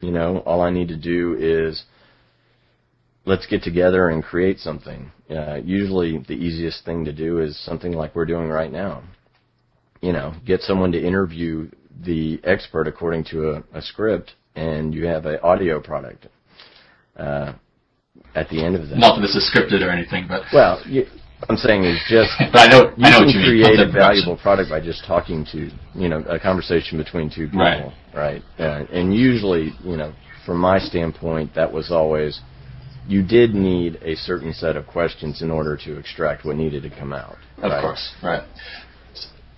You 0.00 0.10
know, 0.10 0.38
all 0.46 0.62
I 0.62 0.70
need 0.70 0.88
to 0.88 0.96
do 0.96 1.36
is 1.38 1.84
let's 3.26 3.46
get 3.46 3.62
together 3.62 4.08
and 4.08 4.24
create 4.24 4.58
something. 4.58 5.12
Uh, 5.30 5.56
usually 5.56 6.18
the 6.18 6.34
easiest 6.34 6.84
thing 6.84 7.04
to 7.04 7.12
do 7.12 7.38
is 7.40 7.58
something 7.64 7.92
like 7.92 8.14
we're 8.14 8.26
doing 8.26 8.48
right 8.48 8.72
now. 8.72 9.02
You 10.00 10.12
know, 10.12 10.34
get 10.46 10.60
someone 10.62 10.92
to 10.92 11.06
interview 11.06 11.70
the 12.04 12.40
expert 12.44 12.88
according 12.88 13.24
to 13.24 13.50
a, 13.50 13.64
a 13.74 13.82
script 13.82 14.32
and 14.56 14.94
you 14.94 15.06
have 15.06 15.26
an 15.26 15.38
audio 15.42 15.80
product. 15.80 16.26
Uh, 17.16 17.52
at 18.34 18.48
the 18.48 18.64
end 18.64 18.76
of 18.76 18.88
that. 18.88 18.98
Not 18.98 19.16
that 19.16 19.22
this 19.22 19.36
is 19.36 19.50
scripted 19.52 19.86
or 19.86 19.90
anything, 19.90 20.26
but 20.28 20.42
well, 20.52 20.80
you, 20.86 21.06
I'm 21.48 21.56
saying 21.56 21.84
is 21.84 21.98
just 22.08 22.30
I 22.38 22.68
know 22.68 22.92
you 22.96 23.04
I 23.06 23.10
know 23.10 23.18
can 23.18 23.26
what 23.26 23.34
you 23.34 23.44
create 23.48 23.78
mean. 23.78 23.88
a 23.88 23.92
valuable 23.92 24.36
product 24.36 24.70
by 24.70 24.80
just 24.80 25.04
talking 25.06 25.46
to 25.52 25.70
you 25.94 26.08
know 26.08 26.18
a 26.28 26.38
conversation 26.38 26.98
between 26.98 27.30
two 27.30 27.46
people, 27.46 27.60
Right. 27.60 27.92
right? 28.14 28.42
Uh, 28.58 28.84
and 28.92 29.14
usually, 29.14 29.72
you 29.82 29.96
know, 29.96 30.12
from 30.46 30.58
my 30.58 30.78
standpoint, 30.78 31.54
that 31.54 31.72
was 31.72 31.90
always 31.90 32.40
you 33.08 33.22
did 33.22 33.54
need 33.54 33.96
a 34.02 34.14
certain 34.14 34.52
set 34.52 34.76
of 34.76 34.86
questions 34.86 35.42
in 35.42 35.50
order 35.50 35.76
to 35.84 35.98
extract 35.98 36.44
what 36.44 36.56
needed 36.56 36.82
to 36.84 36.90
come 36.90 37.12
out. 37.12 37.36
Of 37.58 37.70
right? 37.72 37.80
course, 37.82 38.12
right. 38.22 38.44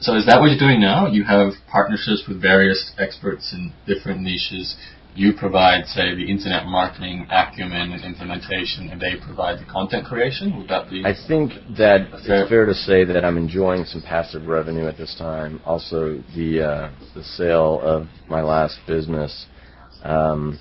So 0.00 0.16
is 0.16 0.26
that 0.26 0.40
what 0.40 0.50
you're 0.50 0.58
doing 0.58 0.80
now? 0.80 1.06
You 1.06 1.24
have 1.24 1.52
partnerships 1.70 2.24
with 2.26 2.40
various 2.40 2.92
experts 2.98 3.52
in 3.52 3.72
different 3.86 4.20
niches. 4.20 4.76
You 5.14 5.34
provide, 5.34 5.86
say, 5.86 6.14
the 6.14 6.24
internet 6.24 6.64
marketing 6.66 7.26
acumen 7.30 7.92
and 7.92 8.02
implementation, 8.02 8.88
and 8.88 8.98
they 8.98 9.16
provide 9.22 9.58
the 9.58 9.70
content 9.70 10.06
creation. 10.06 10.56
Would 10.56 10.68
that 10.68 10.88
be? 10.88 11.04
I 11.04 11.14
think 11.28 11.52
that 11.76 12.08
Fair- 12.26 12.42
it's 12.42 12.48
fair 12.48 12.64
to 12.64 12.74
say 12.74 13.04
that 13.04 13.22
I'm 13.22 13.36
enjoying 13.36 13.84
some 13.84 14.00
passive 14.00 14.46
revenue 14.46 14.86
at 14.86 14.96
this 14.96 15.14
time. 15.18 15.60
Also, 15.66 16.22
the 16.34 16.62
uh, 16.62 16.90
the 17.14 17.24
sale 17.24 17.80
of 17.82 18.06
my 18.28 18.40
last 18.40 18.78
business, 18.86 19.46
um, 20.02 20.58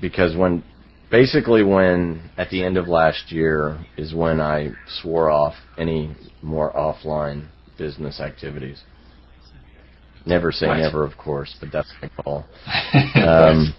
because 0.00 0.34
when 0.34 0.64
basically 1.10 1.62
when 1.62 2.30
at 2.38 2.48
the 2.50 2.64
end 2.64 2.78
of 2.78 2.88
last 2.88 3.30
year 3.30 3.78
is 3.98 4.14
when 4.14 4.40
I 4.40 4.70
swore 5.02 5.30
off 5.30 5.54
any 5.76 6.16
more 6.42 6.72
offline 6.72 7.48
business 7.78 8.20
activities. 8.20 8.82
Never 10.26 10.50
say 10.52 10.66
Right. 10.66 10.80
never, 10.80 11.04
of 11.04 11.16
course, 11.16 11.54
but 11.60 11.70
that's 11.72 11.92
my 12.02 12.08
call. 12.22 12.44
Um, 13.14 13.74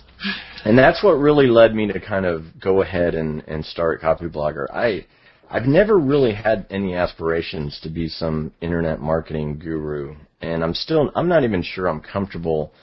and 0.65 0.77
that's 0.77 1.03
what 1.03 1.13
really 1.13 1.47
led 1.47 1.75
me 1.75 1.88
to 1.88 1.99
kind 1.99 2.25
of 2.25 2.60
go 2.60 2.81
ahead 2.81 3.13
and, 3.15 3.43
and 3.47 3.63
start 3.63 4.01
Copyblogger. 4.01 4.65
I 4.73 5.05
I've 5.49 5.65
never 5.65 5.97
really 5.97 6.33
had 6.33 6.65
any 6.69 6.95
aspirations 6.95 7.79
to 7.83 7.89
be 7.89 8.10
some 8.10 8.51
internet 8.60 8.99
marketing 8.99 9.60
guru, 9.60 10.15
and 10.41 10.63
I'm 10.63 10.73
still 10.73 11.12
I'm 11.15 11.29
not 11.29 11.43
even 11.43 11.62
sure 11.62 11.88
I'm 11.88 12.01
comfortable 12.01 12.73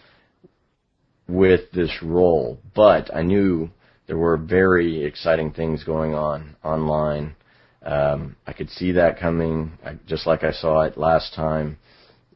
with 1.28 1.70
this 1.72 1.90
role. 2.02 2.58
But 2.74 3.14
I 3.14 3.22
knew 3.22 3.70
there 4.06 4.18
were 4.18 4.36
very 4.36 5.04
exciting 5.04 5.52
things 5.52 5.84
going 5.84 6.14
on 6.14 6.56
online. 6.64 7.34
Um, 7.82 8.36
I 8.46 8.52
could 8.54 8.70
see 8.70 8.92
that 8.92 9.18
coming, 9.20 9.72
I, 9.84 9.98
just 10.06 10.26
like 10.26 10.42
I 10.42 10.52
saw 10.52 10.82
it 10.82 10.96
last 10.96 11.34
time. 11.34 11.76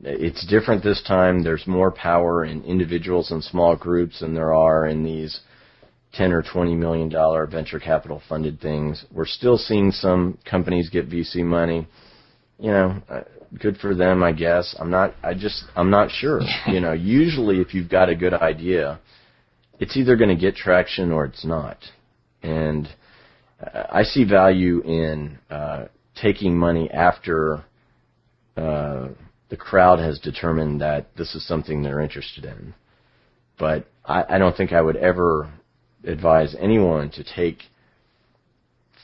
It's 0.03 0.47
different 0.47 0.85
this 0.85 1.03
time. 1.03 1.43
There's 1.43 1.67
more 1.67 1.91
power 1.91 2.45
in 2.45 2.63
individuals 2.65 3.31
and 3.31 3.43
small 3.43 3.75
groups 3.75 4.21
than 4.21 4.35
there 4.35 4.55
are 4.55 4.87
in 4.87 5.03
these 5.03 5.41
10 6.15 6.33
or 6.33 6.43
20 6.43 6.75
million 6.75 7.09
dollar 7.09 7.47
venture 7.47 7.81
capital 7.81 8.23
funded 8.29 8.61
things. 8.61 9.05
We're 9.13 9.27
still 9.27 9.59
seeing 9.59 9.91
some 9.91 10.39
companies 10.49 10.89
get 10.89 11.11
VC 11.11 11.43
money. 11.45 11.87
You 12.59 12.71
know, 12.71 13.03
uh, 13.09 13.21
good 13.61 13.79
for 13.79 13.95
them, 13.95 14.23
I 14.23 14.33
guess. 14.33 14.75
I'm 14.79 14.91
not 14.91 15.15
I 15.23 15.35
just 15.35 15.65
I'm 15.75 15.91
not 15.91 16.11
sure. 16.11 16.41
You 16.69 16.81
know, 16.81 16.93
usually 16.93 17.61
if 17.61 17.75
you've 17.75 17.91
got 17.91 18.09
a 18.09 18.15
good 18.15 18.35
idea, 18.35 19.01
it's 19.81 19.97
either 19.97 20.17
going 20.17 20.31
to 20.31 20.41
get 20.41 20.55
traction 20.55 21.11
or 21.13 21.25
it's 21.25 21.45
not. 21.45 21.79
And 22.43 22.89
uh, 23.61 23.85
I 23.91 24.03
see 24.05 24.25
value 24.25 24.81
in 24.83 25.39
uh, 25.51 25.87
taking 26.21 26.57
money 26.57 26.91
after 26.91 27.65
uh, 28.57 29.09
the 29.49 29.57
crowd 29.57 29.99
has 29.99 30.19
determined 30.19 30.81
that 30.81 31.17
this 31.17 31.35
is 31.35 31.47
something 31.47 31.83
they're 31.83 32.01
interested 32.01 32.45
in. 32.45 32.75
But 33.59 33.87
I, 34.05 34.25
I 34.29 34.39
don't 34.39 34.57
think 34.57 34.73
I 34.73 34.81
would 34.81 34.97
ever 34.97 35.53
advise 36.05 36.55
anyone 36.59 37.11
to 37.11 37.25
take 37.25 37.63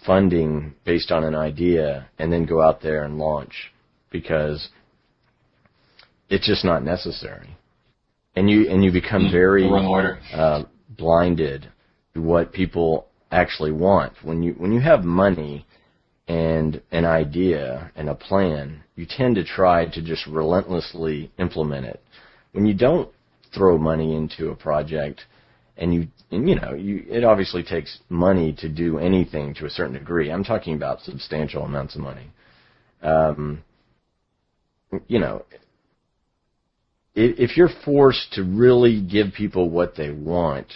funding 0.06 0.74
based 0.84 1.10
on 1.10 1.24
an 1.24 1.34
idea 1.34 2.08
and 2.18 2.32
then 2.32 2.44
go 2.44 2.60
out 2.60 2.82
there 2.82 3.04
and 3.04 3.18
launch 3.18 3.72
because 4.10 4.68
it's 6.28 6.46
just 6.46 6.64
not 6.64 6.84
necessary. 6.84 7.56
And 8.36 8.50
you 8.50 8.68
and 8.68 8.84
you 8.84 8.90
become 8.92 9.30
very 9.30 9.64
wrong 9.64 9.86
order. 9.86 10.18
uh, 10.32 10.64
blinded 10.88 11.68
to 12.14 12.20
what 12.20 12.52
people 12.52 13.06
actually 13.30 13.72
want. 13.72 14.12
When 14.22 14.42
you 14.42 14.52
when 14.54 14.72
you 14.72 14.80
have 14.80 15.04
money 15.04 15.66
and 16.26 16.80
an 16.90 17.04
idea 17.04 17.90
and 17.96 18.08
a 18.08 18.14
plan, 18.14 18.82
you 18.96 19.06
tend 19.08 19.36
to 19.36 19.44
try 19.44 19.86
to 19.86 20.02
just 20.02 20.26
relentlessly 20.26 21.30
implement 21.38 21.86
it. 21.86 22.00
When 22.52 22.66
you 22.66 22.74
don't 22.74 23.10
throw 23.54 23.78
money 23.78 24.16
into 24.16 24.50
a 24.50 24.56
project, 24.56 25.22
and 25.76 25.92
you 25.92 26.06
and 26.30 26.48
you 26.48 26.54
know 26.54 26.74
you 26.74 27.04
it 27.08 27.24
obviously 27.24 27.62
takes 27.62 27.98
money 28.08 28.54
to 28.58 28.68
do 28.68 28.98
anything 28.98 29.54
to 29.54 29.66
a 29.66 29.70
certain 29.70 29.94
degree. 29.94 30.30
I'm 30.30 30.44
talking 30.44 30.74
about 30.74 31.00
substantial 31.00 31.64
amounts 31.64 31.96
of 31.96 32.02
money. 32.02 32.30
Um, 33.02 33.64
you 35.08 35.18
know, 35.18 35.44
if, 37.14 37.50
if 37.50 37.56
you're 37.56 37.70
forced 37.84 38.32
to 38.34 38.44
really 38.44 39.00
give 39.00 39.32
people 39.36 39.68
what 39.68 39.96
they 39.96 40.10
want 40.10 40.68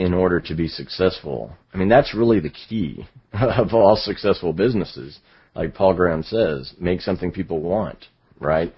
in 0.00 0.14
order 0.14 0.40
to 0.40 0.54
be 0.54 0.66
successful, 0.66 1.52
I 1.74 1.76
mean 1.76 1.90
that's 1.90 2.14
really 2.14 2.40
the 2.40 2.48
key 2.48 3.06
of 3.34 3.74
all 3.74 3.96
successful 3.96 4.54
businesses. 4.54 5.18
Like 5.54 5.74
Paul 5.74 5.94
Graham 5.94 6.22
says, 6.22 6.72
make 6.80 7.02
something 7.02 7.30
people 7.30 7.60
want, 7.60 8.06
right? 8.38 8.72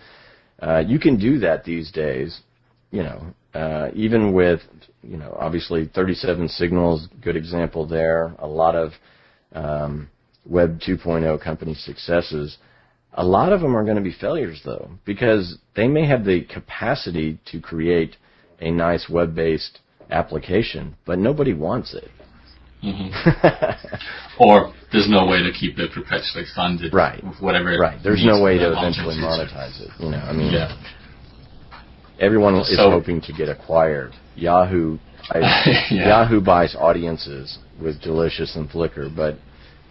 Uh, 0.60 0.82
you 0.84 0.98
can 0.98 1.18
do 1.18 1.38
that 1.38 1.64
these 1.64 1.92
days, 1.92 2.40
you 2.90 3.04
know, 3.04 3.34
uh, 3.54 3.90
even 3.94 4.32
with, 4.32 4.62
you 5.02 5.16
know, 5.16 5.36
obviously 5.38 5.88
37 5.94 6.48
Signals, 6.48 7.06
good 7.22 7.36
example 7.36 7.86
there. 7.86 8.34
A 8.38 8.46
lot 8.46 8.74
of 8.74 8.92
um, 9.52 10.08
Web 10.44 10.80
2.0 10.80 11.40
company 11.40 11.74
successes. 11.74 12.58
A 13.12 13.24
lot 13.24 13.52
of 13.52 13.60
them 13.60 13.76
are 13.76 13.84
going 13.84 13.96
to 13.96 14.02
be 14.02 14.16
failures 14.18 14.60
though, 14.64 14.90
because 15.04 15.58
they 15.76 15.86
may 15.86 16.04
have 16.06 16.24
the 16.24 16.42
capacity 16.42 17.38
to 17.52 17.60
create 17.60 18.16
a 18.60 18.72
nice 18.72 19.08
web-based 19.08 19.78
application, 20.12 20.94
but 21.06 21.18
nobody 21.18 21.52
wants 21.54 21.94
it. 21.94 22.08
Mm-hmm. 22.84 24.42
Or 24.42 24.72
there's 24.90 25.08
no 25.08 25.26
way 25.26 25.42
to 25.42 25.52
keep 25.52 25.78
it 25.78 25.92
perpetually 25.92 26.44
funded. 26.54 26.92
Right. 26.92 27.22
With 27.22 27.40
whatever. 27.40 27.72
it 27.72 27.78
right. 27.78 27.98
There's 28.02 28.24
no 28.24 28.42
way 28.42 28.58
to 28.58 28.72
eventually 28.76 29.16
monetize 29.16 29.80
it. 29.80 29.90
You 30.00 30.10
know, 30.10 30.18
I 30.18 30.32
mean, 30.32 30.52
Yeah. 30.52 30.76
everyone 32.18 32.56
is 32.56 32.74
So- 32.76 32.90
hoping 32.90 33.20
to 33.22 33.32
get 33.32 33.48
acquired. 33.48 34.12
Yahoo, 34.34 34.98
I, 35.30 35.38
Yeah. 35.90 36.08
Yahoo 36.08 36.40
buys 36.40 36.74
audiences 36.74 37.58
with 37.80 38.00
Delicious 38.02 38.56
and 38.56 38.68
Flickr, 38.68 39.14
but 39.14 39.36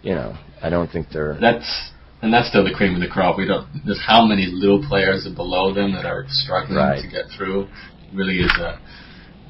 you 0.02 0.14
know, 0.14 0.36
I 0.62 0.68
don't 0.68 0.90
think 0.90 1.06
they're. 1.12 1.38
That's 1.40 1.90
and 2.20 2.32
that's 2.32 2.48
still 2.48 2.64
the 2.64 2.72
cream 2.74 2.94
of 2.94 3.00
the 3.00 3.08
crop. 3.08 3.38
We 3.38 3.46
don't. 3.46 3.66
There's 3.86 4.00
how 4.06 4.26
many 4.26 4.46
little 4.46 4.84
players 4.86 5.26
are 5.26 5.34
below 5.34 5.72
them 5.72 5.92
that 5.92 6.04
are 6.04 6.24
struggling 6.28 6.76
Right. 6.78 7.00
to 7.02 7.08
get 7.08 7.26
through. 7.36 7.62
It 7.62 8.14
really 8.14 8.38
is 8.40 8.52
a. 8.58 8.78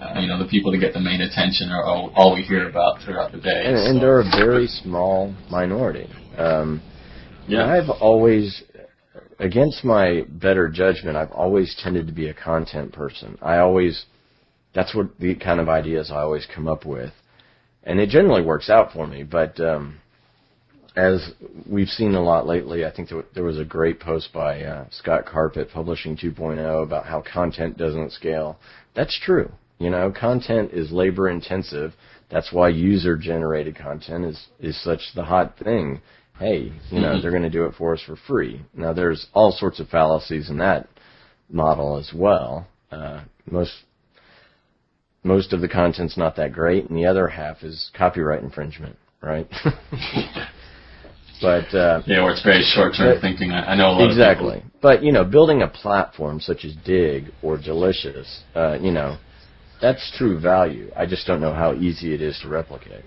Uh, 0.03 0.19
you 0.21 0.27
know, 0.27 0.39
the 0.39 0.49
people 0.49 0.73
that 0.73 0.79
get 0.79 0.93
the 0.93 1.01
main 1.01 1.21
attention 1.21 1.71
are 1.71 1.85
all, 1.85 2.13
all 2.17 2.35
we 2.35 2.43
hear 2.43 2.69
about 2.69 3.01
throughout 3.05 3.31
the 3.31 3.39
day. 3.39 3.63
and, 3.67 3.77
so- 3.79 3.85
and 3.91 4.01
they're 4.03 4.21
a 4.21 4.31
very 4.45 4.67
small 4.67 5.33
minority. 5.51 6.09
Um, 6.37 6.83
yeah. 7.47 7.67
I've 7.67 7.89
always, 8.01 8.63
against 9.39 9.85
my 9.85 10.23
better 10.29 10.69
judgment, 10.69 11.17
I've 11.17 11.31
always 11.33 11.77
tended 11.83 12.07
to 12.09 12.13
be 12.13 12.29
a 12.29 12.35
content 12.35 12.93
person. 12.93 13.39
I 13.43 13.59
always, 13.59 14.07
that's 14.75 14.95
what 14.95 15.19
the 15.21 15.35
kind 15.37 15.61
of 15.61 15.69
ideas 15.69 16.11
I 16.11 16.21
always 16.23 16.47
come 16.53 16.67
up 16.67 16.85
with, 16.85 17.13
and 17.85 18.01
it 18.01 18.09
generally 18.09 18.43
works 18.43 18.71
out 18.71 18.93
for 18.93 19.07
me. 19.07 19.23
But 19.25 19.61
um, 19.61 19.99
as 20.97 21.33
we've 21.71 21.89
seen 21.89 22.15
a 22.15 22.23
lot 22.23 22.47
lately, 22.47 22.85
I 22.85 22.91
think 22.93 23.09
there, 23.09 23.25
there 23.35 23.45
was 23.45 23.59
a 23.59 23.65
great 23.65 24.01
post 24.01 24.33
by 24.33 24.63
uh, 24.63 24.87
Scott 24.91 25.27
Karp, 25.27 25.57
Publishing 25.73 26.17
2.0, 26.17 26.83
about 26.83 27.07
how 27.07 27.23
content 27.23 27.77
doesn't 27.77 28.13
scale. 28.13 28.59
That's 28.95 29.19
true. 29.25 29.51
You 29.83 29.91
know, 29.91 30.13
content 30.13 30.71
is 30.73 30.93
labor 30.93 31.29
intensive. 31.29 31.93
That's 32.31 32.53
why 32.53 32.69
user 32.69 33.17
generated 33.17 33.77
content 33.77 34.25
is 34.25 34.47
is 34.61 34.81
such 34.83 35.01
the 35.17 35.25
hot 35.25 35.59
thing. 35.59 36.01
Hey, 36.39 36.73
you 36.91 37.01
know, 37.01 37.15
Mhm. 37.17 37.23
they're 37.23 37.31
going 37.39 37.43
to 37.43 37.51
do 37.51 37.65
it 37.67 37.75
for 37.75 37.93
us 37.93 38.01
for 38.01 38.17
free. 38.17 38.61
Now, 38.75 38.93
there's 38.93 39.27
all 39.35 39.51
sorts 39.53 39.81
of 39.81 39.89
fallacies 39.89 40.49
in 40.51 40.59
that 40.59 40.89
model 41.51 41.97
as 41.99 42.13
well. 42.15 42.67
Uh, 42.93 43.21
most 43.51 43.75
most 45.25 45.53
of 45.53 45.61
the 45.61 45.69
content's 45.69 46.17
not 46.17 46.37
that 46.37 46.53
great, 46.53 46.89
and 46.89 46.97
the 46.97 47.07
other 47.07 47.27
half 47.29 47.63
is 47.65 47.91
copyright 47.95 48.43
infringement, 48.43 48.97
right? 49.21 49.49
But 51.41 51.75
uh, 51.75 52.03
yeah, 52.07 52.23
where 52.23 52.31
it's 52.33 52.43
very 52.45 52.63
short-term 52.63 53.15
but- 53.17 53.21
thinking. 53.21 53.51
I, 53.51 53.73
I 53.73 53.75
know 53.75 53.89
a 53.91 53.95
lot 53.99 54.07
exactly. 54.09 54.63
But 54.81 55.03
you 55.03 55.11
know, 55.11 55.25
building 55.25 55.61
a 55.63 55.67
platform 55.67 56.39
such 56.39 56.65
as 56.65 56.73
Digg 56.85 57.33
or 57.43 57.57
Delicious, 57.59 58.45
uh, 58.55 58.79
you 58.81 58.93
know, 58.93 59.17
that's 59.83 60.13
true 60.17 60.39
value. 60.41 60.91
I 60.97 61.05
just 61.07 61.27
don't 61.27 61.41
know 61.41 61.53
how 61.53 61.75
easy 61.75 62.15
it 62.15 62.23
is 62.23 62.39
to 62.43 62.49
replicate. 62.49 63.05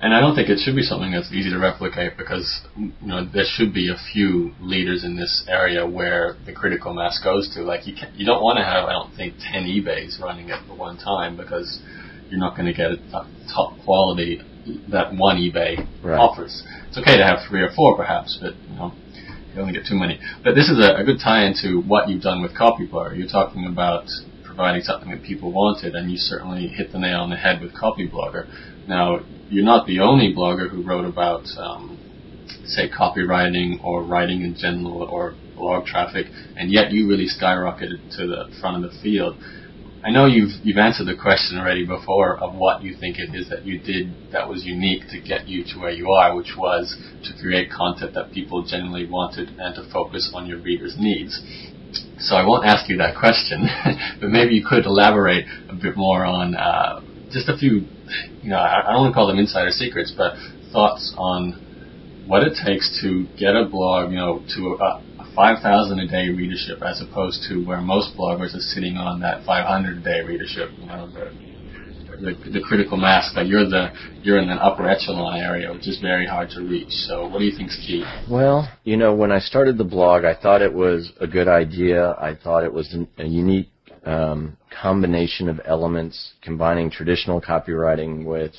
And 0.00 0.12
I 0.14 0.20
don't 0.20 0.34
think 0.34 0.48
it 0.50 0.58
should 0.62 0.76
be 0.76 0.82
something 0.82 1.12
that's 1.12 1.32
easy 1.32 1.50
to 1.50 1.58
replicate 1.58 2.16
because 2.18 2.46
you 2.76 2.92
know 3.02 3.24
there 3.24 3.44
should 3.46 3.72
be 3.72 3.88
a 3.90 3.96
few 4.12 4.52
leaders 4.60 5.02
in 5.04 5.16
this 5.16 5.44
area 5.48 5.86
where 5.86 6.36
the 6.46 6.52
critical 6.52 6.92
mass 6.94 7.18
goes 7.22 7.48
to. 7.54 7.62
Like 7.62 7.86
you 7.86 7.94
you 8.14 8.26
don't 8.26 8.42
want 8.42 8.58
to 8.58 8.64
have 8.64 8.84
I 8.84 8.92
don't 8.92 9.14
think 9.16 9.34
ten 9.52 9.64
eBays 9.64 10.20
running 10.20 10.50
at 10.50 10.66
the 10.68 10.74
one 10.74 10.98
time 10.98 11.36
because 11.36 11.80
you're 12.30 12.40
not 12.40 12.56
going 12.56 12.66
to 12.66 12.74
get 12.74 12.90
a 12.92 12.96
top, 13.12 13.78
quality 13.84 14.40
that 14.88 15.14
one 15.14 15.36
eBay 15.38 15.86
Right. 16.02 16.18
offers. 16.18 16.62
It's 16.88 16.98
okay 16.98 17.16
to 17.16 17.24
have 17.24 17.38
three 17.48 17.62
or 17.62 17.70
four 17.74 17.96
perhaps, 17.96 18.38
but 18.42 18.54
you 18.68 18.76
know 18.76 18.92
you 19.54 19.60
only 19.60 19.72
get 19.72 19.86
too 19.86 19.96
many. 19.98 20.20
But 20.42 20.54
this 20.54 20.68
is 20.68 20.78
a, 20.84 20.96
a 21.00 21.04
good 21.04 21.18
tie 21.22 21.46
into 21.46 21.80
what 21.80 22.08
you've 22.08 22.22
done 22.22 22.42
with 22.42 22.52
Copyblogger. 22.52 23.16
You're 23.16 23.28
talking 23.28 23.66
about 23.66 24.04
providing 24.54 24.82
something 24.82 25.10
that 25.10 25.22
people 25.22 25.52
wanted, 25.52 25.94
and 25.94 26.10
you 26.10 26.16
certainly 26.18 26.68
hit 26.68 26.92
the 26.92 26.98
nail 26.98 27.20
on 27.20 27.30
the 27.30 27.36
head 27.36 27.60
with 27.60 27.72
Copyblogger. 27.74 28.44
Now, 28.86 29.20
you're 29.48 29.64
not 29.64 29.86
the 29.86 30.00
only 30.00 30.34
blogger 30.36 30.70
who 30.70 30.82
wrote 30.82 31.04
about, 31.04 31.44
um, 31.58 31.98
say, 32.66 32.88
copywriting 32.88 33.76
or 33.82 34.04
writing 34.04 34.42
in 34.42 34.54
general 34.58 35.06
or 35.10 35.36
blog 35.56 35.86
traffic, 35.86 36.26
and 36.56 36.70
yet 36.72 36.92
you 36.92 37.08
really 37.08 37.26
skyrocketed 37.26 38.00
to 38.16 38.26
the 38.26 38.44
front 38.60 38.76
of 38.76 38.82
the 38.82 38.96
field. 39.02 39.36
I 40.04 40.10
know 40.10 40.26
you've 40.26 40.52
you've 40.62 40.76
answered 40.76 41.06
the 41.06 41.16
question 41.16 41.58
already 41.58 41.86
before 41.86 42.36
of 42.42 42.54
what 42.54 42.82
you 42.82 42.94
think 43.00 43.16
it 43.18 43.34
is 43.34 43.48
that 43.48 43.64
you 43.64 43.80
did 43.80 44.14
that 44.32 44.50
was 44.50 44.62
unique 44.64 45.02
to 45.10 45.20
get 45.20 45.48
you 45.48 45.64
to 45.72 45.78
where 45.80 45.92
you 45.92 46.10
are, 46.10 46.36
which 46.36 46.52
was 46.58 46.94
to 47.24 47.32
create 47.40 47.70
content 47.70 48.12
that 48.14 48.30
people 48.32 48.66
genuinely 48.68 49.06
wanted 49.08 49.50
and 49.58 49.74
to 49.74 49.82
focus 49.90 50.30
on 50.34 50.46
your 50.46 50.60
readers' 50.60 50.96
needs. 50.98 51.32
So 52.18 52.36
I 52.36 52.44
won't 52.46 52.66
ask 52.66 52.88
you 52.88 52.98
that 52.98 53.16
question, 53.16 53.68
but 54.20 54.30
maybe 54.30 54.54
you 54.54 54.64
could 54.66 54.86
elaborate 54.86 55.46
a 55.68 55.74
bit 55.74 55.94
more 55.96 56.24
on 56.24 56.54
uh, 56.54 57.00
just 57.32 57.48
a 57.48 57.56
few, 57.56 57.88
you 58.40 58.50
know, 58.50 58.58
I 58.58 58.80
I 58.86 58.92
don't 58.92 59.02
want 59.02 59.12
to 59.12 59.14
call 59.14 59.26
them 59.26 59.38
insider 59.38 59.70
secrets, 59.70 60.14
but 60.16 60.34
thoughts 60.72 61.14
on 61.18 61.60
what 62.24 62.42
it 62.42 62.54
takes 62.64 62.90
to 63.02 63.28
get 63.36 63.54
a 63.56 63.68
blog, 63.70 64.10
you 64.10 64.18
know, 64.18 64.44
to 64.54 64.76
a, 64.80 65.22
a 65.22 65.26
5,000 65.36 65.98
a 65.98 66.08
day 66.08 66.28
readership 66.30 66.78
as 66.82 67.00
opposed 67.00 67.40
to 67.48 67.64
where 67.64 67.80
most 67.80 68.16
bloggers 68.18 68.54
are 68.54 68.60
sitting 68.72 68.96
on 68.96 69.20
that 69.20 69.44
500 69.44 69.98
a 69.98 70.00
day 70.00 70.20
readership, 70.26 70.70
you 70.80 70.86
know, 70.86 71.08
the, 72.16 72.50
the, 72.50 72.60
critical 72.60 72.96
mass, 72.96 73.30
but 73.34 73.46
you're 73.46 73.68
the, 73.68 73.88
you're 74.22 74.38
in 74.38 74.48
an 74.48 74.58
upper 74.58 74.88
echelon 74.88 75.36
area, 75.38 75.72
which 75.72 75.88
is 75.88 76.00
very 76.00 76.26
hard 76.26 76.50
to 76.50 76.60
reach. 76.60 76.90
So 76.90 77.28
what 77.28 77.38
do 77.38 77.44
you 77.44 77.56
think's 77.56 77.76
key? 77.76 78.04
Well, 78.30 78.68
you 78.84 78.96
know, 78.96 79.14
when 79.14 79.32
I 79.32 79.38
started 79.38 79.78
the 79.78 79.84
blog, 79.84 80.24
I 80.24 80.34
thought 80.34 80.62
it 80.62 80.72
was 80.72 81.12
a 81.20 81.26
good 81.26 81.48
idea. 81.48 82.12
I 82.12 82.34
thought 82.34 82.64
it 82.64 82.72
was 82.72 82.92
an, 82.92 83.08
a 83.18 83.24
unique 83.26 83.70
um, 84.04 84.56
combination 84.82 85.48
of 85.48 85.60
elements 85.64 86.34
combining 86.42 86.90
traditional 86.90 87.40
copywriting 87.40 88.24
with 88.24 88.52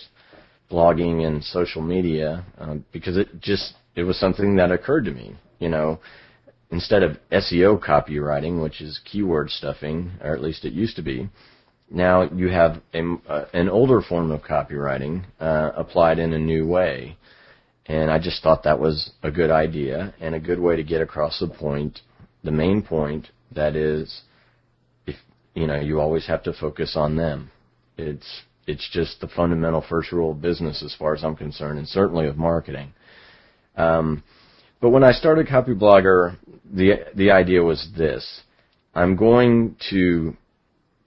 blogging 0.71 1.25
and 1.25 1.43
social 1.43 1.81
media 1.81 2.43
um, 2.57 2.83
because 2.91 3.17
it 3.17 3.39
just 3.39 3.73
it 3.95 4.03
was 4.03 4.19
something 4.19 4.55
that 4.55 4.71
occurred 4.71 5.05
to 5.05 5.11
me. 5.11 5.35
You 5.59 5.69
know, 5.69 5.99
instead 6.71 7.03
of 7.03 7.17
SEO 7.31 7.79
copywriting, 7.79 8.61
which 8.61 8.81
is 8.81 8.99
keyword 9.05 9.49
stuffing, 9.49 10.11
or 10.21 10.33
at 10.33 10.41
least 10.41 10.65
it 10.65 10.73
used 10.73 10.95
to 10.97 11.01
be, 11.01 11.29
now 11.95 12.23
you 12.23 12.49
have 12.49 12.81
a, 12.93 13.15
uh, 13.27 13.45
an 13.53 13.69
older 13.69 14.01
form 14.01 14.29
of 14.31 14.41
copywriting 14.41 15.23
uh, 15.39 15.71
applied 15.75 16.19
in 16.19 16.33
a 16.33 16.37
new 16.37 16.67
way. 16.67 17.17
And 17.85 18.11
I 18.11 18.19
just 18.19 18.43
thought 18.43 18.63
that 18.63 18.79
was 18.79 19.11
a 19.23 19.31
good 19.31 19.49
idea 19.49 20.13
and 20.19 20.35
a 20.35 20.39
good 20.39 20.59
way 20.59 20.75
to 20.75 20.83
get 20.83 21.01
across 21.01 21.39
the 21.39 21.47
point, 21.47 22.01
the 22.43 22.51
main 22.51 22.81
point 22.81 23.27
that 23.55 23.75
is, 23.75 24.23
if 25.07 25.15
you 25.53 25.67
know, 25.67 25.79
you 25.79 26.01
always 26.01 26.27
have 26.27 26.43
to 26.43 26.53
focus 26.53 26.95
on 26.95 27.15
them. 27.15 27.51
It's 27.97 28.41
it's 28.67 28.89
just 28.91 29.21
the 29.21 29.27
fundamental 29.27 29.85
first 29.87 30.11
rule 30.11 30.31
of 30.31 30.41
business 30.41 30.83
as 30.83 30.95
far 30.95 31.13
as 31.13 31.23
I'm 31.23 31.35
concerned, 31.35 31.77
and 31.77 31.87
certainly 31.87 32.27
of 32.27 32.35
marketing. 32.35 32.93
Um, 33.77 34.23
but 34.81 34.89
when 34.89 35.03
I 35.03 35.11
started 35.11 35.47
Copyblogger, 35.47 36.37
the 36.73 37.05
the 37.15 37.31
idea 37.31 37.61
was 37.61 37.87
this: 37.95 38.41
I'm 38.93 39.15
going 39.15 39.75
to 39.91 40.35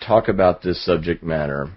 talk 0.05 0.29
about 0.29 0.63
this 0.63 0.85
subject 0.85 1.23
matter, 1.23 1.71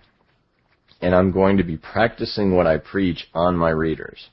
and 1.02 1.16
I'm 1.16 1.32
going 1.32 1.58
to 1.58 1.64
be 1.64 1.78
practicing 1.78 2.56
what 2.56 2.68
I 2.68 2.78
preach 2.78 3.28
on 3.34 3.56
my 3.56 3.70
readers 3.70 4.30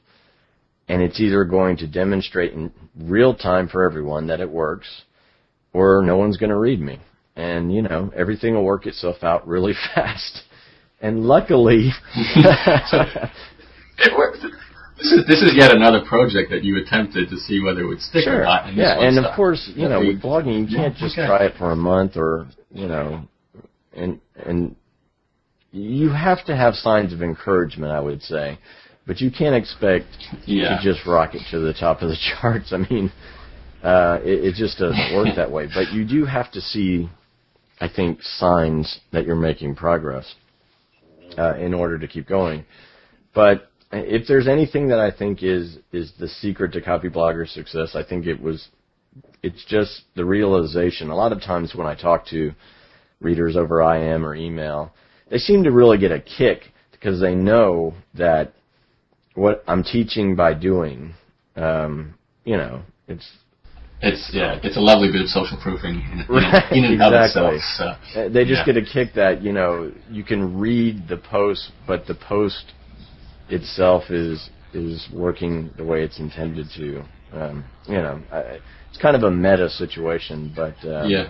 and 0.89 1.03
it's 1.03 1.21
either 1.21 1.45
going 1.45 1.77
to 1.77 1.87
demonstrate 1.87 2.53
in 2.53 2.73
real 2.99 3.35
time 3.35 3.69
for 3.69 3.85
everyone 3.85 4.29
that 4.29 4.41
it 4.41 4.51
works, 4.51 5.03
or 5.73 6.03
no 6.03 6.17
one's 6.17 6.39
going 6.39 6.51
to 6.51 6.57
read 6.57 6.81
me. 6.81 6.99
And 7.37 7.73
you 7.73 7.83
know, 7.83 8.11
everything 8.17 8.55
will 8.55 8.65
work 8.65 8.87
itself 8.87 9.23
out 9.23 9.47
really 9.47 9.75
fast. 9.95 10.43
And 11.01 11.25
luckily. 11.25 11.91
This 14.99 15.13
is 15.13 15.27
this 15.29 15.43
is 15.43 15.53
yet 15.55 15.71
another 15.71 16.05
project 16.05 16.51
that 16.51 16.65
you 16.65 16.77
attempted 16.77 17.29
to 17.29 17.37
see 17.37 17.61
whether 17.61 17.83
it 17.83 17.87
would 17.87 18.01
stick 18.01 18.27
or 18.27 18.43
not. 18.43 18.67
And 18.67 18.77
yeah. 18.77 18.99
And 18.99 19.17
of 19.17 19.37
course, 19.37 19.71
you 19.77 19.89
know, 19.89 20.01
with 20.01 20.21
blogging, 20.21 20.69
you 20.69 20.77
can't 20.77 20.97
just 20.97 21.17
okay. 21.17 21.25
try 21.25 21.47
it 21.47 21.55
for 21.57 21.71
a 21.71 21.77
month 21.77 22.17
or 22.17 22.49
you 22.73 22.89
know, 22.89 23.23
and 23.95 24.21
and 24.37 24.77
you 25.71 26.11
have 26.11 26.45
to 26.47 26.57
have 26.57 26.75
signs 26.75 27.13
of 27.13 27.23
encouragement, 27.23 27.93
I 27.93 28.01
would 28.01 28.23
say. 28.23 28.59
But 29.07 29.21
you 29.21 29.31
can't 29.31 29.55
expect 29.55 30.07
Yeah. 30.47 30.77
to 30.77 30.83
just 30.83 31.07
rocket 31.07 31.43
to 31.51 31.59
the 31.61 31.73
top 31.73 32.03
of 32.03 32.09
the 32.09 32.17
charts. 32.41 32.73
I 32.73 32.79
mean, 32.91 33.11
uh, 33.83 34.19
it, 34.23 34.45
it 34.45 34.55
just 34.55 34.79
doesn't 34.79 35.15
work 35.17 35.37
that 35.37 35.51
way. 35.51 35.67
But 35.73 35.93
you 35.93 36.05
do 36.07 36.25
have 36.25 36.51
to 36.53 36.61
see, 36.61 37.09
I 37.81 37.89
think, 37.89 38.23
signs 38.23 39.01
that 39.13 39.25
you're 39.27 39.37
making 39.37 39.77
progress 39.77 40.35
uh, 41.39 41.55
in 41.57 41.75
order 41.75 41.99
to 41.99 42.07
keep 42.09 42.27
going. 42.29 42.65
But 43.35 43.71
if 43.93 44.27
there's 44.27 44.49
anything 44.49 44.89
that 44.89 44.99
I 45.01 45.11
think 45.11 45.43
is 45.43 45.79
is 45.93 46.13
the 46.19 46.29
secret 46.29 46.73
to 46.75 46.81
Copyblogger's 46.83 47.53
success, 47.53 47.95
I 47.95 48.03
think 48.05 48.27
it 48.27 48.41
was 48.43 48.69
it's 49.43 49.65
just 49.67 50.03
the 50.17 50.25
realization. 50.25 51.09
A 51.11 51.17
lot 51.17 51.33
of 51.33 51.41
times 51.41 51.75
when 51.75 51.87
I 51.87 51.95
talk 51.95 52.27
to 52.29 52.53
readers 53.21 53.57
over 53.57 53.81
IM 53.83 54.25
or 54.25 54.35
email, 54.35 54.93
they 55.31 55.39
seem 55.39 55.65
to 55.65 55.71
really 55.71 55.99
get 55.99 56.13
a 56.13 56.21
kick 56.21 56.63
because 56.93 57.21
they 57.21 57.35
know 57.35 57.95
that 58.15 58.53
what 59.35 59.63
I'm 59.67 59.83
teaching 59.83 60.35
by 60.37 60.55
doing, 60.55 61.15
um, 61.57 62.15
you 62.45 62.57
know, 62.57 62.83
it's 63.07 63.29
It's 64.01 64.31
yeah, 64.33 64.59
it's 64.63 64.77
a 64.77 64.81
lovely 64.81 65.11
bit 65.11 65.23
of 65.23 65.29
social 65.29 65.59
proofing 65.61 65.97
in, 66.13 66.21
in, 66.21 66.27
Right, 66.29 66.73
in 66.73 66.85
and 66.85 67.03
of 67.03 67.13
itself. 67.13 67.61
So, 67.77 68.21
Uh, 68.21 68.29
They 68.29 68.45
just 68.45 68.67
yeah. 68.67 68.73
get 68.73 68.77
a 68.77 68.83
kick 68.83 69.15
that 69.15 69.43
you 69.43 69.53
know 69.53 69.93
you 70.11 70.25
can 70.25 70.59
read 70.59 71.09
the 71.09 71.17
post, 71.17 71.73
but 71.87 72.07
the 72.07 72.15
post 72.15 72.73
itself 73.49 74.11
is 74.11 74.51
is 74.73 75.09
working 75.13 75.71
the 75.77 75.85
way 75.85 76.03
it's 76.03 76.19
intended 76.19 76.67
to. 76.77 77.03
Um, 77.33 77.65
you 77.87 77.95
know, 77.95 78.21
I, 78.33 78.61
it's 78.89 78.99
kind 79.01 79.17
of 79.17 79.23
a 79.25 79.31
meta 79.31 79.69
situation, 79.69 80.53
but 80.55 80.77
uh, 80.85 81.05
yeah, 81.07 81.29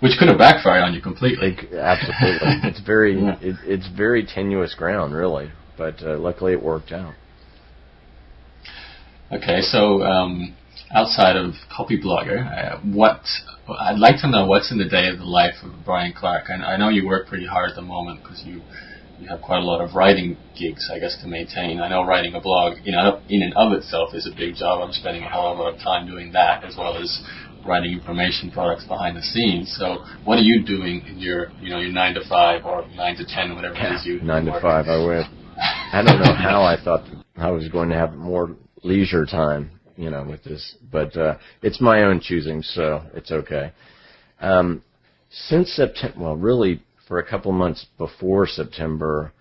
which 0.00 0.12
could 0.18 0.28
have 0.28 0.38
backfired 0.38 0.82
on 0.82 0.94
you 0.94 1.00
completely. 1.00 1.56
absolutely, 1.78 2.38
it's 2.68 2.80
very 2.80 3.20
Yeah. 3.20 3.36
it, 3.40 3.56
it's 3.64 3.88
very 3.88 4.24
tenuous 4.26 4.74
ground, 4.74 5.14
really. 5.14 5.50
But 5.76 6.02
uh, 6.02 6.18
luckily, 6.18 6.52
it 6.52 6.62
worked 6.62 6.92
out. 6.92 7.14
Okay, 9.32 9.60
so 9.62 10.02
um, 10.02 10.54
outside 10.92 11.36
of 11.36 11.54
Copyblogger, 11.70 12.74
uh, 12.74 12.80
what 12.82 13.22
I'd 13.78 13.98
like 13.98 14.20
to 14.22 14.28
know 14.28 14.46
what's 14.46 14.72
in 14.72 14.78
the 14.78 14.88
day 14.88 15.08
of 15.08 15.18
the 15.18 15.24
life 15.24 15.54
of 15.62 15.84
Brian 15.84 16.12
Clark. 16.12 16.46
And 16.48 16.64
I 16.64 16.76
know 16.76 16.88
you 16.88 17.06
work 17.06 17.28
pretty 17.28 17.46
hard 17.46 17.70
at 17.70 17.76
the 17.76 17.82
moment 17.82 18.22
because 18.22 18.42
you 18.44 18.60
you 19.20 19.28
have 19.28 19.42
quite 19.42 19.58
a 19.58 19.64
lot 19.64 19.82
of 19.82 19.94
writing 19.94 20.36
gigs, 20.58 20.90
I 20.92 20.98
guess, 20.98 21.16
to 21.22 21.28
maintain. 21.28 21.78
I 21.78 21.88
know 21.90 22.04
writing 22.06 22.34
a 22.34 22.40
blog, 22.40 22.78
you 22.84 22.92
know, 22.92 23.20
in 23.28 23.42
and 23.42 23.52
of 23.54 23.72
itself 23.72 24.14
is 24.14 24.26
a 24.26 24.34
big 24.34 24.54
job. 24.54 24.80
I'm 24.82 24.92
spending 24.92 25.22
a 25.22 25.28
hell 25.28 25.52
of 25.52 25.58
a 25.58 25.62
lot 25.62 25.74
of 25.74 25.80
time 25.80 26.06
doing 26.06 26.32
that, 26.32 26.64
as 26.64 26.74
well 26.76 26.96
as 26.96 27.22
writing 27.66 27.92
information 27.92 28.50
products 28.50 28.84
behind 28.84 29.16
the 29.16 29.22
scenes. 29.22 29.74
So, 29.78 30.04
what 30.24 30.38
are 30.38 30.42
you 30.42 30.64
doing 30.64 31.02
in 31.06 31.18
your, 31.18 31.50
you 31.60 31.70
know, 31.70 31.78
your 31.78 31.92
nine 31.92 32.14
to 32.14 32.22
five 32.28 32.64
or 32.64 32.86
nine 32.94 33.16
to 33.16 33.24
ten, 33.26 33.54
whatever 33.54 33.74
it 33.74 33.92
is 33.94 34.06
you 34.06 34.20
Nine 34.20 34.44
to 34.46 34.52
work? 34.52 34.62
five, 34.62 34.86
I 34.88 35.04
went. 35.04 35.26
I 35.92 36.02
don't 36.02 36.20
know 36.20 36.34
how 36.34 36.62
I 36.62 36.76
thought 36.82 37.04
I 37.36 37.50
was 37.50 37.68
going 37.68 37.90
to 37.90 37.96
have 37.96 38.14
more 38.14 38.56
leisure 38.82 39.26
time, 39.26 39.70
you 39.96 40.10
know, 40.10 40.24
with 40.24 40.42
this, 40.44 40.76
but 40.90 41.16
uh, 41.16 41.36
it's 41.62 41.80
my 41.80 42.04
own 42.04 42.20
choosing, 42.20 42.62
so 42.62 43.02
it's 43.14 43.30
okay. 43.30 43.72
Um, 44.40 44.82
since 45.30 45.70
September, 45.72 46.18
well, 46.18 46.36
really 46.36 46.82
for 47.06 47.18
a 47.18 47.26
couple 47.28 47.52
months 47.52 47.86
before 47.98 48.46
September, 48.46 49.32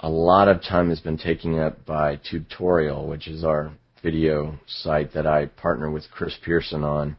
a 0.00 0.08
lot 0.08 0.48
of 0.48 0.62
time 0.62 0.88
has 0.88 0.98
been 0.98 1.18
taken 1.18 1.58
up 1.58 1.84
by 1.86 2.18
Tutorial, 2.28 3.06
which 3.06 3.28
is 3.28 3.44
our 3.44 3.72
video 4.02 4.58
site 4.66 5.12
that 5.14 5.26
I 5.26 5.46
partner 5.46 5.90
with 5.90 6.10
Chris 6.10 6.36
Pearson 6.44 6.82
on. 6.82 7.16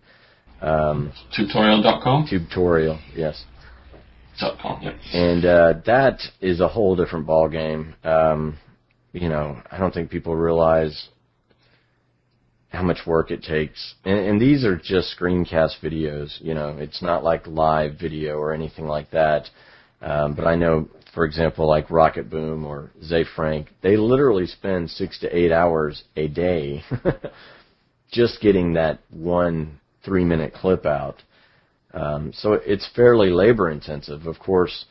Um, 0.64 1.12
Tutorial.com? 1.36 2.28
Tutorial, 2.30 3.00
yes 3.16 3.44
Dot 4.40 4.58
com, 4.60 4.82
yeah. 4.82 4.94
and 5.14 5.46
uh, 5.46 5.74
that 5.86 6.20
is 6.42 6.60
a 6.60 6.68
whole 6.68 6.96
different 6.96 7.28
ball 7.28 7.48
game. 7.50 7.94
Um, 8.04 8.58
you 9.12 9.30
know, 9.30 9.62
I 9.72 9.78
don't 9.78 9.94
think 9.94 10.10
people 10.10 10.36
realize 10.36 11.10
how 12.70 12.82
much 12.82 13.06
work 13.06 13.30
it 13.30 13.44
takes. 13.44 13.94
And, 14.04 14.20
and 14.20 14.42
these 14.42 14.66
are 14.66 14.76
just 14.76 15.16
screencast 15.20 15.80
videos. 15.84 16.42
You 16.42 16.56
know, 16.56 16.78
it's 16.80 17.02
not 17.02 17.24
like 17.24 17.46
live 17.46 18.00
video 18.00 18.38
or 18.38 18.54
anything 18.54 18.88
like 18.88 19.12
that. 19.12 19.50
Um, 20.02 20.34
but 20.34 20.48
I 20.48 20.56
know, 20.56 20.90
for 21.14 21.26
example, 21.26 21.68
like 21.70 21.90
Rocketboom 21.90 22.66
or 22.66 22.90
Ze 23.04 23.26
Frank, 23.36 23.70
they 23.82 23.96
literally 23.98 24.48
spend 24.48 24.90
six 24.90 25.20
to 25.20 25.38
eight 25.38 25.52
hours 25.52 26.04
a 26.16 26.28
day 26.28 26.84
just 28.12 28.42
getting 28.42 28.74
that 28.74 29.00
one 29.12 29.80
three 30.04 30.24
minute 30.24 30.54
clip 30.54 30.86
out. 30.86 31.24
Um, 31.94 32.32
so 32.34 32.54
it's 32.54 32.90
fairly 32.96 33.30
labor 33.30 33.70
intensive. 33.70 34.26
Of 34.26 34.40
course, 34.40 34.86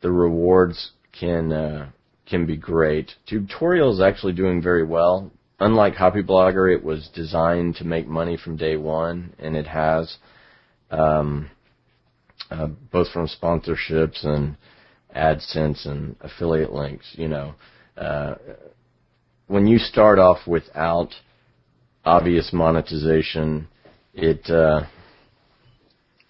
the 0.00 0.10
rewards 0.10 0.92
can 1.18 1.52
uh, 1.52 1.90
can 2.28 2.46
be 2.46 2.56
great. 2.56 3.12
Tubetorial 3.26 3.92
is 3.92 4.00
actually 4.00 4.32
doing 4.32 4.62
very 4.62 4.84
well 4.84 5.30
unlike 5.60 5.94
Copyblogger, 5.94 6.74
it 6.74 6.84
was 6.84 7.08
designed 7.14 7.76
to 7.76 7.84
make 7.84 8.06
money 8.06 8.36
from 8.36 8.56
day 8.56 8.76
one, 8.76 9.32
and 9.38 9.56
it 9.56 9.66
has, 9.66 10.16
um, 10.90 11.50
uh, 12.50 12.66
both 12.92 13.08
from 13.10 13.28
sponsorships 13.28 14.24
and 14.24 14.56
AdSense 15.14 15.86
and 15.86 16.16
affiliate 16.20 16.72
links. 16.72 17.06
You 17.12 17.28
know, 17.28 17.54
uh, 17.96 18.34
when 19.46 19.66
you 19.66 19.78
start 19.78 20.18
off 20.18 20.46
without 20.46 21.10
obvious 22.04 22.52
monetization, 22.52 23.68
it, 24.16 24.50
uh, 24.50 24.86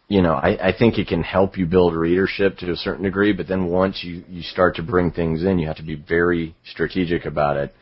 you 0.09 0.21
know, 0.21 0.35
I, 0.35 0.69
I 0.69 0.73
think 0.77 0.99
it 0.99 1.09
can 1.09 1.23
help 1.23 1.57
you 1.57 1.67
build 1.67 1.95
readership 1.95 2.59
to 2.59 2.73
a 2.73 2.77
certain 2.77 3.05
degree, 3.05 3.33
but 3.33 3.49
then 3.49 3.67
once 3.67 4.03
you, 4.05 4.25
you 4.29 4.43
start 4.43 4.77
to 4.77 4.83
bring 4.83 5.13
things 5.13 5.43
in, 5.45 5.59
you 5.59 5.69
have 5.69 5.77
to 5.77 5.83
be 5.83 5.95
very 5.95 6.55
strategic 6.65 7.25
about 7.25 7.57
it 7.57 7.75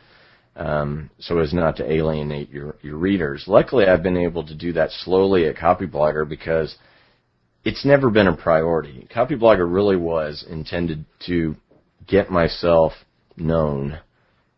um, 0.55 1.09
so 1.19 1.39
as 1.39 1.53
not 1.53 1.77
to 1.77 1.91
alienate 1.91 2.49
your, 2.49 2.75
your 2.81 2.97
readers. 2.97 3.43
Luckily, 3.47 3.85
I've 3.85 4.03
been 4.03 4.17
able 4.17 4.45
to 4.45 4.55
do 4.55 4.73
that 4.73 4.91
slowly 4.91 5.47
at 5.47 5.55
Copyblogger 5.55 6.27
because 6.27 6.75
it's 7.63 7.83
never 7.83 8.09
been 8.09 8.27
a 8.27 8.37
priority. 8.37 9.07
Copyblogger 9.13 9.71
really 9.71 9.97
was 9.97 10.45
intended 10.49 11.05
to 11.25 11.55
get 12.07 12.29
myself 12.29 12.93
known 13.35 13.99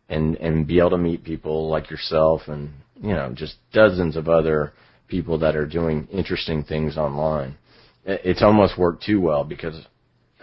and 0.08 0.36
and 0.36 0.66
be 0.66 0.78
able 0.78 0.90
to 0.90 0.98
meet 0.98 1.24
people 1.24 1.68
like 1.68 1.90
yourself 1.90 2.42
and 2.46 2.70
you 2.96 3.12
know 3.12 3.32
just 3.34 3.56
dozens 3.72 4.16
of 4.16 4.28
other 4.28 4.72
people 5.08 5.38
that 5.38 5.56
are 5.56 5.66
doing 5.66 6.06
interesting 6.12 6.62
things 6.62 6.96
online. 6.96 7.56
It's 8.04 8.42
almost 8.42 8.78
worked 8.78 9.04
too 9.04 9.20
well 9.20 9.44
because 9.44 9.74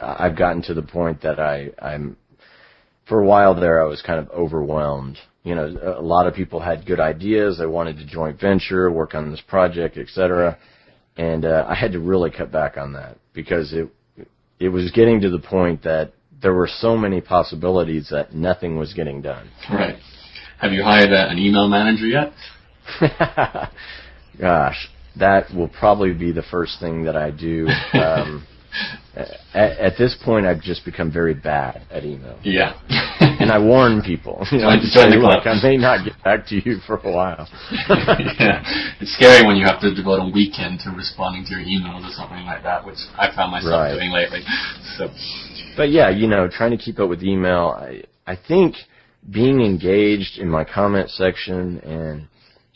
I've 0.01 0.38
gotten 0.38 0.62
to 0.63 0.73
the 0.73 0.82
point 0.82 1.21
that 1.21 1.39
I 1.39 1.71
I'm 1.80 2.17
for 3.08 3.21
a 3.21 3.25
while 3.25 3.60
there 3.60 3.82
I 3.82 3.88
was 3.88 4.01
kind 4.01 4.19
of 4.19 4.30
overwhelmed 4.30 5.17
you 5.45 5.54
know, 5.54 5.95
a 5.97 6.01
lot 6.01 6.25
of 6.25 6.34
people 6.34 6.60
had 6.60 6.88
good 6.88 6.99
ideas. 6.99 7.60
They 7.60 7.67
wanted 7.67 7.97
to 7.97 8.06
joint 8.06 8.41
venture, 8.41 8.91
work 8.91 9.13
on 9.13 9.30
this 9.30 9.41
project, 9.47 9.95
etc. 9.95 10.58
And 11.17 11.45
uh, 11.45 11.67
I 11.69 11.75
had 11.75 11.91
to 11.91 11.99
really 11.99 12.32
cut 12.32 12.51
back 12.51 12.78
on 12.78 12.93
that 12.93 13.17
because 13.34 13.71
it 13.71 13.88
it 14.60 14.69
was 14.69 14.89
getting 14.91 15.21
to 15.21 15.30
the 15.30 15.39
point 15.39 15.84
that 15.84 16.13
there 16.41 16.54
were 16.54 16.67
so 16.67 16.97
many 16.97 17.21
possibilities 17.21 18.10
that 18.10 18.34
nothing 18.34 18.78
was 18.78 18.93
getting 18.93 19.21
done. 19.21 19.49
Right. 19.71 19.97
Have 20.60 20.71
you 20.71 20.82
hired 20.84 21.12
a, 21.12 21.30
an 21.30 21.38
email 21.38 21.67
manager 21.67 22.08
yet? 22.08 22.34
Gosh, 24.39 24.89
that 25.17 25.53
will 25.53 25.69
probably 25.69 26.13
be 26.13 26.31
the 26.31 26.43
first 26.43 26.79
thing 26.79 27.03
that 27.05 27.15
I 27.15 27.31
do. 27.31 27.67
Um, 27.93 28.45
at, 29.15 29.71
at 29.79 29.97
this 29.97 30.15
point, 30.23 30.45
I've 30.45 30.61
just 30.61 30.83
become 30.85 31.11
very 31.11 31.33
bad 31.33 31.83
at 31.89 32.03
email. 32.03 32.37
Yeah. 32.43 32.73
and 33.19 33.51
I 33.51 33.59
warn 33.59 34.01
people. 34.01 34.45
You 34.51 34.59
know, 34.59 34.69
I 34.69 34.79
say, 34.79 35.09
look, 35.15 35.45
I 35.45 35.59
may 35.61 35.77
not 35.77 36.05
get 36.05 36.21
back 36.23 36.45
to 36.47 36.55
you 36.55 36.79
for 36.85 36.97
a 36.97 37.11
while. 37.11 37.47
yeah, 37.89 38.63
it's 38.99 39.13
scary 39.15 39.45
when 39.45 39.55
you 39.55 39.65
have 39.65 39.79
to 39.81 39.93
devote 39.93 40.19
a 40.19 40.31
weekend 40.31 40.79
to 40.81 40.91
responding 40.91 41.45
to 41.45 41.51
your 41.51 41.61
emails 41.61 42.07
or 42.07 42.11
something 42.11 42.45
like 42.45 42.63
that, 42.63 42.85
which 42.85 42.99
I 43.17 43.33
found 43.35 43.51
myself 43.51 43.73
right. 43.73 43.93
doing 43.93 44.11
lately. 44.11 44.41
So. 44.97 45.09
But 45.77 45.91
yeah, 45.91 46.09
you 46.09 46.27
know, 46.27 46.47
trying 46.49 46.71
to 46.71 46.77
keep 46.77 46.99
up 46.99 47.09
with 47.09 47.23
email, 47.23 47.75
I 47.77 48.03
I 48.27 48.35
think 48.35 48.75
being 49.29 49.61
engaged 49.61 50.37
in 50.37 50.49
my 50.49 50.63
comment 50.63 51.09
section 51.09 51.79
and 51.79 52.27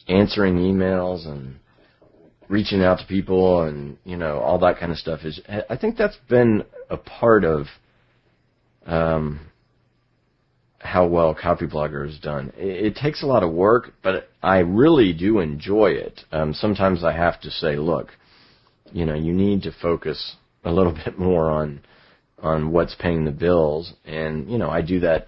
answering 0.09 0.55
emails 0.55 1.27
and 1.27 1.55
reaching 2.49 2.81
out 2.83 2.99
to 2.99 3.05
people 3.05 3.61
and 3.61 3.97
you 4.03 4.17
know 4.17 4.39
all 4.39 4.57
that 4.57 4.79
kind 4.79 4.91
of 4.91 4.97
stuff 4.97 5.19
is 5.23 5.39
I 5.69 5.77
think 5.77 5.97
that's 5.97 6.17
been 6.27 6.63
a 6.89 6.97
part 6.97 7.43
of 7.45 7.67
um, 8.85 9.39
how 10.79 11.05
well 11.05 11.35
Copyblogger 11.35 12.07
is 12.07 12.17
done. 12.19 12.51
It, 12.57 12.85
it, 12.85 12.95
takes 12.95 13.21
a 13.21 13.27
lot 13.27 13.43
of 13.43 13.51
work, 13.51 13.93
but 14.01 14.29
I 14.41 14.59
really 14.59 15.13
do 15.13 15.39
enjoy 15.39 15.91
it. 15.91 16.21
Um, 16.31 16.53
sometimes 16.53 17.03
I 17.03 17.11
have 17.11 17.39
to 17.41 17.51
say, 17.51 17.75
look, 17.75 18.09
you 18.91 19.05
know, 19.05 19.13
you 19.13 19.33
need 19.33 19.63
to 19.63 19.71
focus 19.81 20.37
a 20.63 20.71
little 20.71 20.93
bit 21.05 21.19
more 21.19 21.49
on 21.49 21.81
on 22.41 22.71
what's 22.71 22.95
paying 22.95 23.25
the 23.25 23.31
bills, 23.31 23.93
and 24.05 24.49
you 24.49 24.57
know, 24.57 24.69
I 24.69 24.81
do 24.81 25.01
that 25.01 25.27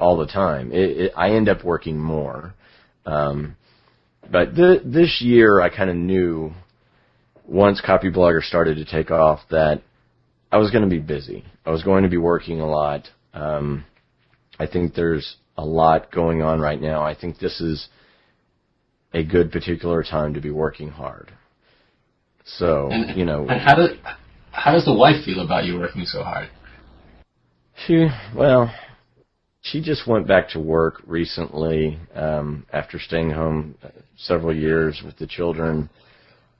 all 0.00 0.16
the 0.16 0.26
time. 0.26 0.72
It, 0.72 0.90
it, 0.96 1.12
I 1.16 1.30
end 1.30 1.48
up 1.48 1.62
working 1.62 1.98
more. 1.98 2.54
Um, 3.04 3.56
but 4.30 4.54
th- 4.54 4.82
this 4.84 5.20
year, 5.20 5.60
I 5.60 5.68
kind 5.68 5.90
of 5.90 5.96
knew 5.96 6.52
once 7.46 7.80
Copyblogger 7.80 8.42
started 8.42 8.76
to 8.76 8.84
take 8.84 9.10
off 9.10 9.40
that 9.50 9.82
I 10.50 10.58
was 10.58 10.70
going 10.70 10.84
to 10.84 10.90
be 10.90 11.00
busy. 11.00 11.44
I 11.64 11.70
was 11.70 11.82
going 11.82 12.02
to 12.02 12.08
be 12.08 12.18
working 12.18 12.60
a 12.60 12.66
lot. 12.66 13.08
Um, 13.34 13.84
I 14.58 14.66
think 14.66 14.94
there's 14.94 15.36
a 15.56 15.64
lot 15.64 16.12
going 16.12 16.42
on 16.42 16.60
right 16.60 16.80
now. 16.80 17.02
I 17.02 17.14
think 17.14 17.38
this 17.38 17.60
is 17.60 17.88
a 19.12 19.22
good 19.22 19.52
particular 19.52 20.02
time 20.02 20.34
to 20.34 20.40
be 20.40 20.50
working 20.50 20.88
hard. 20.88 21.32
So, 22.44 22.88
and, 22.90 23.16
you 23.16 23.24
know. 23.24 23.46
And 23.48 23.60
how 23.60 23.74
does 23.74 23.90
how 24.50 24.72
does 24.72 24.84
the 24.84 24.94
wife 24.94 25.24
feel 25.24 25.40
about 25.40 25.64
you 25.64 25.78
working 25.78 26.04
so 26.04 26.22
hard? 26.22 26.50
She 27.86 28.08
well, 28.36 28.72
she 29.62 29.80
just 29.80 30.08
went 30.08 30.26
back 30.26 30.48
to 30.50 30.60
work 30.60 31.00
recently 31.06 31.98
um, 32.14 32.66
after 32.72 32.98
staying 32.98 33.30
home 33.30 33.76
several 34.16 34.54
years 34.54 35.00
with 35.04 35.16
the 35.18 35.26
children. 35.26 35.88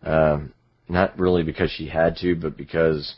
Um, 0.05 0.55
not 0.89 1.19
really 1.19 1.43
because 1.43 1.71
she 1.71 1.89
had 1.89 2.17
to, 2.19 2.37
but 2.37 2.57
because 2.57 3.17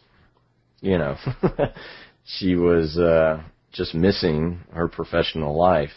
you 0.81 0.97
know 0.97 1.17
she 2.25 2.57
was 2.57 2.99
uh, 2.99 3.43
just 3.73 3.95
missing 3.95 4.61
her 4.73 4.89
professional 4.89 5.57
life, 5.57 5.93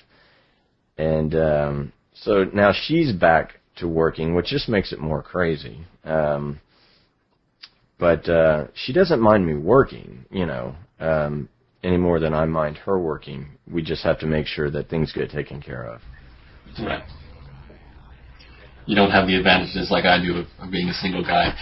and 0.97 1.34
um, 1.36 1.93
so 2.13 2.43
now 2.54 2.73
she's 2.73 3.13
back 3.13 3.60
to 3.78 3.88
working, 3.88 4.36
which 4.36 4.47
just 4.47 4.67
makes 4.67 4.91
it 4.91 5.00
more 5.00 5.21
crazy. 5.21 5.86
Um, 6.04 6.60
but 8.00 8.28
uh, 8.28 8.67
she 8.73 8.91
doesn't 8.91 9.21
mind 9.21 9.45
me 9.45 9.56
working, 9.56 10.26
you 10.30 10.45
know. 10.45 10.76
Um, 11.00 11.50
any 11.88 11.97
more 11.97 12.19
than 12.19 12.34
I 12.34 12.45
mind 12.45 12.78
her 12.80 13.00
working. 13.00 13.47
We 13.71 13.82
just 13.82 14.04
have 14.04 14.19
to 14.19 14.28
make 14.28 14.45
sure 14.45 14.69
that 14.71 14.89
things 14.89 15.13
get 15.13 15.32
taken 15.32 15.62
care 15.62 15.86
of. 15.86 16.02
Right. 16.80 17.04
You 18.86 18.95
don't 18.95 19.12
have 19.12 19.28
the 19.28 19.36
advantages 19.36 19.89
like 19.89 20.06
I 20.06 20.21
do 20.21 20.38
of, 20.38 20.47
of 20.60 20.71
being 20.71 20.89
a 20.89 20.93
single 20.93 21.23
guy, 21.23 21.54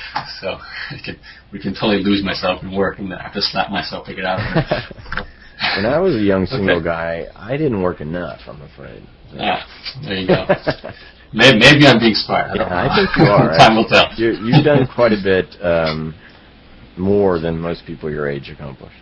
so 0.42 0.58
can, 1.06 1.18
we 1.54 1.60
can 1.60 1.74
totally 1.74 2.04
lose 2.04 2.24
myself 2.24 2.64
in 2.64 2.76
work 2.76 3.00
and 3.00 3.14
I 3.14 3.22
have 3.22 3.34
to 3.34 3.42
slap 3.42 3.72
myself 3.72 4.06
to 4.08 4.16
get 4.16 4.26
out 4.26 4.40
of 4.40 4.46
it. 4.58 5.26
when 5.78 5.86
I 5.86 6.00
was 6.00 6.16
a 6.16 6.20
young 6.20 6.46
single 6.46 6.78
okay. 6.78 6.86
guy, 6.86 7.26
I 7.36 7.58
didn't 7.58 7.82
work 7.82 8.02
enough. 8.02 8.42
I'm 8.48 8.62
afraid. 8.62 9.04
Yeah, 9.34 9.64
there 10.04 10.16
you 10.16 10.28
go. 10.28 10.46
maybe, 11.34 11.60
maybe, 11.60 11.88
I'm 11.88 12.00
being 12.00 12.14
smart. 12.14 12.52
I, 12.52 12.56
yeah, 12.56 12.90
I 12.90 12.96
think 12.96 13.10
you 13.18 13.24
are. 13.26 13.50
Time 13.58 13.76
will 13.76 13.88
tell. 13.88 14.10
you 14.18 14.34
you've 14.46 14.66
done 14.66 14.88
quite 14.94 15.12
a 15.12 15.22
bit 15.22 15.46
um, 15.62 16.14
more 16.98 17.40
than 17.40 17.60
most 17.60 17.86
people 17.86 18.10
your 18.10 18.30
age 18.30 18.50
accomplish. 18.50 18.94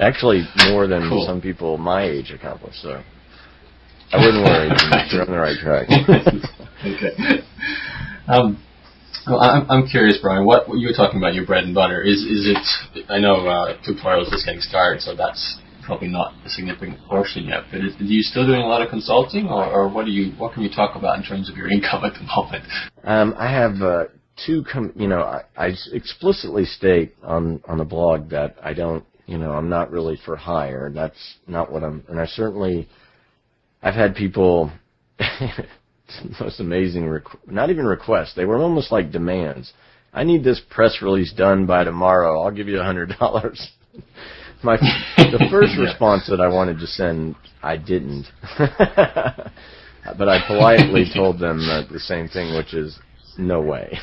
Actually, 0.00 0.44
more 0.70 0.86
than 0.86 1.08
cool. 1.08 1.24
some 1.26 1.40
people 1.40 1.78
my 1.78 2.04
age 2.04 2.30
accomplish. 2.30 2.74
So 2.82 3.02
I 4.12 4.24
wouldn't 4.24 4.44
worry. 4.44 4.68
You're 5.12 5.22
on 5.22 5.30
the 5.30 5.38
right 5.38 5.58
track. 5.58 5.88
okay. 6.86 7.42
Um, 8.26 8.62
well, 9.26 9.40
I'm, 9.40 9.70
I'm 9.70 9.86
curious, 9.86 10.18
Brian. 10.20 10.44
What, 10.44 10.68
what 10.68 10.78
you 10.78 10.88
were 10.88 10.94
talking 10.94 11.18
about 11.18 11.34
your 11.34 11.46
bread 11.46 11.64
and 11.64 11.74
butter 11.74 12.02
is 12.02 12.22
is 12.22 12.46
it? 12.46 13.04
I 13.08 13.18
know 13.18 13.46
uh, 13.46 13.76
Tubetorial's 13.84 14.30
just 14.30 14.44
getting 14.44 14.60
started, 14.60 15.00
so 15.00 15.16
that's 15.16 15.60
probably 15.84 16.08
not 16.08 16.34
a 16.44 16.48
significant 16.48 16.98
portion 17.08 17.44
yet. 17.44 17.64
But 17.70 17.80
is, 17.80 17.94
are 18.00 18.04
you 18.04 18.22
still 18.22 18.46
doing 18.46 18.60
a 18.60 18.66
lot 18.66 18.82
of 18.82 18.90
consulting, 18.90 19.46
or, 19.48 19.64
or 19.64 19.88
what 19.88 20.04
do 20.04 20.10
you 20.10 20.32
what 20.36 20.52
can 20.52 20.62
you 20.62 20.70
talk 20.70 20.96
about 20.96 21.18
in 21.18 21.24
terms 21.24 21.48
of 21.48 21.56
your 21.56 21.68
income 21.72 22.04
at 22.04 22.14
the 22.14 22.26
moment? 22.36 22.64
Um, 23.04 23.34
I 23.38 23.50
have 23.50 23.80
uh, 23.80 24.04
two. 24.46 24.64
Com- 24.70 24.92
you 24.94 25.08
know, 25.08 25.22
I, 25.22 25.42
I 25.56 25.72
explicitly 25.92 26.64
state 26.66 27.14
on 27.22 27.62
on 27.66 27.78
the 27.78 27.84
blog 27.84 28.30
that 28.30 28.56
I 28.62 28.74
don't 28.74 29.04
you 29.26 29.38
know, 29.38 29.52
I'm 29.52 29.68
not 29.68 29.90
really 29.90 30.18
for 30.24 30.36
hire. 30.36 30.90
That's 30.94 31.36
not 31.46 31.72
what 31.72 31.82
I'm. 31.82 32.04
And 32.08 32.20
I 32.20 32.26
certainly, 32.26 32.88
I've 33.82 33.94
had 33.94 34.14
people, 34.14 34.70
most 36.40 36.60
amazing, 36.60 37.04
requ- 37.04 37.38
not 37.46 37.70
even 37.70 37.86
requests. 37.86 38.34
They 38.34 38.44
were 38.44 38.58
almost 38.58 38.92
like 38.92 39.12
demands. 39.12 39.72
I 40.12 40.24
need 40.24 40.44
this 40.44 40.60
press 40.70 40.98
release 41.02 41.32
done 41.32 41.66
by 41.66 41.84
tomorrow. 41.84 42.42
I'll 42.42 42.50
give 42.52 42.68
you 42.68 42.80
a 42.80 42.84
hundred 42.84 43.14
dollars. 43.18 43.70
My 44.62 44.76
the 45.16 45.46
first 45.50 45.76
response 45.78 46.26
that 46.28 46.40
I 46.40 46.48
wanted 46.48 46.78
to 46.78 46.86
send, 46.86 47.34
I 47.62 47.76
didn't. 47.76 48.26
but 48.58 50.28
I 50.28 50.46
politely 50.46 51.04
told 51.14 51.38
them 51.38 51.60
uh, 51.68 51.82
the 51.92 52.00
same 52.00 52.28
thing, 52.28 52.56
which 52.56 52.72
is 52.72 52.98
no 53.36 53.60
way. 53.60 53.98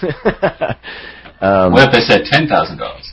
um, 1.42 1.74
what 1.74 1.88
if 1.88 1.94
they 1.94 2.02
said 2.02 2.26
ten 2.26 2.48
thousand 2.48 2.78
dollars? 2.78 3.12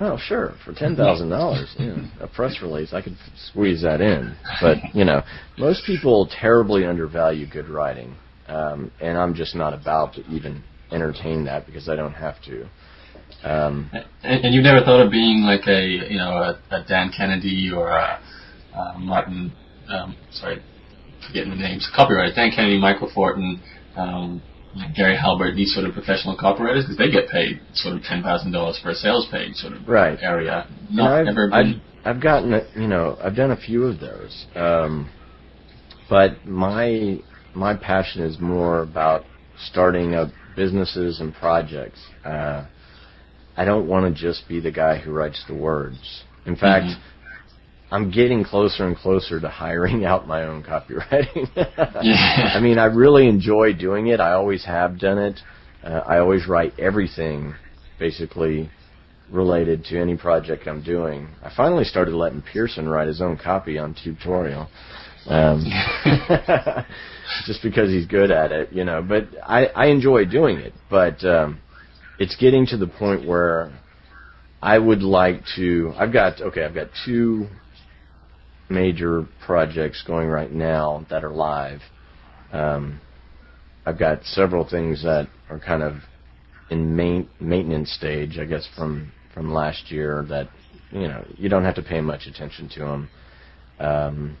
Oh, 0.00 0.18
sure. 0.18 0.54
For 0.64 0.72
ten 0.72 0.96
thousand 0.96 1.28
dollars, 1.30 1.74
a 2.20 2.26
press 2.26 2.56
release, 2.60 2.92
I 2.92 3.00
could 3.00 3.16
squeeze 3.36 3.82
that 3.82 4.00
in. 4.00 4.36
But 4.60 4.78
you 4.92 5.04
know, 5.04 5.22
most 5.56 5.86
people 5.86 6.28
terribly 6.40 6.84
undervalue 6.84 7.46
good 7.46 7.68
writing, 7.68 8.16
um, 8.48 8.90
and 9.00 9.16
I'm 9.16 9.34
just 9.34 9.54
not 9.54 9.72
about 9.72 10.14
to 10.14 10.22
even 10.26 10.64
entertain 10.90 11.44
that 11.44 11.66
because 11.66 11.88
I 11.88 11.94
don't 11.94 12.14
have 12.14 12.42
to. 12.44 12.68
Um, 13.44 13.90
and, 14.22 14.44
and 14.46 14.54
you've 14.54 14.64
never 14.64 14.84
thought 14.84 15.04
of 15.04 15.12
being 15.12 15.42
like 15.42 15.66
a 15.68 15.86
you 16.10 16.18
know 16.18 16.30
a, 16.38 16.60
a 16.70 16.84
Dan 16.88 17.12
Kennedy 17.16 17.70
or 17.72 17.88
a, 17.88 18.20
a 18.76 18.98
Martin, 18.98 19.52
um, 19.88 20.16
sorry, 20.32 20.60
forgetting 21.26 21.50
the 21.50 21.56
names, 21.56 21.88
copywriter 21.96 22.34
Dan 22.34 22.50
Kennedy, 22.50 22.78
Michael 22.80 23.10
Fortin. 23.14 23.60
Um, 23.96 24.42
Gary 24.96 25.16
Halbert, 25.16 25.54
these 25.54 25.72
sort 25.72 25.86
of 25.86 25.94
professional 25.94 26.36
copywriters, 26.36 26.82
because 26.82 26.96
they 26.96 27.10
get 27.10 27.28
paid 27.28 27.60
sort 27.74 27.96
of 27.96 28.02
ten 28.02 28.22
thousand 28.22 28.52
dollars 28.52 28.78
for 28.82 28.90
a 28.90 28.94
sales 28.94 29.26
page 29.30 29.54
sort 29.56 29.72
of 29.72 29.88
right. 29.88 30.18
area. 30.20 30.66
Not 30.90 31.12
I've, 31.12 31.26
ever 31.28 31.48
been. 31.48 31.80
I've, 32.04 32.16
I've 32.16 32.22
gotten, 32.22 32.60
you 32.74 32.88
know, 32.88 33.16
I've 33.22 33.36
done 33.36 33.50
a 33.50 33.56
few 33.56 33.84
of 33.84 34.00
those, 34.00 34.46
um, 34.54 35.10
but 36.08 36.44
my 36.46 37.20
my 37.54 37.74
passion 37.74 38.22
is 38.22 38.38
more 38.40 38.82
about 38.82 39.24
starting 39.70 40.14
up 40.14 40.30
businesses 40.56 41.20
and 41.20 41.34
projects. 41.34 42.00
Uh, 42.24 42.66
I 43.56 43.64
don't 43.64 43.86
want 43.86 44.14
to 44.14 44.20
just 44.20 44.48
be 44.48 44.60
the 44.60 44.72
guy 44.72 44.98
who 44.98 45.12
writes 45.12 45.44
the 45.46 45.54
words. 45.54 46.24
In 46.46 46.56
fact, 46.56 46.86
mm-hmm. 46.86 47.13
I'm 47.94 48.10
getting 48.10 48.42
closer 48.42 48.84
and 48.88 48.96
closer 48.96 49.38
to 49.38 49.48
hiring 49.48 50.04
out 50.10 50.26
my 50.26 50.42
own 50.42 50.64
copywriting. 50.64 51.48
yeah. 52.02 52.50
I 52.54 52.60
mean, 52.60 52.76
I 52.76 52.86
really 52.86 53.28
enjoy 53.28 53.72
doing 53.72 54.08
it. 54.08 54.18
I 54.18 54.32
always 54.32 54.64
have 54.64 54.98
done 54.98 55.18
it. 55.18 55.38
Uh, 55.82 56.02
I 56.04 56.18
always 56.18 56.48
write 56.48 56.72
everything, 56.78 57.54
basically, 58.00 58.68
related 59.30 59.84
to 59.84 60.00
any 60.00 60.16
project 60.16 60.66
I'm 60.66 60.82
doing. 60.82 61.28
I 61.40 61.52
finally 61.56 61.84
started 61.84 62.14
letting 62.14 62.42
Pearson 62.42 62.88
write 62.88 63.06
his 63.06 63.20
own 63.20 63.36
copy 63.36 63.78
on 63.78 63.94
Tubetorial. 63.94 64.68
Um, 65.26 65.64
just 67.46 67.62
because 67.62 67.90
he's 67.90 68.06
good 68.06 68.30
at 68.32 68.50
it, 68.50 68.72
you 68.72 68.84
know. 68.84 69.02
But 69.02 69.28
I, 69.42 69.66
I 69.66 69.86
enjoy 69.86 70.24
doing 70.24 70.58
it. 70.58 70.72
But 70.90 71.24
um, 71.24 71.60
it's 72.18 72.34
getting 72.36 72.66
to 72.66 72.76
the 72.76 72.88
point 72.88 73.26
where 73.26 73.72
I 74.60 74.78
would 74.78 75.02
like 75.02 75.42
to. 75.56 75.92
I've 75.96 76.12
got 76.12 76.40
okay. 76.40 76.64
I've 76.64 76.74
got 76.74 76.88
two 77.06 77.46
major 78.68 79.26
projects 79.44 80.02
going 80.06 80.28
right 80.28 80.52
now 80.52 81.06
that 81.10 81.24
are 81.24 81.32
live. 81.32 81.80
Um, 82.52 83.00
I've 83.86 83.98
got 83.98 84.24
several 84.24 84.68
things 84.68 85.02
that 85.02 85.28
are 85.50 85.58
kind 85.58 85.82
of 85.82 85.94
in 86.70 86.96
main, 86.96 87.28
maintenance 87.40 87.92
stage, 87.92 88.38
I 88.38 88.44
guess, 88.44 88.66
from 88.76 89.12
from 89.34 89.52
last 89.52 89.90
year 89.90 90.24
that 90.28 90.48
you 90.90 91.08
know 91.08 91.24
you 91.36 91.48
don't 91.48 91.64
have 91.64 91.74
to 91.74 91.82
pay 91.82 92.00
much 92.00 92.26
attention 92.26 92.68
to 92.70 92.80
them. 92.80 93.08
Um, 93.78 94.36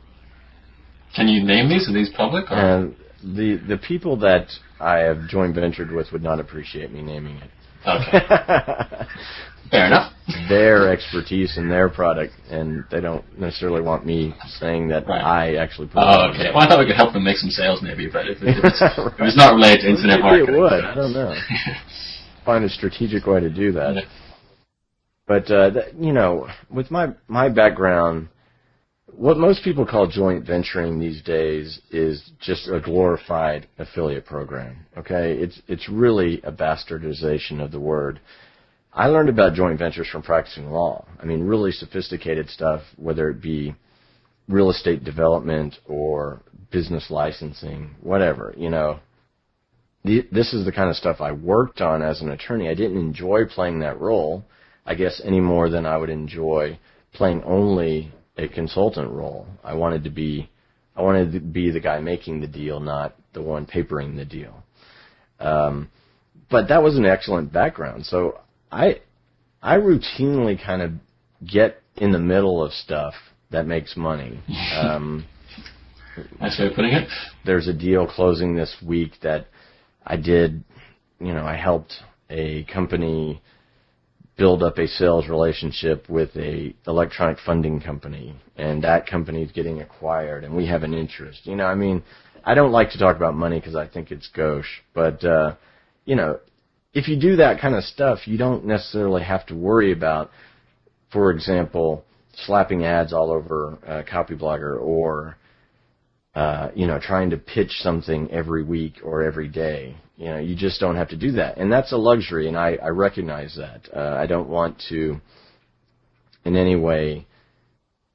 Can 1.14 1.28
you 1.28 1.44
name 1.44 1.68
these? 1.68 1.88
Are 1.88 1.92
these 1.92 2.10
public? 2.16 2.50
Or? 2.50 2.54
Uh, 2.54 2.86
the 3.22 3.60
the 3.68 3.78
people 3.78 4.16
that 4.18 4.48
I 4.80 4.98
have 4.98 5.28
joint 5.28 5.54
ventured 5.54 5.90
with 5.90 6.12
would 6.12 6.22
not 6.22 6.40
appreciate 6.40 6.92
me 6.92 7.02
naming 7.02 7.36
it. 7.36 7.50
Okay. 7.86 9.06
Fair 9.70 9.86
enough. 9.86 10.12
Their 10.48 10.92
expertise 10.92 11.56
and 11.56 11.70
their 11.70 11.88
product, 11.88 12.32
and 12.50 12.84
they 12.90 13.00
don't 13.00 13.24
necessarily 13.38 13.82
want 13.82 14.06
me 14.06 14.34
saying 14.58 14.88
that 14.88 15.06
right. 15.06 15.20
I 15.20 15.54
actually 15.56 15.88
put. 15.88 15.98
Oh, 15.98 16.30
okay. 16.30 16.50
Well, 16.54 16.62
I 16.62 16.68
thought 16.68 16.78
we 16.78 16.86
could 16.86 16.96
help 16.96 17.12
them 17.12 17.24
make 17.24 17.36
some 17.36 17.50
sales, 17.50 17.80
maybe, 17.82 18.08
but 18.08 18.26
if, 18.28 18.42
it, 18.42 18.48
if, 18.58 18.64
it's, 18.64 18.80
right. 18.80 18.98
if 18.98 19.20
it's 19.20 19.36
not 19.36 19.54
related 19.54 19.82
to 19.82 19.88
internet 19.88 20.20
maybe 20.20 20.22
marketing, 20.22 20.54
it 20.54 20.58
would. 20.58 20.84
I 20.84 20.94
don't 20.94 21.12
know. 21.12 21.34
Find 22.44 22.64
a 22.64 22.68
strategic 22.68 23.26
way 23.26 23.40
to 23.40 23.50
do 23.50 23.72
that. 23.72 23.94
Yeah. 23.94 24.00
But 25.26 25.50
uh, 25.50 25.70
th- 25.70 25.94
you 25.98 26.12
know, 26.12 26.48
with 26.70 26.90
my 26.90 27.14
my 27.28 27.48
background, 27.48 28.28
what 29.16 29.36
most 29.38 29.64
people 29.64 29.86
call 29.86 30.06
joint 30.06 30.46
venturing 30.46 30.98
these 30.98 31.22
days 31.22 31.80
is 31.90 32.30
just 32.40 32.68
a 32.68 32.80
glorified 32.80 33.66
affiliate 33.78 34.26
program. 34.26 34.86
Okay, 34.98 35.32
it's 35.34 35.60
it's 35.66 35.88
really 35.88 36.40
a 36.42 36.52
bastardization 36.52 37.62
of 37.62 37.70
the 37.70 37.80
word. 37.80 38.20
I 38.94 39.08
learned 39.08 39.28
about 39.28 39.54
joint 39.54 39.78
ventures 39.78 40.08
from 40.08 40.22
practicing 40.22 40.70
law. 40.70 41.04
I 41.20 41.24
mean, 41.24 41.42
really 41.42 41.72
sophisticated 41.72 42.48
stuff, 42.48 42.82
whether 42.96 43.28
it 43.28 43.42
be 43.42 43.74
real 44.48 44.70
estate 44.70 45.02
development 45.02 45.76
or 45.84 46.42
business 46.70 47.10
licensing, 47.10 47.96
whatever. 48.00 48.54
You 48.56 48.70
know, 48.70 49.00
this 50.04 50.52
is 50.52 50.64
the 50.64 50.72
kind 50.72 50.90
of 50.90 50.96
stuff 50.96 51.20
I 51.20 51.32
worked 51.32 51.80
on 51.80 52.02
as 52.02 52.20
an 52.20 52.30
attorney. 52.30 52.68
I 52.68 52.74
didn't 52.74 52.98
enjoy 52.98 53.46
playing 53.46 53.80
that 53.80 54.00
role, 54.00 54.44
I 54.86 54.94
guess, 54.94 55.20
any 55.24 55.40
more 55.40 55.68
than 55.68 55.86
I 55.86 55.96
would 55.96 56.10
enjoy 56.10 56.78
playing 57.14 57.42
only 57.42 58.12
a 58.36 58.48
consultant 58.48 59.10
role. 59.10 59.46
I 59.64 59.74
wanted 59.74 60.04
to 60.04 60.10
be 60.10 60.50
I 60.96 61.02
wanted 61.02 61.32
to 61.32 61.40
be 61.40 61.72
the 61.72 61.80
guy 61.80 61.98
making 61.98 62.40
the 62.40 62.46
deal, 62.46 62.78
not 62.78 63.16
the 63.32 63.42
one 63.42 63.66
papering 63.66 64.14
the 64.14 64.24
deal. 64.24 64.62
Um, 65.40 65.90
but 66.48 66.68
that 66.68 66.84
was 66.84 66.96
an 66.96 67.04
excellent 67.04 67.52
background. 67.52 68.06
So 68.06 68.38
I 68.74 69.00
I 69.62 69.76
routinely 69.76 70.62
kind 70.62 70.82
of 70.82 70.90
get 71.46 71.80
in 71.96 72.10
the 72.10 72.18
middle 72.18 72.62
of 72.62 72.72
stuff 72.72 73.14
that 73.50 73.66
makes 73.66 73.96
money. 73.96 74.40
Um, 74.74 75.24
nice 76.40 76.58
way 76.58 76.66
of 76.66 76.74
putting 76.74 76.92
it. 76.92 77.08
There's 77.44 77.68
a 77.68 77.72
deal 77.72 78.06
closing 78.06 78.54
this 78.54 78.74
week 78.84 79.12
that 79.22 79.46
I 80.04 80.16
did. 80.16 80.64
You 81.20 81.32
know, 81.32 81.44
I 81.44 81.56
helped 81.56 81.94
a 82.28 82.64
company 82.64 83.40
build 84.36 84.62
up 84.62 84.78
a 84.78 84.88
sales 84.88 85.28
relationship 85.28 86.08
with 86.08 86.30
a 86.36 86.74
electronic 86.88 87.38
funding 87.46 87.80
company 87.80 88.34
and 88.56 88.82
that 88.82 89.06
company 89.06 89.42
is 89.42 89.52
getting 89.52 89.80
acquired 89.80 90.42
and 90.42 90.56
we 90.56 90.66
have 90.66 90.82
an 90.82 90.92
interest. 90.92 91.40
You 91.44 91.54
know, 91.54 91.66
I 91.66 91.76
mean, 91.76 92.02
I 92.44 92.54
don't 92.54 92.72
like 92.72 92.90
to 92.90 92.98
talk 92.98 93.16
about 93.16 93.34
money 93.34 93.60
because 93.60 93.76
I 93.76 93.86
think 93.86 94.10
it's 94.10 94.28
gauche, 94.34 94.82
but 94.92 95.24
uh, 95.24 95.54
you 96.04 96.16
know, 96.16 96.40
if 96.94 97.08
you 97.08 97.16
do 97.18 97.36
that 97.36 97.60
kind 97.60 97.74
of 97.74 97.84
stuff, 97.84 98.26
you 98.26 98.38
don't 98.38 98.64
necessarily 98.64 99.22
have 99.22 99.44
to 99.46 99.54
worry 99.54 99.92
about, 99.92 100.30
for 101.12 101.30
example, 101.30 102.04
slapping 102.46 102.84
ads 102.84 103.12
all 103.12 103.30
over 103.30 103.78
uh, 103.86 104.02
Copyblogger 104.10 104.80
or 104.80 105.36
uh, 106.34 106.70
you 106.74 106.86
know, 106.86 106.98
trying 107.00 107.30
to 107.30 107.36
pitch 107.36 107.70
something 107.78 108.28
every 108.32 108.64
week 108.64 108.94
or 109.04 109.22
every 109.22 109.48
day. 109.48 109.96
You 110.16 110.26
know, 110.26 110.38
you 110.38 110.56
just 110.56 110.80
don't 110.80 110.96
have 110.96 111.10
to 111.10 111.16
do 111.16 111.32
that, 111.32 111.58
and 111.58 111.72
that's 111.72 111.92
a 111.92 111.96
luxury, 111.96 112.48
and 112.48 112.56
I, 112.56 112.76
I 112.82 112.88
recognize 112.88 113.56
that. 113.56 113.88
Uh, 113.96 114.16
I 114.16 114.26
don't 114.26 114.48
want 114.48 114.82
to, 114.88 115.20
in 116.44 116.56
any 116.56 116.76
way, 116.76 117.26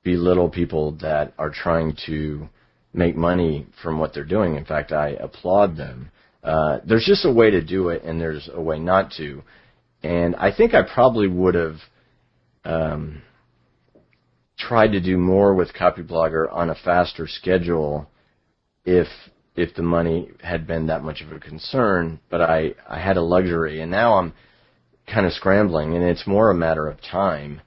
belittle 0.04 0.50
people 0.50 0.94
that 1.02 1.34
are 1.38 1.50
trying 1.50 1.96
to 2.08 2.48
make 2.94 3.16
money 3.16 3.68
from 3.82 4.00
what 4.00 4.14
they're 4.14 4.26
doing. 4.26 4.56
In 4.56 4.66
fact, 4.66 4.92
I 4.92 5.10
applaud 5.10 5.78
them. 5.78 6.12
Uh, 6.44 6.80
there's 6.86 7.06
just 7.06 7.26
a 7.26 7.32
way 7.32 7.52
to 7.52 7.62
do 7.62 7.90
it, 7.90 8.04
and 8.04 8.20
there's 8.20 8.50
a 8.54 8.62
way 8.62 8.80
not 8.80 9.12
to. 9.18 9.44
And 10.04 10.36
I 10.36 10.56
think 10.56 10.74
I 10.74 10.82
probably 10.84 11.28
would 11.28 11.56
have 11.56 11.76
um, 12.64 13.22
tried 14.58 14.92
to 14.94 15.02
do 15.02 15.18
more 15.18 15.54
with 15.54 15.74
Copyblogger 15.74 16.52
on 16.52 16.70
a 16.70 16.76
faster 16.76 17.28
schedule 17.28 18.10
if 18.86 19.08
if 19.56 19.76
the 19.76 19.84
money 19.84 20.30
had 20.42 20.66
been 20.66 20.88
that 20.88 21.04
much 21.04 21.22
of 21.22 21.34
a 21.34 21.40
concern, 21.40 22.18
but 22.30 22.40
I, 22.40 22.76
I 22.88 22.98
had 22.98 23.18
a 23.18 23.22
luxury, 23.22 23.82
and 23.82 23.92
now 23.92 24.14
I'm 24.18 24.34
kind 25.12 25.26
of 25.26 25.34
scrambling, 25.34 25.96
and 25.96 26.04
it's 26.06 26.26
more 26.26 26.50
a 26.50 26.56
matter 26.56 26.88
of 26.88 27.02
time. 27.02 27.60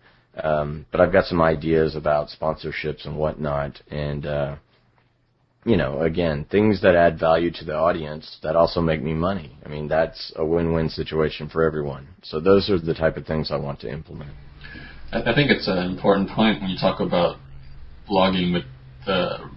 Um, 0.43 0.87
but 0.91 1.03
I've 1.03 1.13
got 1.13 1.27
some 1.27 1.43
ideas 1.43 1.95
about 1.95 2.29
sponsorships 2.29 3.05
and 3.05 3.19
whatnot, 3.19 3.83
and 3.91 4.25
uh, 4.25 4.57
you 5.65 5.77
know, 5.77 6.03
again, 6.03 6.45
things 6.51 6.83
that 6.83 6.97
add 6.97 7.19
value 7.19 7.51
to 7.53 7.65
the 7.65 7.75
audience 7.75 8.39
that 8.43 8.57
also 8.57 8.81
make 8.81 9.01
me 9.01 9.15
money. 9.15 9.57
I 9.65 9.69
mean, 9.69 9.87
that's 9.89 10.33
a 10.37 10.45
win-win 10.45 10.89
situation 10.89 11.49
for 11.49 11.63
everyone. 11.63 12.09
So 12.23 12.41
those 12.41 12.69
are 12.69 12.81
the 12.81 12.95
type 12.95 13.17
of 13.17 13.27
things 13.27 13.51
I 13.53 13.57
want 13.57 13.81
to 13.81 13.91
implement. 13.91 14.33
I 15.13 15.35
think 15.35 15.51
it's 15.51 15.69
an 15.69 15.79
important 15.79 16.31
point 16.31 16.61
when 16.61 16.71
you 16.71 16.79
talk 16.79 16.99
about 17.01 17.37
blogging 18.11 18.53
with 18.53 18.65
the 19.07 19.51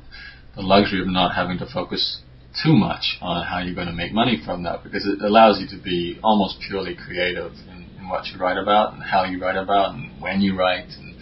the 0.56 0.62
luxury 0.62 1.01
of 1.01 1.08
not 1.08 1.36
having 1.36 1.58
to 1.58 1.66
focus 1.74 2.22
too 2.64 2.74
much 2.74 3.18
on 3.22 3.45
how 3.45 3.60
you're 3.60 3.76
going 3.76 3.88
to 3.88 3.93
make 3.93 4.14
money 4.14 4.41
from 4.45 4.64
that 4.64 4.84
because 4.84 5.06
it 5.06 5.22
allows 5.22 5.60
you 5.60 5.68
to 5.68 5.84
be 5.84 6.18
almost 6.24 6.58
purely 6.66 6.95
creative 6.95 7.51
in, 7.68 7.89
in 7.99 8.08
what 8.08 8.26
you 8.28 8.39
write 8.39 8.58
about 8.58 8.93
and 8.93 9.03
how 9.03 9.26
you 9.26 9.41
write 9.41 9.58
about 9.58 9.93
and 9.93 10.22
when 10.22 10.39
you 10.39 10.58
write 10.58 10.88
and 10.97 11.16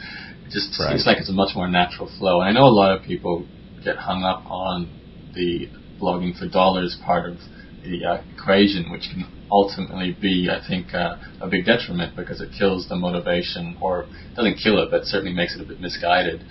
it 0.45 0.51
just 0.51 0.77
right. 0.79 0.91
seems 0.91 1.05
like 1.07 1.17
it's 1.17 1.29
a 1.29 1.33
much 1.33 1.55
more 1.55 1.67
natural 1.67 2.09
flow. 2.19 2.41
And 2.41 2.49
I 2.49 2.53
know 2.53 2.65
a 2.65 2.73
lot 2.73 2.95
of 2.95 3.03
people 3.03 3.47
get 3.83 3.97
hung 3.97 4.23
up 4.23 4.43
on 4.45 4.87
the 5.35 5.67
blogging 5.99 6.37
for 6.37 6.47
dollars 6.47 6.97
part 7.05 7.29
of 7.29 7.37
the 7.83 8.05
uh, 8.05 8.23
equation, 8.35 8.91
which 8.91 9.03
can 9.11 9.25
ultimately 9.51 10.15
be, 10.19 10.49
I 10.49 10.65
think, 10.67 10.93
uh, 10.93 11.17
a 11.41 11.47
big 11.47 11.65
detriment 11.65 12.15
because 12.15 12.41
it 12.41 12.49
kills 12.57 12.87
the 12.89 12.95
motivation, 12.95 13.77
or 13.81 14.07
doesn't 14.35 14.57
kill 14.57 14.81
it, 14.81 14.89
but 14.89 15.05
certainly 15.05 15.33
makes 15.33 15.55
it 15.55 15.61
a 15.61 15.65
bit 15.65 15.79
misguided. 15.79 16.41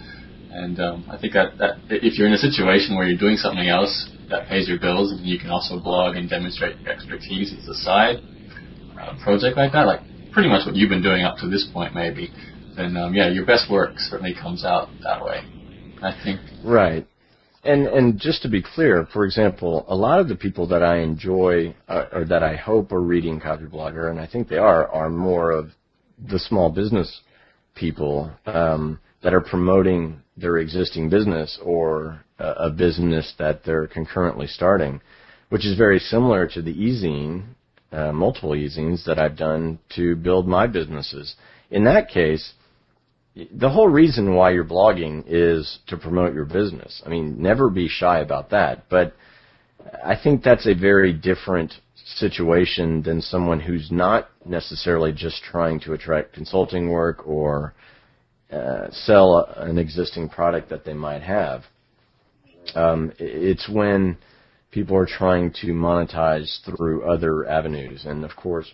And 0.53 0.78
um, 0.78 1.09
I 1.11 1.16
think 1.18 1.33
that, 1.33 1.57
that 1.59 1.80
if 1.89 2.18
you're 2.18 2.28
in 2.28 2.35
a 2.35 2.39
situation 2.39 2.95
where 2.95 3.09
you're 3.09 3.18
doing 3.18 3.37
something 3.37 3.66
else 3.66 4.11
that 4.28 4.49
pays 4.49 4.68
your 4.68 4.78
bills, 4.78 5.11
and 5.11 5.24
you 5.24 5.39
can 5.39 5.51
also 5.51 5.80
blog 5.80 6.16
and 6.16 6.28
demonstrate 6.28 6.78
your 6.80 6.93
expertise 6.93 7.53
as 7.53 7.66
a 7.66 7.74
side 7.74 8.16
uh, 9.01 9.16
project 9.24 9.57
like 9.57 9.72
that, 9.72 9.87
like 9.87 10.01
pretty 10.33 10.49
much 10.49 10.66
what 10.66 10.76
you've 10.76 10.91
been 10.91 11.03
doing 11.03 11.24
up 11.24 11.39
to 11.39 11.49
this 11.49 11.66
point, 11.72 11.95
maybe, 11.95 12.30
then 12.76 12.97
um, 12.97 13.14
yeah, 13.14 13.30
your 13.30 13.47
best 13.47 13.70
work 13.70 13.99
certainly 13.99 14.35
comes 14.35 14.64
out 14.64 14.89
that 15.03 15.24
way. 15.24 15.41
I 16.03 16.12
think. 16.22 16.41
Right. 16.64 17.07
And 17.64 17.86
and 17.86 18.18
just 18.18 18.42
to 18.42 18.48
be 18.48 18.60
clear, 18.60 19.06
for 19.12 19.24
example, 19.24 19.84
a 19.86 19.94
lot 19.94 20.18
of 20.18 20.28
the 20.28 20.34
people 20.34 20.66
that 20.68 20.82
I 20.82 20.98
enjoy 20.98 21.74
uh, 21.88 22.06
or 22.12 22.24
that 22.24 22.42
I 22.42 22.56
hope 22.56 22.90
are 22.90 23.00
reading 23.00 23.40
Copyblogger, 23.40 24.10
and 24.10 24.18
I 24.18 24.26
think 24.26 24.48
they 24.48 24.58
are, 24.58 24.88
are 24.88 25.08
more 25.08 25.52
of 25.52 25.70
the 26.18 26.40
small 26.40 26.70
business 26.70 27.20
people 27.74 28.32
um, 28.46 28.98
that 29.22 29.32
are 29.32 29.40
promoting 29.40 30.22
their 30.36 30.58
existing 30.58 31.08
business 31.08 31.58
or 31.62 32.24
a, 32.38 32.70
business 32.70 33.32
that 33.38 33.64
they're 33.64 33.86
concurrently 33.86 34.46
starting, 34.46 35.00
which 35.50 35.64
is 35.64 35.78
very 35.78 35.98
similar 35.98 36.48
to 36.48 36.62
the 36.62 36.70
e-zine, 36.70 37.44
uh, 37.92 38.12
multiple 38.12 38.54
e-zines 38.56 39.04
that 39.04 39.18
I've 39.18 39.36
done 39.36 39.78
to 39.94 40.16
build 40.16 40.48
my 40.48 40.66
businesses. 40.66 41.36
In 41.70 41.84
that 41.84 42.08
case, 42.08 42.54
the 43.35 43.70
whole 43.70 43.89
reason 43.89 44.35
why 44.35 44.51
you're 44.51 44.64
blogging 44.64 45.24
is 45.26 45.78
to 45.87 45.97
promote 45.97 46.35
your 46.35 46.45
business. 46.45 47.03
I 47.05 47.09
mean, 47.09 47.41
never 47.41 47.70
be 47.70 47.89
shy 47.89 48.20
about 48.20 48.51
that. 48.51 48.89
But 48.91 49.14
I 50.05 50.16
think 50.22 50.43
that's 50.43 50.66
a 50.66 50.74
very 50.74 51.12
different 51.12 51.72
situation 51.95 53.03
than 53.03 53.22
someone 53.22 53.61
who's 53.61 53.91
not 53.91 54.28
necessarily 54.45 55.12
just 55.12 55.43
trying 55.43 55.80
to 55.80 55.95
attract 55.95 56.35
consulting 56.35 56.91
work 56.91 57.26
or 57.26 57.74
uh, 58.51 58.91
sell 58.91 59.37
a, 59.37 59.62
an 59.62 59.78
existing 59.78 60.28
product 60.28 60.68
that 60.68 60.85
they 60.85 60.93
might 60.93 61.22
have. 61.22 61.62
Um, 62.74 63.12
it's 63.18 63.68
when 63.68 64.18
people 64.70 64.97
are 64.97 65.07
trying 65.07 65.53
to 65.62 65.68
monetize 65.68 66.59
through 66.64 67.11
other 67.11 67.49
avenues, 67.49 68.05
and 68.05 68.24
of 68.24 68.37
course, 68.37 68.70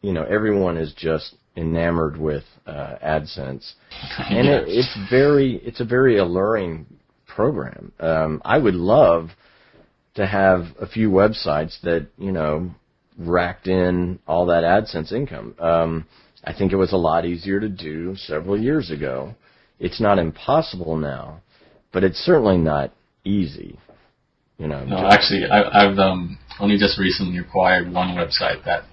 you 0.00 0.12
know, 0.12 0.24
everyone 0.24 0.76
is 0.76 0.92
just 0.94 1.34
enamored 1.56 2.18
with 2.18 2.44
uh, 2.66 2.96
AdSense, 3.04 3.72
and 4.18 4.46
it, 4.46 4.68
it's 4.68 4.96
very 5.10 5.56
it's 5.64 5.80
a 5.80 5.84
very 5.84 6.18
alluring 6.18 6.86
program. 7.26 7.92
Um, 8.00 8.42
I 8.44 8.58
would 8.58 8.74
love 8.74 9.30
to 10.14 10.26
have 10.26 10.66
a 10.80 10.86
few 10.86 11.10
websites 11.10 11.80
that 11.82 12.08
you 12.18 12.32
know 12.32 12.70
racked 13.18 13.66
in 13.66 14.18
all 14.26 14.46
that 14.46 14.64
AdSense 14.64 15.12
income. 15.12 15.54
Um, 15.58 16.06
I 16.44 16.52
think 16.52 16.72
it 16.72 16.76
was 16.76 16.92
a 16.92 16.96
lot 16.96 17.24
easier 17.24 17.60
to 17.60 17.68
do 17.68 18.14
several 18.16 18.60
years 18.60 18.90
ago. 18.90 19.34
It's 19.78 20.00
not 20.00 20.18
impossible 20.18 20.96
now, 20.96 21.40
but 21.92 22.04
it's 22.04 22.18
certainly 22.18 22.58
not 22.58 22.92
easy. 23.24 23.78
You 24.58 24.68
know. 24.68 24.84
No, 24.84 25.08
actually, 25.08 25.44
I, 25.50 25.84
I've 25.84 25.98
um, 25.98 26.38
only 26.60 26.78
just 26.78 26.98
recently 26.98 27.38
acquired 27.38 27.92
one 27.92 28.08
website 28.16 28.64
that 28.64 28.84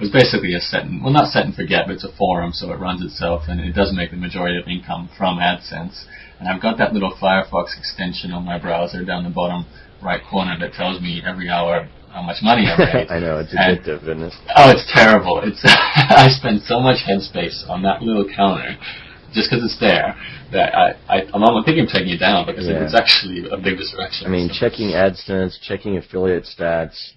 it 0.00 0.08
was 0.08 0.16
basically 0.16 0.54
a 0.54 0.60
set 0.60 0.88
and 0.88 1.04
well 1.04 1.12
not 1.12 1.28
set 1.28 1.44
and 1.44 1.54
forget, 1.54 1.84
but 1.86 2.00
it's 2.00 2.04
a 2.04 2.16
forum, 2.16 2.52
so 2.52 2.72
it 2.72 2.80
runs 2.80 3.04
itself 3.04 3.42
and 3.48 3.60
it 3.60 3.72
does 3.72 3.92
make 3.94 4.10
the 4.10 4.16
majority 4.16 4.56
of 4.56 4.66
income 4.66 5.10
from 5.16 5.36
AdSense. 5.36 6.08
And 6.40 6.48
I've 6.48 6.62
got 6.62 6.78
that 6.78 6.94
little 6.94 7.12
Firefox 7.12 7.76
extension 7.76 8.32
on 8.32 8.46
my 8.46 8.58
browser 8.58 9.04
down 9.04 9.24
the 9.24 9.30
bottom 9.30 9.66
right 10.02 10.22
corner 10.24 10.56
that 10.58 10.72
tells 10.72 11.02
me 11.02 11.20
every 11.20 11.50
hour 11.50 11.86
how 12.08 12.22
much 12.22 12.38
money 12.42 12.64
I 12.64 12.78
made. 12.78 13.10
I 13.10 13.20
know 13.20 13.44
it's 13.44 13.52
addictive, 13.52 14.08
and, 14.08 14.24
isn't 14.24 14.40
it? 14.40 14.52
Oh, 14.56 14.70
it's 14.70 14.88
terrible. 14.88 15.42
It's 15.44 15.60
I 15.64 16.28
spend 16.30 16.62
so 16.62 16.80
much 16.80 17.04
headspace 17.04 17.68
on 17.68 17.82
that 17.82 18.00
little 18.00 18.24
counter 18.24 18.80
just 19.32 19.50
because 19.50 19.62
it's 19.62 19.78
there 19.78 20.16
that 20.52 20.74
I, 20.74 20.96
I 21.08 21.16
I'm 21.34 21.44
almost 21.44 21.66
thinking 21.66 21.84
of 21.84 21.92
taking 21.92 22.16
it 22.16 22.18
down 22.18 22.46
because 22.46 22.66
yeah. 22.66 22.82
it's 22.84 22.96
actually 22.96 23.46
a 23.52 23.60
big 23.60 23.76
distraction. 23.76 24.26
I 24.26 24.30
mean, 24.30 24.48
so. 24.48 24.64
checking 24.64 24.96
AdSense, 24.96 25.60
checking 25.60 25.98
affiliate 25.98 26.48
stats, 26.48 27.12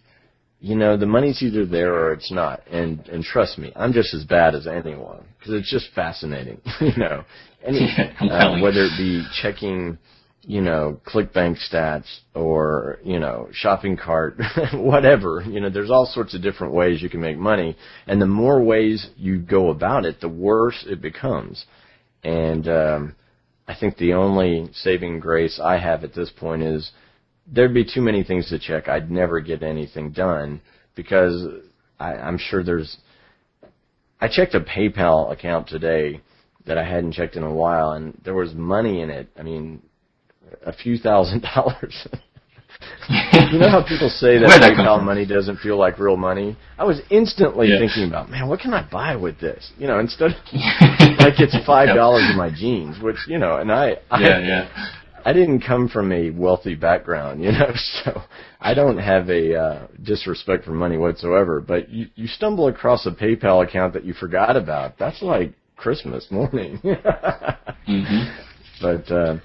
you 0.63 0.77
know, 0.77 0.95
the 0.95 1.05
money's 1.05 1.43
either 1.43 1.65
there 1.65 1.93
or 1.93 2.13
it's 2.13 2.31
not. 2.31 2.65
And 2.71 3.05
and 3.09 3.21
trust 3.21 3.57
me, 3.57 3.73
I'm 3.75 3.91
just 3.91 4.13
as 4.13 4.23
bad 4.23 4.55
as 4.55 4.65
anyone 4.65 5.25
because 5.37 5.55
it's 5.55 5.69
just 5.69 5.93
fascinating. 5.93 6.61
you 6.79 6.95
know, 6.95 7.25
any 7.61 7.81
uh, 8.21 8.61
whether 8.61 8.85
it 8.85 8.97
be 8.97 9.25
checking, 9.41 9.97
you 10.43 10.61
know, 10.61 11.01
ClickBank 11.05 11.57
stats 11.69 12.07
or 12.33 12.99
you 13.03 13.19
know, 13.19 13.49
shopping 13.51 13.97
cart, 13.97 14.37
whatever. 14.73 15.43
You 15.45 15.59
know, 15.59 15.69
there's 15.69 15.91
all 15.91 16.05
sorts 16.05 16.33
of 16.33 16.41
different 16.41 16.73
ways 16.73 17.01
you 17.01 17.09
can 17.09 17.19
make 17.19 17.37
money, 17.37 17.75
and 18.07 18.21
the 18.21 18.25
more 18.25 18.63
ways 18.63 19.09
you 19.17 19.39
go 19.39 19.69
about 19.69 20.05
it, 20.05 20.21
the 20.21 20.29
worse 20.29 20.85
it 20.87 21.01
becomes. 21.01 21.65
And 22.23 22.69
um, 22.69 23.15
I 23.67 23.75
think 23.77 23.97
the 23.97 24.13
only 24.13 24.69
saving 24.75 25.19
grace 25.19 25.59
I 25.61 25.77
have 25.77 26.05
at 26.05 26.15
this 26.15 26.29
point 26.29 26.63
is 26.63 26.89
there'd 27.51 27.73
be 27.73 27.85
too 27.85 28.01
many 28.01 28.23
things 28.23 28.49
to 28.49 28.59
check. 28.59 28.87
I'd 28.87 29.11
never 29.11 29.39
get 29.39 29.63
anything 29.63 30.11
done 30.11 30.61
because 30.95 31.45
I, 31.99 32.13
I'm 32.13 32.37
sure 32.37 32.63
there's. 32.63 32.97
I 34.19 34.27
checked 34.29 34.55
a 34.55 34.61
PayPal 34.61 35.31
account 35.31 35.67
today 35.67 36.21
that 36.65 36.77
I 36.77 36.83
hadn't 36.83 37.13
checked 37.13 37.35
in 37.35 37.43
a 37.43 37.53
while, 37.53 37.91
and 37.91 38.19
there 38.23 38.33
was 38.33 38.53
money 38.53 39.01
in 39.01 39.09
it. 39.09 39.27
I 39.37 39.43
mean, 39.43 39.81
a 40.65 40.73
few 40.73 40.97
thousand 40.97 41.41
dollars. 41.55 42.07
you 43.51 43.59
know 43.59 43.69
how 43.69 43.83
people 43.85 44.09
say 44.09 44.37
that 44.39 44.61
PayPal 44.61 45.03
money 45.03 45.25
doesn't 45.25 45.57
feel 45.57 45.77
like 45.77 45.99
real 45.99 46.17
money? 46.17 46.57
I 46.77 46.85
was 46.85 47.01
instantly 47.09 47.67
yeah. 47.67 47.79
thinking 47.79 48.07
about, 48.07 48.29
man, 48.29 48.47
what 48.47 48.59
can 48.59 48.73
I 48.73 48.87
buy 48.89 49.15
with 49.15 49.39
this? 49.39 49.71
You 49.77 49.87
know, 49.87 49.99
instead 49.99 50.31
of 50.31 50.37
like 51.19 51.39
it's 51.39 51.55
five 51.65 51.95
dollars 51.95 52.23
in 52.29 52.37
my 52.37 52.49
jeans, 52.55 53.01
which 53.01 53.17
you 53.27 53.39
know, 53.39 53.57
and 53.57 53.71
I, 53.71 53.97
I 54.09 54.21
yeah, 54.21 54.39
yeah. 54.39 54.87
I 55.25 55.33
didn't 55.33 55.61
come 55.61 55.87
from 55.87 56.11
a 56.11 56.29
wealthy 56.31 56.75
background, 56.75 57.43
you 57.43 57.51
know, 57.51 57.71
so 58.03 58.21
I 58.59 58.73
don't 58.73 58.97
have 58.97 59.29
a 59.29 59.55
uh, 59.55 59.87
disrespect 60.01 60.65
for 60.65 60.71
money 60.71 60.97
whatsoever. 60.97 61.61
But 61.61 61.89
you, 61.89 62.07
you 62.15 62.27
stumble 62.27 62.67
across 62.67 63.05
a 63.05 63.11
PayPal 63.11 63.67
account 63.67 63.93
that 63.93 64.03
you 64.03 64.13
forgot 64.13 64.55
about. 64.55 64.97
That's 64.97 65.21
like 65.21 65.53
Christmas 65.75 66.27
morning. 66.29 66.79
mm-hmm. 66.83 68.39
But 68.81 69.11
uh, 69.11 69.37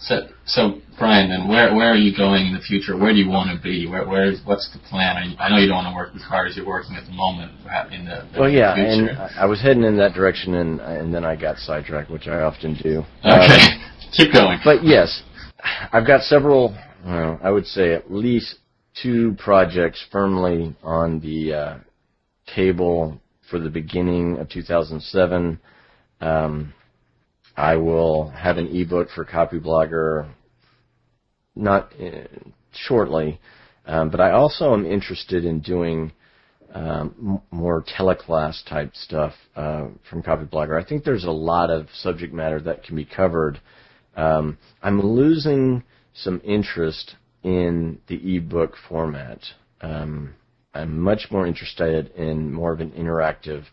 so, 0.00 0.28
so 0.46 0.80
Brian, 0.98 1.30
then 1.30 1.48
where 1.48 1.74
where 1.74 1.90
are 1.92 1.96
you 1.96 2.16
going 2.16 2.46
in 2.46 2.54
the 2.54 2.60
future? 2.60 2.96
Where 2.96 3.12
do 3.12 3.18
you 3.18 3.28
want 3.28 3.56
to 3.56 3.62
be? 3.62 3.86
Where 3.86 4.06
where 4.06 4.24
is 4.24 4.40
what's 4.44 4.70
the 4.72 4.78
plan? 4.78 5.30
You, 5.30 5.36
I 5.38 5.48
know 5.48 5.58
you 5.58 5.68
don't 5.68 5.84
want 5.84 5.92
to 5.92 5.96
work 5.96 6.10
as 6.14 6.22
hard 6.22 6.48
as 6.48 6.56
you're 6.56 6.66
working 6.66 6.96
at 6.96 7.04
the 7.06 7.12
moment. 7.12 7.52
In 7.92 8.04
the, 8.04 8.26
the 8.32 8.40
well, 8.40 8.50
yeah, 8.50 8.74
future. 8.74 9.10
and 9.10 9.18
I 9.38 9.46
was 9.46 9.60
heading 9.60 9.84
in 9.84 9.96
that 9.98 10.14
direction, 10.14 10.54
and 10.54 10.80
and 10.80 11.14
then 11.14 11.24
I 11.24 11.36
got 11.36 11.58
sidetracked, 11.58 12.10
which 12.10 12.26
I 12.26 12.42
often 12.42 12.74
do. 12.82 13.04
Okay. 13.24 13.54
Um, 13.54 13.93
Keep 14.16 14.32
going. 14.32 14.60
But 14.64 14.84
yes, 14.84 15.22
I've 15.92 16.06
got 16.06 16.22
several, 16.22 16.76
well, 17.04 17.40
I 17.42 17.50
would 17.50 17.66
say 17.66 17.94
at 17.94 18.12
least 18.12 18.56
two 19.02 19.34
projects 19.38 20.04
firmly 20.12 20.76
on 20.84 21.18
the 21.20 21.52
uh, 21.52 21.78
table 22.54 23.20
for 23.50 23.58
the 23.58 23.70
beginning 23.70 24.38
of 24.38 24.48
2007. 24.48 25.58
Um, 26.20 26.74
I 27.56 27.76
will 27.76 28.30
have 28.30 28.56
an 28.56 28.68
ebook 28.68 29.08
for 29.14 29.24
Copyblogger 29.24 30.28
not 31.56 31.92
uh, 32.00 32.26
shortly, 32.72 33.40
um, 33.86 34.10
but 34.10 34.20
I 34.20 34.30
also 34.30 34.72
am 34.74 34.86
interested 34.86 35.44
in 35.44 35.60
doing 35.60 36.12
um, 36.72 37.40
more 37.50 37.82
teleclass 37.82 38.64
type 38.68 38.90
stuff 38.94 39.32
uh, 39.56 39.86
from 40.08 40.22
Copyblogger. 40.22 40.80
I 40.80 40.86
think 40.86 41.04
there's 41.04 41.24
a 41.24 41.30
lot 41.30 41.70
of 41.70 41.88
subject 41.94 42.32
matter 42.32 42.60
that 42.60 42.84
can 42.84 42.96
be 42.96 43.04
covered 43.04 43.60
um, 44.16 44.58
I'm 44.82 45.00
losing 45.00 45.82
some 46.14 46.40
interest 46.44 47.16
in 47.42 47.98
the 48.08 48.36
ebook 48.36 48.74
format. 48.88 49.40
Um, 49.80 50.34
I'm 50.72 50.98
much 50.98 51.26
more 51.30 51.46
interested 51.46 52.10
in 52.12 52.52
more 52.52 52.72
of 52.72 52.80
an 52.80 52.92
interactive 52.92 53.64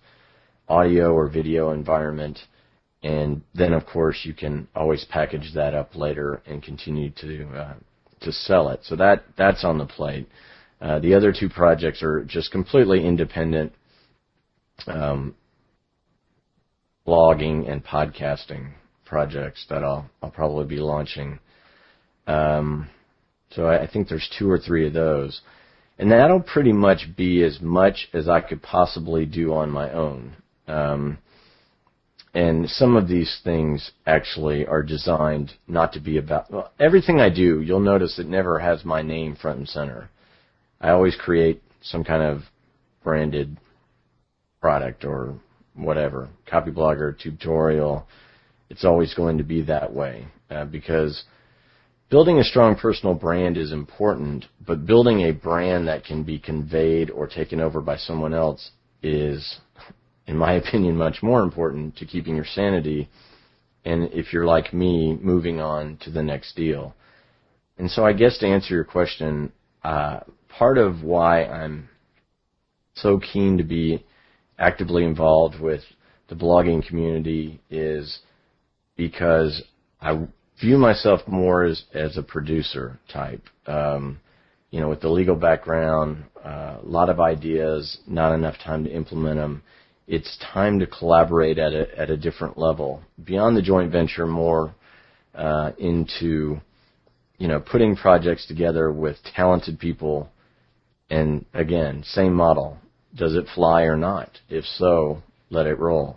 audio 0.67 1.13
or 1.13 1.29
video 1.29 1.71
environment. 1.71 2.39
And 3.03 3.41
then, 3.55 3.73
of 3.73 3.85
course, 3.85 4.19
you 4.23 4.33
can 4.33 4.67
always 4.75 5.05
package 5.05 5.53
that 5.55 5.73
up 5.73 5.95
later 5.95 6.41
and 6.45 6.61
continue 6.61 7.09
to 7.21 7.47
uh, 7.49 7.73
to 8.21 8.31
sell 8.31 8.69
it. 8.69 8.81
So 8.83 8.95
that 8.97 9.23
that's 9.37 9.63
on 9.63 9.79
the 9.79 9.87
plate. 9.87 10.27
Uh, 10.79 10.99
the 10.99 11.15
other 11.15 11.33
two 11.37 11.49
projects 11.49 12.03
are 12.03 12.23
just 12.23 12.51
completely 12.51 13.05
independent 13.05 13.73
um, 14.87 15.35
blogging 17.07 17.71
and 17.71 17.83
podcasting 17.83 18.73
projects 19.11 19.65
that 19.69 19.83
I'll 19.83 20.09
I'll 20.23 20.31
probably 20.31 20.65
be 20.65 20.77
launching. 20.77 21.37
Um, 22.27 22.89
so 23.49 23.65
I, 23.65 23.83
I 23.83 23.87
think 23.87 24.07
there's 24.07 24.29
two 24.39 24.49
or 24.49 24.57
three 24.57 24.87
of 24.87 24.93
those, 24.93 25.41
and 25.99 26.09
that'll 26.11 26.39
pretty 26.39 26.71
much 26.71 27.09
be 27.17 27.43
as 27.43 27.59
much 27.59 28.07
as 28.13 28.29
I 28.29 28.39
could 28.39 28.63
possibly 28.63 29.25
do 29.25 29.53
on 29.53 29.69
my 29.69 29.91
own. 29.91 30.37
Um, 30.65 31.17
and 32.33 32.69
some 32.69 32.95
of 32.95 33.09
these 33.09 33.41
things 33.43 33.91
actually 34.07 34.65
are 34.65 34.81
designed 34.81 35.51
not 35.67 35.91
to 35.93 35.99
be 35.99 36.17
about 36.17 36.49
well, 36.49 36.71
everything 36.79 37.19
I 37.19 37.29
do. 37.29 37.59
You'll 37.61 37.81
notice 37.81 38.17
it 38.17 38.27
never 38.27 38.59
has 38.59 38.85
my 38.85 39.01
name 39.01 39.35
front 39.35 39.59
and 39.59 39.67
center. 39.67 40.09
I 40.79 40.91
always 40.91 41.17
create 41.17 41.61
some 41.81 42.05
kind 42.05 42.23
of 42.23 42.43
branded 43.03 43.57
product 44.61 45.03
or 45.03 45.35
whatever, 45.75 46.29
copy 46.49 46.71
blogger, 46.71 47.13
Tubetorial. 47.21 48.07
It's 48.71 48.85
always 48.85 49.13
going 49.13 49.37
to 49.37 49.43
be 49.43 49.63
that 49.63 49.93
way 49.93 50.27
uh, 50.49 50.63
because 50.63 51.25
building 52.09 52.39
a 52.39 52.43
strong 52.45 52.77
personal 52.77 53.13
brand 53.13 53.57
is 53.57 53.73
important, 53.73 54.45
but 54.65 54.85
building 54.85 55.23
a 55.23 55.33
brand 55.33 55.89
that 55.89 56.05
can 56.05 56.23
be 56.23 56.39
conveyed 56.39 57.11
or 57.11 57.27
taken 57.27 57.59
over 57.59 57.81
by 57.81 57.97
someone 57.97 58.33
else 58.33 58.71
is, 59.03 59.57
in 60.25 60.37
my 60.37 60.53
opinion, 60.61 60.95
much 60.95 61.21
more 61.21 61.43
important 61.43 61.97
to 61.97 62.05
keeping 62.05 62.33
your 62.33 62.45
sanity. 62.45 63.09
And 63.83 64.13
if 64.13 64.31
you're 64.31 64.45
like 64.45 64.73
me, 64.73 65.17
moving 65.21 65.59
on 65.59 65.97
to 66.03 66.09
the 66.09 66.23
next 66.23 66.55
deal. 66.55 66.95
And 67.77 67.91
so 67.91 68.05
I 68.05 68.13
guess 68.13 68.37
to 68.37 68.47
answer 68.47 68.73
your 68.73 68.85
question, 68.85 69.51
uh, 69.83 70.21
part 70.47 70.77
of 70.77 71.03
why 71.03 71.43
I'm 71.43 71.89
so 72.93 73.19
keen 73.19 73.57
to 73.57 73.65
be 73.65 74.05
actively 74.57 75.03
involved 75.03 75.59
with 75.59 75.81
the 76.29 76.35
blogging 76.35 76.87
community 76.87 77.59
is 77.69 78.19
because 78.95 79.63
I 79.99 80.27
view 80.59 80.77
myself 80.77 81.21
more 81.27 81.63
as 81.63 81.83
as 81.93 82.17
a 82.17 82.23
producer 82.23 82.99
type. 83.11 83.43
Um, 83.65 84.19
you 84.69 84.79
know, 84.79 84.89
with 84.89 85.01
the 85.01 85.09
legal 85.09 85.35
background, 85.35 86.23
uh, 86.43 86.77
a 86.81 86.85
lot 86.85 87.09
of 87.09 87.19
ideas, 87.19 87.99
not 88.07 88.33
enough 88.33 88.55
time 88.63 88.85
to 88.85 88.89
implement 88.89 89.35
them. 89.37 89.63
It's 90.07 90.37
time 90.53 90.79
to 90.79 90.87
collaborate 90.87 91.57
at 91.57 91.73
a 91.73 91.99
at 91.99 92.09
a 92.09 92.17
different 92.17 92.57
level 92.57 93.01
beyond 93.23 93.57
the 93.57 93.61
joint 93.61 93.91
venture, 93.91 94.27
more 94.27 94.73
uh, 95.35 95.71
into 95.77 96.59
you 97.37 97.47
know 97.47 97.59
putting 97.59 97.95
projects 97.95 98.47
together 98.47 98.91
with 98.91 99.17
talented 99.35 99.79
people. 99.79 100.29
And 101.09 101.45
again, 101.53 102.03
same 102.05 102.33
model. 102.33 102.77
Does 103.13 103.35
it 103.35 103.45
fly 103.53 103.83
or 103.83 103.97
not? 103.97 104.29
If 104.47 104.63
so, 104.63 105.21
let 105.49 105.67
it 105.67 105.77
roll 105.77 106.15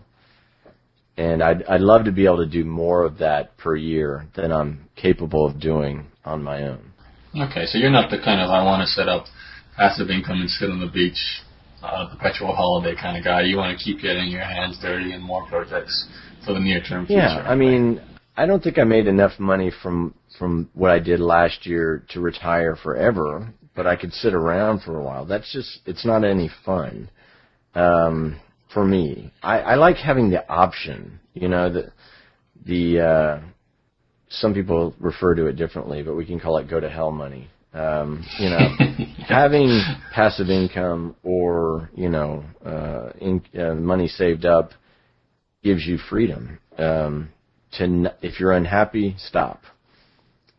and 1.17 1.43
I'd 1.43 1.62
I'd 1.65 1.81
love 1.81 2.05
to 2.05 2.12
be 2.12 2.27
able 2.27 2.39
to 2.39 2.47
do 2.47 2.65
more 2.65 3.05
of 3.05 3.19
that 3.19 3.57
per 3.57 3.77
year 3.77 4.27
than 4.35 4.53
I'm 4.53 4.89
capable 4.97 5.47
of 5.47 5.61
doing 5.61 6.07
on 6.25 6.43
my 6.43 6.62
own. 6.62 6.93
Okay, 7.37 7.67
so 7.67 7.79
you're 7.79 7.91
not 7.91 8.11
the 8.11 8.19
kind 8.19 8.41
of 8.41 8.51
I 8.51 8.62
want 8.65 8.83
to 8.83 8.87
set 8.87 9.09
up 9.09 9.27
passive 9.77 10.11
income 10.11 10.41
and 10.41 10.51
sit 10.51 10.71
on 10.71 10.81
the 10.81 10.87
beach 10.87 11.43
a 11.85 12.09
perpetual 12.09 12.55
holiday 12.55 12.95
kind 13.01 13.17
of 13.19 13.25
guy. 13.25 13.43
You 13.43 13.57
want 13.57 13.79
to 13.79 13.85
keep 13.85 14.01
getting 14.01 14.29
your 14.29 14.45
hands 14.45 14.79
dirty 14.81 15.12
and 15.12 15.23
more 15.23 15.47
projects 15.47 16.09
for 16.45 16.55
the 16.55 16.61
near 16.61 16.81
term 16.81 17.07
future. 17.07 17.21
Yeah, 17.21 17.45
I 17.47 17.55
mean, 17.55 18.01
I 18.37 18.47
don't 18.47 18.62
think 18.62 18.79
I 18.79 18.85
made 18.85 19.07
enough 19.07 19.39
money 19.39 19.71
from 19.83 20.15
from 20.39 20.69
what 20.75 20.91
I 20.91 20.99
did 20.99 21.21
last 21.21 21.67
year 21.67 22.05
to 22.11 22.21
retire 22.21 22.77
forever, 22.77 23.53
but 23.77 23.87
I 23.87 23.97
could 23.97 24.12
sit 24.12 24.35
around 24.35 24.81
for 24.83 24.99
a 24.99 25.03
while. 25.03 25.25
That's 25.27 25.53
just 25.53 25.81
it's 25.87 26.05
not 26.05 26.25
any 26.25 26.51
fun. 26.65 27.11
Um, 27.75 28.41
for 28.75 28.85
me. 28.85 29.33
I, 29.43 29.61
I 29.61 29.75
like 29.77 29.97
having 29.97 30.31
the 30.31 30.47
option. 30.49 31.20
You 31.33 31.49
know, 31.49 31.72
the 31.72 31.93
the 32.66 33.01
uh, 33.01 33.41
some 34.29 34.53
people 34.53 34.95
refer 34.99 35.35
to 35.37 35.47
it 35.47 35.55
differently, 35.55 36.03
but 36.03 36.16
we 36.16 36.27
can 36.27 36.41
call 36.41 36.59
it 36.59 36.68
go 36.68 36.81
to 36.81 36.91
hell 36.91 37.12
money. 37.12 37.49
Um, 37.72 38.25
you 38.39 38.51
know, 38.51 38.68
having 39.29 39.81
passive 40.12 40.51
income 40.51 41.16
or 41.22 41.91
you 41.95 42.09
know 42.09 42.45
uh, 42.64 43.11
in, 43.20 43.43
uh, 43.59 43.75
money 43.75 44.09
saved 44.09 44.45
up 44.45 44.70
gives 45.62 45.87
you 45.87 45.99
freedom. 46.11 46.59
Um, 46.77 47.31
to 47.72 47.85
n- 47.85 48.12
if 48.22 48.39
you're 48.39 48.53
unhappy, 48.53 49.16
stop. 49.18 49.62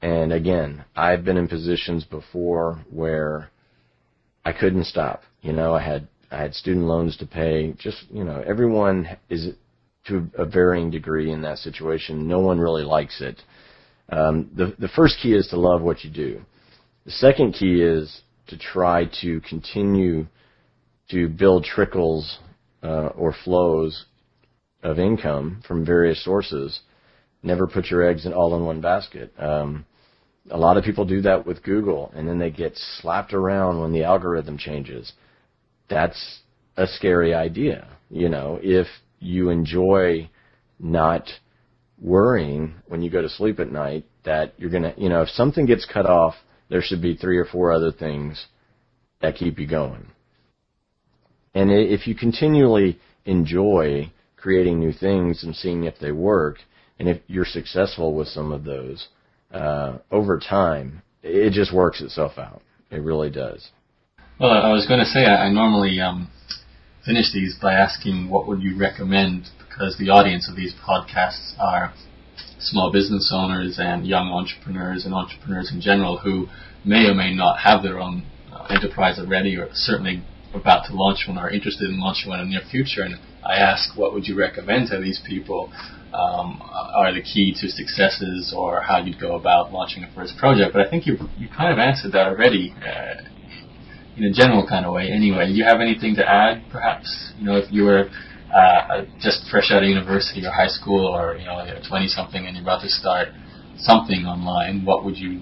And 0.01 0.33
again, 0.33 0.83
I've 0.95 1.23
been 1.23 1.37
in 1.37 1.47
positions 1.47 2.03
before 2.03 2.85
where 2.89 3.49
I 4.43 4.51
couldn't 4.51 4.85
stop. 4.85 5.21
You 5.41 5.53
know, 5.53 5.73
I 5.73 5.81
had 5.81 6.07
I 6.31 6.37
had 6.37 6.53
student 6.53 6.85
loans 6.85 7.17
to 7.17 7.25
pay. 7.25 7.73
Just 7.77 8.05
you 8.09 8.23
know, 8.23 8.43
everyone 8.45 9.07
is 9.29 9.49
to 10.07 10.29
a 10.37 10.45
varying 10.45 10.91
degree 10.91 11.31
in 11.31 11.41
that 11.41 11.57
situation. 11.59 12.27
No 12.27 12.39
one 12.39 12.59
really 12.59 12.83
likes 12.83 13.21
it. 13.21 13.41
Um, 14.09 14.51
the 14.55 14.75
the 14.77 14.89
first 14.89 15.17
key 15.21 15.33
is 15.33 15.47
to 15.47 15.59
love 15.59 15.81
what 15.81 16.03
you 16.03 16.09
do. 16.11 16.41
The 17.05 17.11
second 17.11 17.53
key 17.53 17.81
is 17.81 18.21
to 18.47 18.57
try 18.57 19.05
to 19.21 19.41
continue 19.41 20.27
to 21.09 21.27
build 21.27 21.63
trickles 21.63 22.39
uh, 22.83 23.07
or 23.15 23.33
flows 23.43 24.05
of 24.83 24.99
income 24.99 25.63
from 25.67 25.85
various 25.85 26.23
sources. 26.23 26.81
Never 27.43 27.67
put 27.67 27.87
your 27.87 28.07
eggs 28.07 28.25
in 28.25 28.33
all 28.33 28.55
in 28.55 28.65
one 28.65 28.81
basket. 28.81 29.31
Um, 29.37 29.85
a 30.49 30.57
lot 30.57 30.77
of 30.77 30.83
people 30.83 31.05
do 31.05 31.21
that 31.21 31.45
with 31.45 31.63
Google, 31.63 32.11
and 32.15 32.27
then 32.27 32.37
they 32.37 32.51
get 32.51 32.73
slapped 32.75 33.33
around 33.33 33.79
when 33.79 33.93
the 33.93 34.03
algorithm 34.03 34.57
changes 34.57 35.13
that's 35.89 36.41
a 36.77 36.87
scary 36.87 37.33
idea. 37.33 37.87
You 38.09 38.29
know, 38.29 38.59
if 38.61 38.87
you 39.19 39.49
enjoy 39.49 40.29
not 40.79 41.29
worrying 42.01 42.75
when 42.87 43.01
you 43.01 43.09
go 43.09 43.21
to 43.21 43.29
sleep 43.29 43.59
at 43.59 43.71
night 43.71 44.05
that 44.25 44.53
you're 44.57 44.69
going 44.69 44.83
to, 44.83 44.93
you 44.97 45.09
know, 45.09 45.21
if 45.21 45.29
something 45.29 45.65
gets 45.65 45.85
cut 45.85 46.05
off, 46.05 46.35
there 46.69 46.81
should 46.81 47.01
be 47.01 47.15
three 47.15 47.37
or 47.37 47.45
four 47.45 47.71
other 47.71 47.91
things 47.91 48.47
that 49.21 49.35
keep 49.35 49.59
you 49.59 49.67
going. 49.67 50.07
And 51.53 51.71
if 51.71 52.05
you 52.05 52.15
continually 52.15 52.99
enjoy 53.23 54.11
creating 54.35 54.79
new 54.79 54.91
things 54.91 55.43
and 55.43 55.55
seeing 55.55 55.85
if 55.85 55.95
they 55.99 56.11
work, 56.11 56.57
and 56.99 57.07
if 57.07 57.21
you're 57.27 57.45
successful 57.45 58.13
with 58.13 58.27
some 58.27 58.51
of 58.51 58.63
those, 58.63 59.07
uh, 59.51 59.97
over 60.11 60.39
time, 60.39 61.01
it 61.23 61.51
just 61.53 61.73
works 61.73 62.01
itself 62.01 62.37
out. 62.37 62.61
It 62.91 63.01
really 63.01 63.29
does. 63.29 63.69
Well, 64.37 64.51
I 64.51 64.73
was 64.73 64.85
going 64.85 64.99
to 64.99 65.05
say 65.05 65.23
I, 65.23 65.45
I 65.45 65.49
normally 65.49 66.01
um, 66.01 66.27
finish 67.05 67.31
these 67.31 67.55
by 67.55 67.71
asking 67.71 68.29
what 68.29 68.47
would 68.47 68.61
you 68.61 68.77
recommend 68.77 69.47
because 69.57 69.97
the 69.97 70.09
audience 70.09 70.49
of 70.49 70.57
these 70.57 70.73
podcasts 70.75 71.57
are 71.57 71.93
small 72.59 72.91
business 72.91 73.31
owners 73.33 73.77
and 73.79 74.05
young 74.05 74.27
entrepreneurs 74.27 75.05
and 75.05 75.13
entrepreneurs 75.13 75.71
in 75.71 75.79
general 75.79 76.17
who 76.17 76.47
may 76.83 77.07
or 77.07 77.13
may 77.13 77.33
not 77.33 77.59
have 77.59 77.81
their 77.81 77.97
own 77.97 78.25
uh, 78.51 78.65
enterprise 78.69 79.17
already 79.19 79.55
or 79.55 79.69
certainly 79.71 80.21
about 80.53 80.85
to 80.87 80.93
launch 80.93 81.23
one 81.29 81.37
or 81.37 81.49
interested 81.49 81.89
in 81.89 81.97
launching 81.97 82.27
one 82.27 82.41
in 82.41 82.47
the 82.47 82.59
near 82.59 82.67
future. 82.69 83.03
And 83.03 83.15
I 83.41 83.55
ask, 83.55 83.97
what 83.97 84.13
would 84.13 84.27
you 84.27 84.37
recommend 84.37 84.89
to 84.89 84.99
these 84.99 85.21
people 85.25 85.71
um, 86.11 86.61
are 86.61 87.13
the 87.13 87.21
key 87.21 87.55
to 87.61 87.69
successes 87.69 88.53
or 88.53 88.81
how 88.81 88.97
you'd 88.97 89.17
go 89.17 89.37
about 89.37 89.71
launching 89.71 90.03
a 90.03 90.13
first 90.13 90.35
project? 90.37 90.73
But 90.73 90.85
I 90.85 90.89
think 90.89 91.07
you 91.07 91.15
you 91.37 91.47
kind 91.47 91.71
of 91.71 91.79
answered 91.79 92.11
that 92.11 92.27
already. 92.27 92.75
Uh, 92.85 93.29
in 94.17 94.23
a 94.23 94.31
general 94.31 94.65
kind 94.67 94.85
of 94.85 94.93
way 94.93 95.11
anyway. 95.11 95.47
Do 95.47 95.53
you 95.53 95.65
have 95.65 95.81
anything 95.81 96.15
to 96.15 96.27
add, 96.27 96.63
perhaps? 96.71 97.33
You 97.37 97.45
know, 97.45 97.57
if 97.57 97.71
you 97.71 97.83
were 97.83 98.09
uh, 98.55 99.05
just 99.21 99.49
fresh 99.51 99.71
out 99.71 99.83
of 99.83 99.89
university 99.89 100.45
or 100.45 100.51
high 100.51 100.67
school 100.67 101.05
or, 101.05 101.35
you 101.37 101.45
know, 101.45 101.63
you're 101.65 101.81
20 101.87 102.07
something 102.07 102.45
and 102.45 102.55
you're 102.55 102.63
about 102.63 102.81
to 102.81 102.89
start 102.89 103.29
something 103.77 104.25
online, 104.25 104.85
what 104.85 105.03
would 105.03 105.17
you 105.17 105.41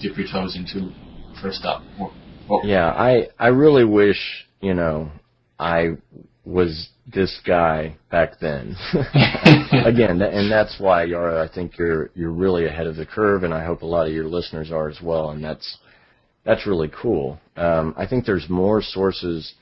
dip 0.00 0.16
your 0.16 0.26
toes 0.30 0.56
into 0.56 0.92
first 1.40 1.64
up? 1.64 1.82
What, 1.98 2.12
what 2.48 2.66
yeah, 2.66 2.88
I, 2.88 3.28
I 3.38 3.48
really 3.48 3.84
wish, 3.84 4.46
you 4.60 4.74
know, 4.74 5.10
I 5.58 5.96
was 6.44 6.88
this 7.06 7.40
guy 7.46 7.96
back 8.10 8.40
then. 8.40 8.76
Again, 9.72 10.20
and 10.20 10.50
that's 10.50 10.76
why 10.78 11.06
Yaro, 11.06 11.48
I 11.48 11.52
think 11.52 11.78
you're 11.78 12.10
you're 12.14 12.30
really 12.30 12.66
ahead 12.66 12.86
of 12.86 12.96
the 12.96 13.06
curve, 13.06 13.44
and 13.44 13.52
I 13.52 13.64
hope 13.64 13.82
a 13.82 13.86
lot 13.86 14.06
of 14.06 14.12
your 14.12 14.26
listeners 14.26 14.70
are 14.70 14.88
as 14.88 15.00
well. 15.02 15.30
And 15.30 15.42
that's 15.42 15.78
that's 16.44 16.66
really 16.66 16.90
cool. 16.90 17.38
Um, 17.56 17.94
I 17.96 18.06
think 18.06 18.24
there's 18.24 18.48
more 18.48 18.82
sources 18.82 19.54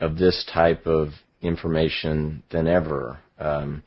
of 0.00 0.16
this 0.16 0.46
type 0.52 0.86
of 0.86 1.08
information 1.42 2.42
than 2.50 2.66
ever. 2.66 3.18
Um, 3.38 3.82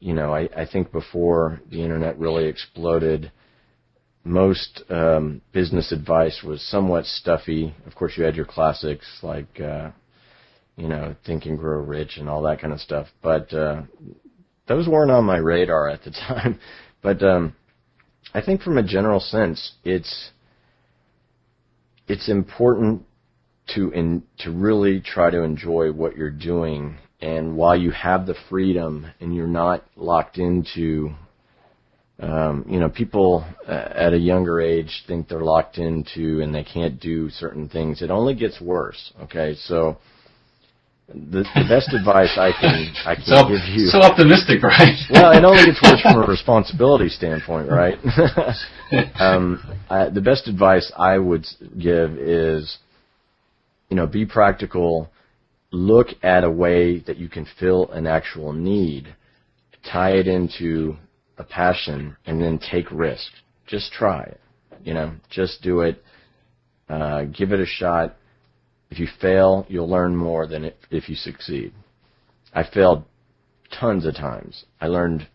you 0.00 0.12
know, 0.12 0.34
I, 0.34 0.48
I 0.56 0.66
think 0.70 0.92
before 0.92 1.60
the 1.70 1.82
internet 1.82 2.18
really 2.18 2.46
exploded, 2.46 3.30
most 4.24 4.82
um, 4.90 5.42
business 5.52 5.92
advice 5.92 6.42
was 6.42 6.62
somewhat 6.62 7.04
stuffy. 7.04 7.74
Of 7.86 7.94
course, 7.94 8.14
you 8.16 8.24
had 8.24 8.36
your 8.36 8.46
classics 8.46 9.06
like, 9.22 9.60
uh, 9.60 9.90
you 10.76 10.88
know, 10.88 11.14
Think 11.24 11.46
and 11.46 11.58
Grow 11.58 11.80
Rich 11.80 12.16
and 12.16 12.28
all 12.28 12.42
that 12.42 12.60
kind 12.60 12.72
of 12.72 12.80
stuff. 12.80 13.06
But 13.22 13.52
uh, 13.52 13.82
those 14.66 14.88
weren't 14.88 15.10
on 15.10 15.24
my 15.24 15.36
radar 15.36 15.88
at 15.88 16.02
the 16.04 16.10
time. 16.28 16.58
but 17.02 17.22
um, 17.22 17.54
I 18.32 18.40
think, 18.40 18.62
from 18.62 18.78
a 18.78 18.82
general 18.82 19.20
sense, 19.20 19.72
it's 19.84 20.30
it's 22.08 22.28
important 22.28 23.02
to 23.74 23.90
in, 23.90 24.22
to 24.38 24.50
really 24.50 25.00
try 25.00 25.30
to 25.30 25.42
enjoy 25.42 25.92
what 25.92 26.16
you're 26.16 26.30
doing. 26.30 26.98
And 27.20 27.56
while 27.56 27.76
you 27.76 27.90
have 27.92 28.26
the 28.26 28.34
freedom 28.50 29.06
and 29.20 29.34
you're 29.34 29.46
not 29.46 29.84
locked 29.96 30.38
into 30.38 31.10
um, 32.20 32.64
you 32.68 32.78
know 32.78 32.88
people 32.88 33.44
uh, 33.66 33.72
at 33.72 34.12
a 34.12 34.18
younger 34.18 34.60
age 34.60 35.04
think 35.06 35.28
they're 35.28 35.40
locked 35.40 35.78
into 35.78 36.40
and 36.40 36.54
they 36.54 36.62
can't 36.62 37.00
do 37.00 37.28
certain 37.28 37.68
things 37.68 38.02
it 38.02 38.10
only 38.10 38.34
gets 38.34 38.60
worse 38.60 39.12
okay? 39.22 39.56
So 39.56 39.98
the, 41.08 41.44
the 41.54 41.66
best 41.68 41.92
advice 41.92 42.36
I 42.38 42.52
can 42.58 42.92
I 43.04 43.14
can 43.14 43.24
so, 43.24 43.48
give 43.48 43.68
you. 43.68 43.86
So 43.86 43.98
optimistic, 44.00 44.62
right? 44.62 44.96
well, 45.10 45.32
it 45.32 45.44
only 45.44 45.66
gets 45.66 45.82
worse 45.82 46.00
from 46.00 46.22
a 46.22 46.26
responsibility 46.28 47.08
standpoint, 47.08 47.70
right? 47.70 47.98
um, 49.20 49.62
I, 49.90 50.08
the 50.08 50.22
best 50.22 50.48
advice 50.48 50.90
I 50.96 51.18
would 51.18 51.46
give 51.78 52.18
is 52.18 52.78
you 53.88 53.96
know, 53.96 54.06
be 54.06 54.26
practical. 54.26 55.10
Look 55.70 56.08
at 56.22 56.42
a 56.44 56.50
way 56.50 56.98
that 57.00 57.16
you 57.16 57.28
can 57.28 57.46
fill 57.58 57.90
an 57.92 58.08
actual 58.08 58.52
need, 58.52 59.14
tie 59.90 60.12
it 60.12 60.26
into 60.26 60.96
a 61.38 61.44
passion, 61.44 62.16
and 62.26 62.40
then 62.40 62.58
take 62.58 62.90
risk. 62.90 63.30
Just 63.66 63.92
try 63.92 64.22
it. 64.24 64.40
You 64.82 64.94
know, 64.94 65.12
just 65.30 65.62
do 65.62 65.80
it. 65.82 66.02
Uh, 66.88 67.24
give 67.24 67.52
it 67.52 67.60
a 67.60 67.66
shot. 67.66 68.16
If 68.94 69.00
you 69.00 69.08
fail, 69.20 69.66
you'll 69.68 69.90
learn 69.90 70.14
more 70.14 70.46
than 70.46 70.66
if 70.66 70.74
if 70.88 71.08
you 71.08 71.16
succeed. 71.16 71.72
I 72.52 72.62
failed 72.62 73.02
tons 73.80 74.06
of 74.06 74.14
times. 74.14 74.66
I 74.80 74.86
learned. 74.86 75.26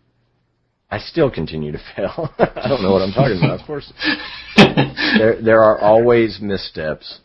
I 0.89 0.99
still 0.99 1.29
continue 1.29 1.73
to 1.73 1.77
fail. 1.95 2.29
I 2.39 2.69
don't 2.69 2.81
know 2.81 2.93
what 2.93 3.01
I'm 3.01 3.11
talking 3.11 3.37
about. 3.37 3.59
Of 3.59 3.67
course, 3.67 3.91
there 4.55 5.41
there 5.41 5.61
are 5.61 5.77
always 5.77 6.39
missteps, 6.41 7.19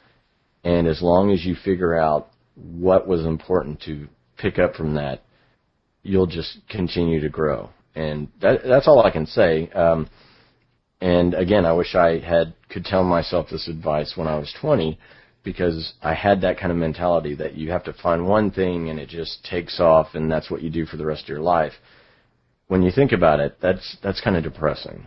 and 0.65 0.89
as 0.89 1.01
long 1.01 1.31
as 1.31 1.45
you 1.45 1.55
figure 1.55 1.95
out 1.95 2.31
what 2.57 3.07
was 3.07 3.25
important 3.25 3.81
to 3.83 4.09
pick 4.37 4.59
up 4.59 4.75
from 4.75 4.95
that, 4.95 5.23
you'll 6.03 6.27
just 6.27 6.59
continue 6.69 7.21
to 7.21 7.29
grow. 7.29 7.71
And 7.95 8.27
that 8.41 8.63
that's 8.65 8.89
all 8.89 9.07
I 9.07 9.13
can 9.13 9.27
say. 9.27 9.71
Um, 9.71 10.11
and 11.01 11.33
again, 11.35 11.65
I 11.65 11.75
wish 11.75 11.95
I 11.95 12.19
had 12.19 12.55
could 12.71 12.85
tell 12.85 13.05
myself 13.05 13.51
this 13.53 13.69
advice 13.69 14.15
when 14.17 14.27
I 14.27 14.37
was 14.37 14.53
20 14.61 14.99
because 15.45 15.93
I 16.03 16.15
had 16.15 16.41
that 16.41 16.59
kind 16.59 16.73
of 16.73 16.79
mentality 16.79 17.35
that 17.37 17.55
you 17.55 17.71
have 17.71 17.85
to 17.85 17.93
find 17.93 18.27
one 18.27 18.51
thing 18.51 18.89
and 18.89 18.99
it 18.99 19.09
just 19.09 19.45
takes 19.45 19.79
off 19.79 20.15
and 20.15 20.31
that's 20.31 20.51
what 20.51 20.63
you 20.63 20.71
do 20.71 20.87
for 20.87 20.97
the 20.97 21.07
rest 21.07 21.25
of 21.25 21.29
your 21.29 21.41
life. 21.41 21.75
When 22.67 22.83
you 22.83 22.91
think 22.91 23.13
about 23.13 23.41
it, 23.41 23.59
that's 23.61 23.97
that's 24.03 24.21
kind 24.23 24.37
of 24.37 24.43
depressing. 24.43 25.05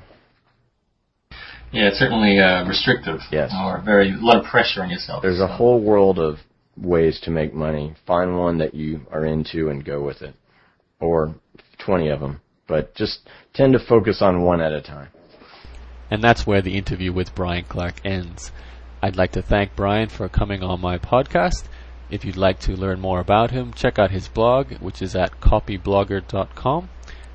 Yeah, 1.72 1.88
it's 1.88 1.98
certainly 2.00 2.40
uh, 2.40 2.66
restrictive. 2.66 3.20
Yes. 3.32 3.52
Or 3.54 3.82
very 3.84 4.12
a 4.12 4.18
lot 4.18 4.38
of 4.38 4.46
pressure 4.46 4.84
on 4.84 4.90
yourself. 4.90 5.22
There's 5.22 5.42
a 5.42 5.48
whole 5.48 5.84
world 5.84 6.20
of 6.20 6.38
ways 6.78 7.20
to 7.24 7.32
make 7.32 7.54
money. 7.54 7.96
Find 8.06 8.38
one 8.38 8.60
that 8.60 8.74
you 8.74 9.02
are 9.12 9.26
into 9.26 9.70
and 9.70 9.84
go 9.84 10.02
with 10.02 10.22
it, 10.22 10.36
or 11.00 11.36
20 11.86 12.10
of 12.10 12.20
them. 12.20 12.42
But 12.68 12.96
just 12.96 13.20
tend 13.54 13.74
to 13.74 13.80
focus 13.80 14.22
on 14.22 14.44
one 14.44 14.62
at 14.62 14.72
a 14.72 14.82
time. 14.82 15.10
And 16.10 16.24
that's 16.24 16.48
where 16.48 16.62
the 16.62 16.78
interview 16.78 17.12
with 17.12 17.36
Brian 17.36 17.66
Clark 17.68 18.06
ends. 18.06 18.52
I'd 19.02 19.16
like 19.16 19.32
to 19.34 19.41
thank 19.41 19.76
Brian 19.76 20.10
for 20.10 20.28
coming 20.28 20.64
on 20.64 20.82
my 20.82 20.98
podcast. 20.98 21.66
If 22.10 22.26
you'd 22.26 22.38
like 22.38 22.60
to 22.62 22.76
learn 22.76 23.00
more 23.00 23.20
about 23.20 23.52
him, 23.52 23.74
check 23.74 24.00
out 24.00 24.10
his 24.12 24.28
blog, 24.28 24.74
which 24.80 25.02
is 25.02 25.16
at 25.16 25.39
copyblogger.com. 25.39 26.89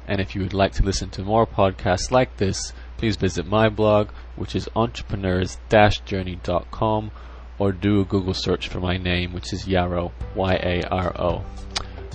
And 0.06 0.20
if 0.20 0.34
you 0.34 0.42
would 0.42 0.54
like 0.54 0.72
to 0.72 0.82
listen 0.82 1.10
to 1.10 1.22
more 1.22 1.46
podcasts 1.46 2.10
like 2.10 2.38
this, 2.38 2.72
please 2.96 3.14
visit 3.16 3.46
my 3.46 3.68
blog, 3.68 4.08
which 4.34 4.56
is 4.56 4.68
entrepreneurs-journey.com, 4.74 7.10
or 7.58 7.72
do 7.72 8.00
a 8.00 8.04
Google 8.04 8.34
search 8.34 8.68
for 8.68 8.80
my 8.80 8.96
name, 8.96 9.32
which 9.32 9.52
is 9.52 9.66
Yaro, 9.66 10.10
Y-A-R-O. 10.34 11.44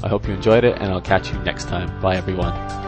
I 0.04 0.10
hope 0.10 0.28
you 0.28 0.34
enjoyed 0.34 0.66
it, 0.66 0.78
and 0.80 0.92
I'll 0.92 1.02
catch 1.02 1.32
you 1.32 1.40
next 1.40 1.70
time. 1.70 2.02
Bye, 2.02 2.18
everyone. 2.18 2.87